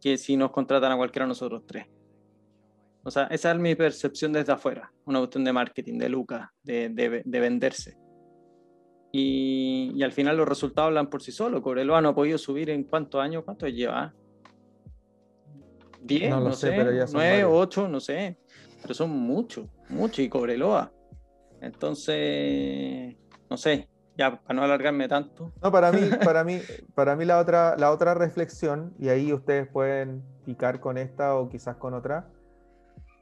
[0.03, 1.87] que si nos contratan a cualquiera de nosotros tres.
[3.05, 6.91] O sea, esa es mi percepción desde afuera, una cuestión de marketing, de lucas, de,
[6.91, 7.97] de, de venderse.
[9.13, 11.63] Y, y, al final los resultados hablan por sí solos.
[11.63, 14.13] Cobreloa no ha podido subir en cuántos años, ¿cuánto lleva?
[16.05, 16.29] ¿10?
[16.29, 17.51] No No, lo sé, sé, pero ya son 9, varios.
[17.53, 18.37] 8, no sé.
[18.83, 20.93] Pero son muchos, muchos y Cobreloa.
[21.61, 23.17] Entonces,
[23.49, 25.53] no sé, ya para no alargarme tanto.
[25.63, 26.61] No, para mí, para mí,
[26.95, 31.49] para mí la otra, la otra reflexión, y ahí ustedes pueden picar con esta o
[31.49, 32.29] quizás con otra,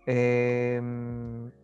[0.06, 0.80] eh,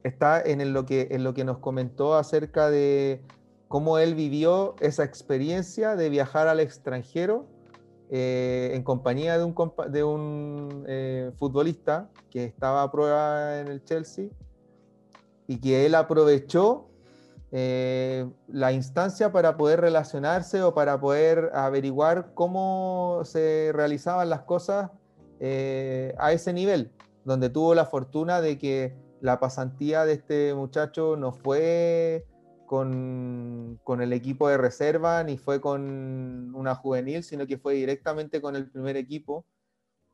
[0.05, 3.23] está en el- lo, que, en lo que nos comentó acerca de
[3.67, 7.47] cómo él vivió esa experiencia de viajar al extranjero
[8.11, 9.55] eh, en compañía de un,
[9.91, 14.29] de un eh, futbolista que estaba a prueba en el Chelsea
[15.49, 16.89] y que él aprovechó
[17.51, 24.91] eh, la instancia para poder relacionarse o para poder averiguar cómo se realizaban las cosas
[25.41, 26.93] eh, a ese nivel,
[27.25, 32.27] donde tuvo la fortuna de que la pasantía de este muchacho no fue
[32.67, 38.43] con, con el equipo de reserva ni fue con una juvenil, sino que fue directamente
[38.43, 39.47] con el primer equipo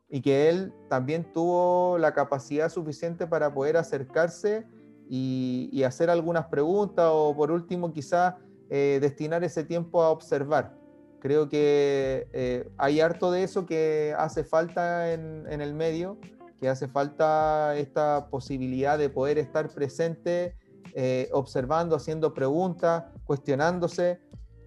[0.09, 4.65] y que él también tuvo la capacidad suficiente para poder acercarse
[5.09, 8.37] y, y hacer algunas preguntas o por último quizá
[8.71, 10.75] eh, destinar ese tiempo a observar.
[11.21, 16.19] Creo que eh, hay harto de eso que hace falta en, en el medio,
[16.61, 20.55] que hace falta esta posibilidad de poder estar presente,
[20.95, 24.21] eh, observando, haciendo preguntas, cuestionándose.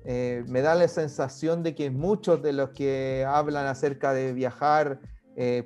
[0.06, 5.02] Me da la sensación de que muchos de los que hablan acerca de viajar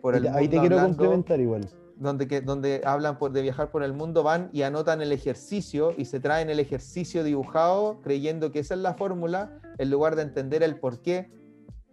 [0.01, 1.69] por el Ahí te mundo quiero hablando- complementar igual.
[2.01, 5.93] Donde, que, donde hablan por, de viajar por el mundo, van y anotan el ejercicio
[5.95, 10.23] y se traen el ejercicio dibujado creyendo que esa es la fórmula, en lugar de
[10.23, 11.31] entender el por qué.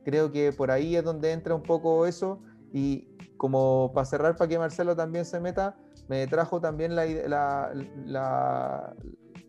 [0.07, 2.41] Creo que por ahí es donde entra un poco eso.
[2.73, 3.07] Y
[3.37, 5.77] como para cerrar, para que Marcelo también se meta,
[6.09, 7.71] me trajo también la,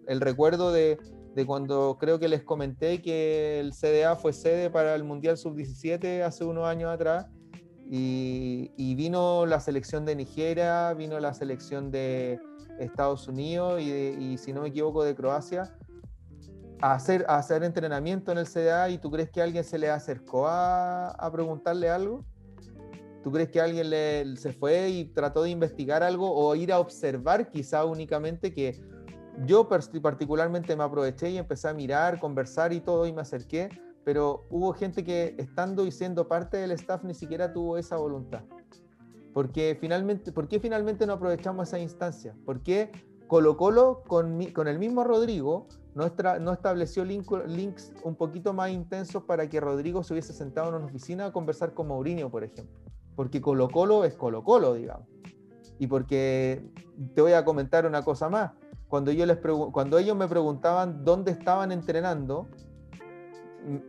[0.07, 0.97] el recuerdo de,
[1.35, 6.21] de cuando creo que les comenté que el CDA fue sede para el Mundial Sub-17
[6.21, 7.27] hace unos años atrás
[7.91, 12.39] y, vino la selección de Nigeria, vino la selección de
[12.77, 15.75] Estados Unidos y, si no me equivoco de Croacia
[16.81, 19.89] a hacer, a hacer entrenamiento en el CDA y tú crees que alguien se le
[19.89, 22.23] acercó a, a preguntarle algo?
[23.23, 27.49] ¿Tú crees que alguien se fue y trató de investigar algo o ir a observar
[27.49, 28.79] quizá únicamente que
[29.45, 33.69] yo particularmente me aproveché y empecé a mirar, conversar y todo y me acerqué,
[34.09, 38.41] pero hubo gente que estando y siendo parte del staff ni siquiera tuvo esa voluntad.
[39.35, 42.35] Porque finalmente, ¿Por qué finalmente no aprovechamos esa instancia?
[42.43, 42.91] ¿Por qué
[43.27, 48.51] Colo Colo con, con el mismo Rodrigo no, estra- no estableció link- links un poquito
[48.51, 52.31] más intensos para que Rodrigo se hubiese sentado en una oficina a conversar con Mourinho,
[52.31, 52.79] por ejemplo?
[53.15, 55.05] Porque Colo Colo es Colo Colo, digamos.
[55.77, 56.67] Y porque
[57.13, 58.53] te voy a comentar una cosa más.
[58.87, 59.37] Cuando, yo les
[59.71, 62.47] cuando ellos me preguntaban dónde estaban entrenando,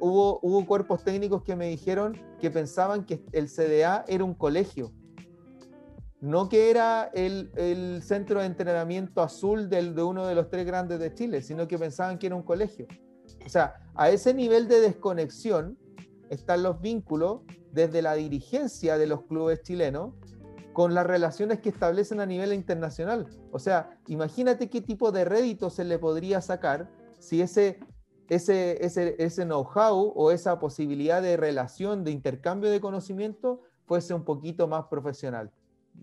[0.01, 4.93] hubo, hubo cuerpos técnicos que me dijeron que pensaban que el CDA era un colegio.
[6.21, 10.67] No que era el, el centro de entrenamiento azul del, de uno de los tres
[10.67, 12.87] grandes de Chile, sino que pensaban que era un colegio.
[13.45, 15.79] O sea, a ese nivel de desconexión
[16.29, 17.41] están los vínculos
[17.73, 20.15] desde la dirigencia de los clubes chilenos
[20.73, 23.27] con las relaciones que establecen a nivel internacional.
[23.51, 27.81] O sea, imagínate qué tipo de rédito se le podría sacar si ese,
[28.31, 34.25] ese, ese, ese know-how o esa posibilidad de relación, de intercambio de conocimiento, fuese un
[34.25, 35.51] poquito más profesional.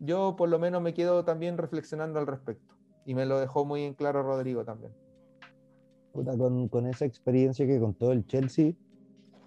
[0.01, 2.75] Yo por lo menos me quedo también reflexionando al respecto.
[3.05, 4.91] Y me lo dejó muy en claro Rodrigo también.
[6.11, 8.73] Con, con esa experiencia que contó el Chelsea,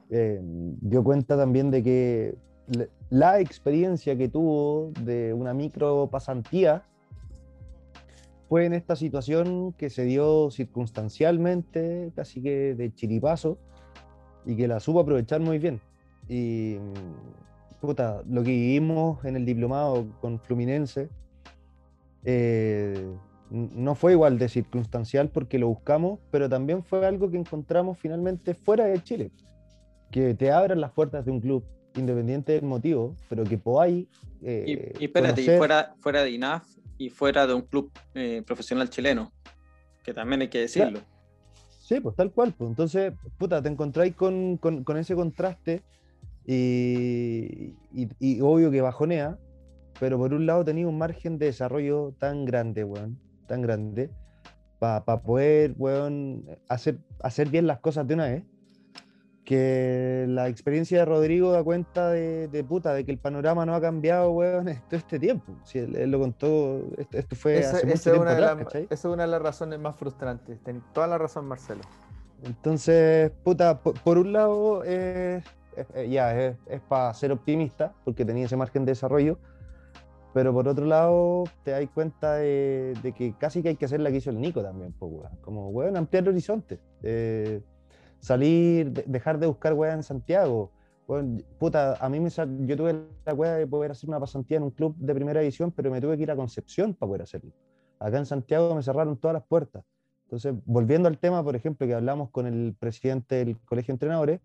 [0.09, 2.39] eh, dio cuenta también de que
[3.11, 6.86] la experiencia que tuvo de una micro pasantía
[8.51, 13.59] fue en esta situación que se dio circunstancialmente, casi que de chiripazo,
[14.44, 15.81] y que la supo aprovechar muy bien.
[16.28, 16.78] Y
[17.81, 21.09] puta, lo que vivimos en el diplomado con Fluminense
[22.24, 23.09] eh,
[23.51, 28.55] no fue igual de circunstancial porque lo buscamos, pero también fue algo que encontramos finalmente
[28.55, 29.31] fuera de Chile.
[30.10, 31.62] Que te abran las puertas de un club,
[31.94, 34.09] independiente del motivo, pero que podáis.
[34.43, 38.43] eh, Y, y espérate, y fuera, fuera de INAF y fuera de un club eh,
[38.47, 39.32] profesional chileno,
[40.05, 41.01] que también hay que decirlo.
[41.81, 42.52] Sí, pues tal cual.
[42.52, 42.68] Pues.
[42.68, 45.82] Entonces, puta, te encontráis con, con- con ese contraste
[46.47, 49.39] y, y- y obvio que bajonea,
[49.98, 53.18] pero por un lado tenía un margen de desarrollo tan grande, weón,
[53.48, 54.10] tan grande,
[54.78, 58.44] para poder, weón, hacer, hacer bien las cosas de una vez,
[59.51, 63.74] que la experiencia de Rodrigo da cuenta de, de puta, de que el panorama no
[63.74, 65.56] ha cambiado, weón, en todo este tiempo.
[65.64, 68.85] Si él, él lo contó, esto, esto fue Esa, hace mucho es tiempo atrás, ¿cachai?
[68.85, 70.62] esa es una de las razones más frustrantes.
[70.62, 71.81] Ten toda la razón, Marcelo.
[72.44, 75.43] Entonces, puta, por, por un lado, eh,
[75.77, 76.56] eh, eh, ya es,
[76.89, 79.36] para ser optimista, porque tenía ese margen de desarrollo,
[80.32, 83.98] pero por otro lado, te das cuenta de, de que casi que hay que hacer
[83.98, 85.36] la que hizo el Nico también, pues, weón.
[85.40, 86.78] Como, weón, ampliar el horizonte.
[87.02, 87.60] eh,
[88.21, 90.71] salir, de- dejar de buscar weón en Santiago.
[91.09, 94.63] Weón, puta, a mí me yo tuve la weá de poder hacer una pasantía en
[94.65, 97.51] un club de primera división, pero me tuve que ir a Concepción para poder hacerlo.
[97.99, 99.83] Acá en Santiago me cerraron todas las puertas.
[100.25, 104.41] Entonces, volviendo al tema, por ejemplo, que hablamos con el presidente del Colegio de Entrenadores,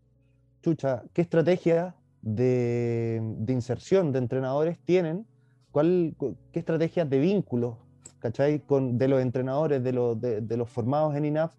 [0.63, 5.27] chucha, ¿qué estrategia de, de inserción de entrenadores tienen?
[5.71, 7.75] ¿Cuál, cu- ¿Qué estrategias de vínculos,
[8.17, 8.61] ¿cachai?
[8.61, 11.51] Con, de los entrenadores, de los, de los formados en INAF,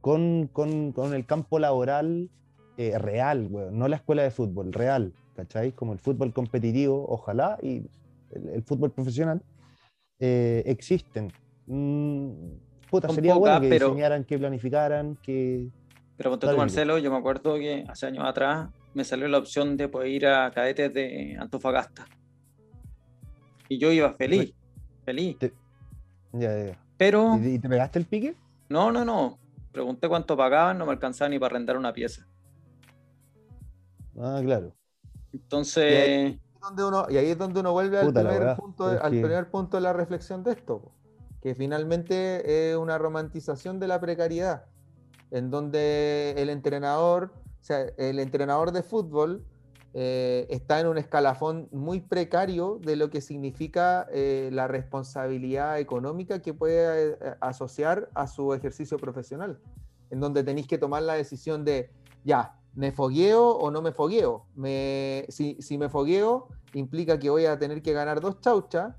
[0.00, 2.30] con, con, con el campo laboral
[2.76, 5.72] eh, real, weón, no la escuela de fútbol, real, ¿cachai?
[5.72, 7.82] Como el fútbol competitivo, ojalá, y
[8.32, 9.42] el, el fútbol profesional,
[10.18, 11.32] eh, existen.
[11.66, 12.30] Mm,
[12.90, 15.68] puta, Son sería bueno pocas, que pero- diseñaran, que planificaran, que...
[16.16, 16.58] Pero tú, Nico.
[16.58, 20.26] Marcelo, yo me acuerdo que hace años atrás me salió la opción de poder ir
[20.26, 22.06] a cadetes de Antofagasta.
[23.68, 24.52] Y yo iba feliz,
[25.04, 25.36] feliz.
[25.40, 25.50] Ya,
[26.58, 26.78] ya, ya.
[26.98, 28.34] Pero, ¿Y, y te pegaste el pique?
[28.68, 29.38] no, no, no.
[29.72, 32.26] Pregunté cuánto pagaban, no me alcanzaba ni para arrendar una pieza.
[34.18, 34.74] Ah, claro.
[35.32, 39.12] Entonces, donde uno, y ahí es donde uno vuelve al, Puta primer punto, de- al
[39.12, 40.92] que- primer punto de la reflexión de esto, po,
[41.40, 44.66] que finalmente es una romantización de la precariedad,
[45.30, 49.46] en donde el entrenador, o sea, el entrenador de fútbol
[49.92, 56.40] eh, está en un escalafón muy precario de lo que significa eh, la responsabilidad económica
[56.40, 59.58] que puede eh, asociar a su ejercicio profesional,
[60.10, 61.90] en donde tenéis que tomar la decisión de,
[62.24, 64.46] ya, ¿me fogueo o no me fogueo?
[64.54, 68.94] Me, si, si me fogueo, implica que voy a tener que ganar dos chauchas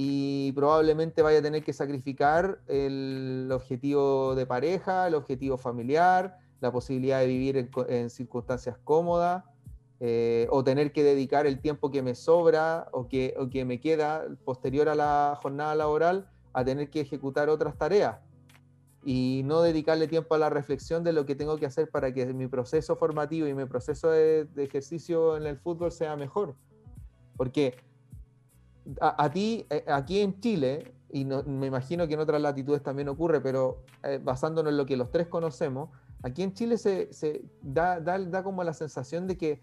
[0.00, 6.72] y probablemente vaya a tener que sacrificar el objetivo de pareja, el objetivo familiar, la
[6.72, 9.42] posibilidad de vivir en, circunstancias cómodas,
[10.00, 13.80] eh, o tener que dedicar el tiempo que me sobra o que, o que me
[13.80, 18.18] queda posterior a la jornada laboral a tener que ejecutar otras tareas
[19.04, 22.26] y no dedicarle tiempo a la reflexión de lo que tengo que hacer para que
[22.32, 26.54] mi proceso formativo y mi proceso de, de ejercicio en el fútbol sea mejor.
[27.36, 27.74] Porque
[29.00, 32.82] a, a ti, eh, aquí en Chile, y no- me imagino que en otras latitudes
[32.82, 35.90] también ocurre, pero eh, basándonos en lo que los tres conocemos,
[36.22, 39.60] aquí en Chile se, se da, da, da como la sensación de que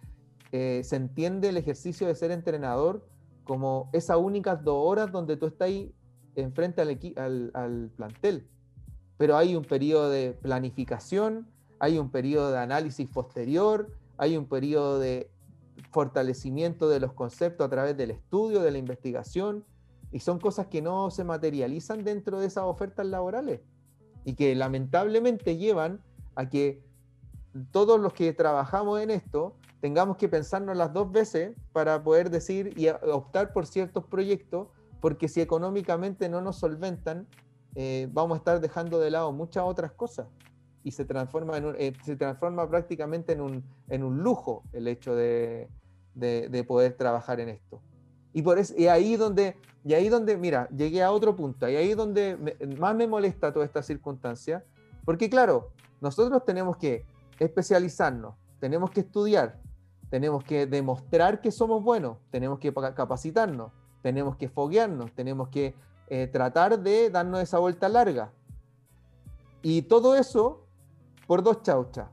[0.58, 3.06] eh, se entiende el ejercicio de ser entrenador
[3.44, 5.94] como esas únicas dos horas donde tú estás ahí
[6.36, 8.48] enfrente al, al plantel.
[9.18, 11.46] Pero hay un periodo de planificación,
[11.78, 15.30] hay un periodo de análisis posterior, hay un periodo de
[15.92, 19.66] fortalecimiento de los conceptos a través del estudio, de la investigación,
[20.14, 23.60] y son cosas que no se materializan dentro de esas ofertas laborales
[24.24, 26.02] y que lamentablemente llevan
[26.36, 26.82] a que
[27.72, 32.74] todos los que trabajamos en esto tengamos que pensarnos las dos veces para poder decir
[32.78, 34.68] y optar por ciertos proyectos,
[35.02, 37.28] porque si económicamente no nos solventan,
[37.76, 40.28] eh, vamos a estar dejando de lado muchas otras cosas
[40.84, 44.88] y se transforma, en un- eh, se transforma prácticamente en un, en un lujo el
[44.88, 45.68] hecho de,
[46.14, 47.82] de- de poder trabajar en esto.
[48.34, 51.76] Y, por eso, y ahí donde, y ahí donde, mira, llegué a otro punto, y
[51.76, 54.64] ahí donde me- más me molesta toda esta circunstancia,
[55.06, 55.70] porque claro,
[56.02, 57.06] nosotros tenemos que
[57.40, 59.60] especializarnos, tenemos que estudiar,
[60.10, 63.72] tenemos que demostrar que somos buenos, tenemos que pa- capacitarnos,
[64.02, 65.74] tenemos que foguearnos, tenemos que
[66.08, 68.32] eh, tratar de darnos esa vuelta larga.
[69.62, 70.66] Y todo eso
[71.28, 72.08] por dos chauchas.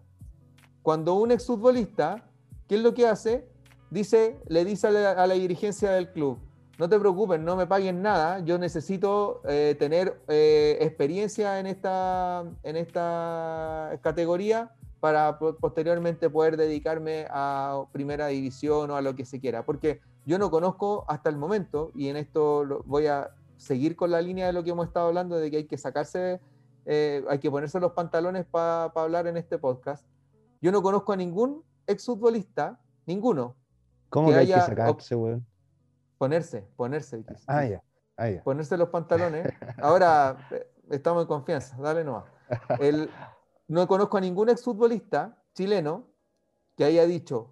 [0.83, 2.25] Cuando un exfutbolista,
[2.67, 3.47] ¿qué es lo que hace?
[3.91, 6.39] Dice, le dice a la, a la dirigencia del club,
[6.79, 12.45] no te preocupes, no me paguen nada, yo necesito eh, tener eh, experiencia en esta,
[12.63, 19.25] en esta categoría para po- posteriormente poder dedicarme a primera división o a lo que
[19.25, 19.65] se quiera.
[19.67, 24.23] Porque yo no conozco hasta el momento, y en esto voy a seguir con la
[24.23, 26.41] línea de lo que hemos estado hablando, de que hay que sacarse,
[26.87, 30.07] eh, hay que ponerse los pantalones para hablar en este podcast.
[30.61, 33.57] Yo no conozco a ningún exfutbolista, ninguno,
[34.09, 35.45] ¿Cómo Que que, hay que haya sacarse, weón?
[36.17, 37.25] ponerse, ponerse.
[37.49, 37.83] Ah, ya.
[38.17, 38.45] Ah, ya.
[38.45, 39.49] ponerse los pantalones.
[39.79, 42.25] Ahora eh, estamos en confianza, dale nomás.
[42.79, 43.11] El-
[43.73, 46.07] no conozco a ningún exfutbolista chileno
[46.77, 47.51] que haya dicho,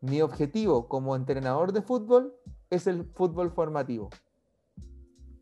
[0.00, 2.34] mi objetivo como entrenador de fútbol
[2.70, 4.10] es el fútbol formativo.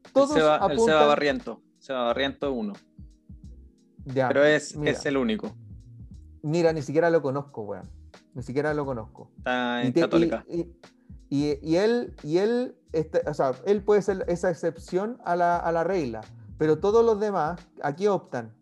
[0.04, 1.62] el Todos Seba, el Seba apuntan- Barriento.
[1.78, 2.72] Seba Barriento es uno.
[4.04, 5.52] Ya, Pero es, mira, es el único.
[6.42, 7.88] mira, ni siquiera lo conozco, weón.
[8.34, 9.30] Ni siquiera lo conozco.
[9.38, 10.44] Está Y en y- Católica.
[10.48, 10.66] Y,
[11.30, 15.56] y- y él, y él, este, o sea, él puede ser esa excepción a la,
[15.58, 16.20] a la regla,
[16.58, 18.52] pero todos los demás aquí optan.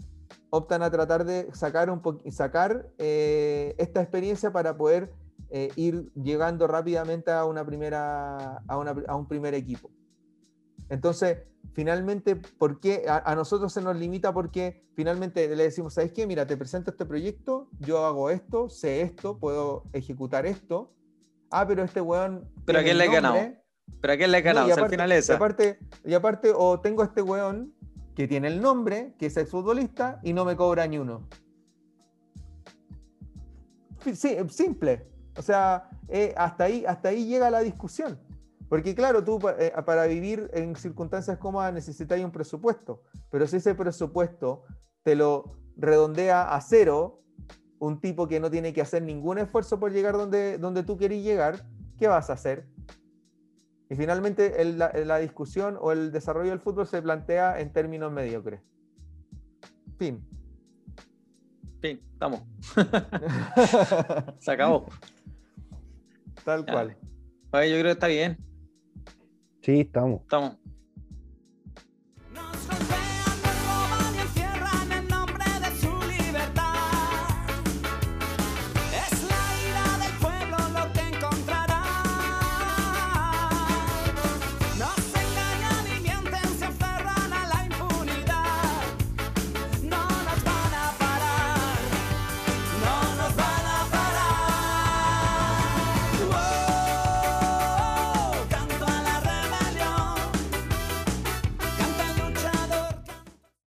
[0.51, 2.01] Optan a tratar de sacar, un
[2.33, 5.13] sacar eh, esta experiencia para poder
[5.51, 9.91] eh, ir llegando rápidamente a, una primera, a, una- a un primer equipo.
[10.89, 11.39] Entonces,
[11.75, 14.33] finalmente, ¿por qué a, a nosotros se nos limita?
[14.33, 16.27] Porque finalmente le decimos, ¿sabes qué?
[16.27, 20.93] Mira, te presento este proyecto, yo hago esto, sé esto, puedo ejecutar esto.
[21.51, 22.49] Ah, pero este weón.
[22.65, 23.37] Pero ¿a quién le he ganado?
[24.01, 24.69] ¿Pero a quién le he No, ganado?
[24.69, 25.35] y O sea, al aparte- final es Y esa.
[25.37, 27.75] aparte, y aparte, o tengo este weón
[28.19, 31.29] que tiene el nombre, que es exfutbolista, y no me cobra ni uno.
[34.13, 35.07] Sí, simple.
[35.37, 38.19] O sea, eh, hasta, ahí, hasta ahí llega la discusión.
[38.69, 43.77] Porque claro, tú eh, para vivir en circunstancias cómodas necesitas un presupuesto, pero si ese
[43.77, 44.65] presupuesto
[45.05, 45.45] te lo
[45.77, 47.23] redondea a cero,
[47.79, 51.23] un tipo que no tiene que hacer ningún esfuerzo por llegar donde, donde tú querís
[51.23, 51.65] llegar,
[51.97, 52.67] ¿qué vas a hacer?
[53.91, 58.13] Y finalmente el- la, la discusión o el desarrollo del fútbol se plantea en términos
[58.13, 58.61] mediocres.
[59.99, 60.23] Fin.
[61.81, 62.43] Fin, estamos.
[64.41, 64.87] Se acabó.
[66.45, 66.73] Tal Ya.
[66.73, 66.97] cual.
[67.53, 68.37] Oye, yo creo que está bien.
[69.63, 70.23] Sí, estamos.
[70.23, 70.57] Estamos.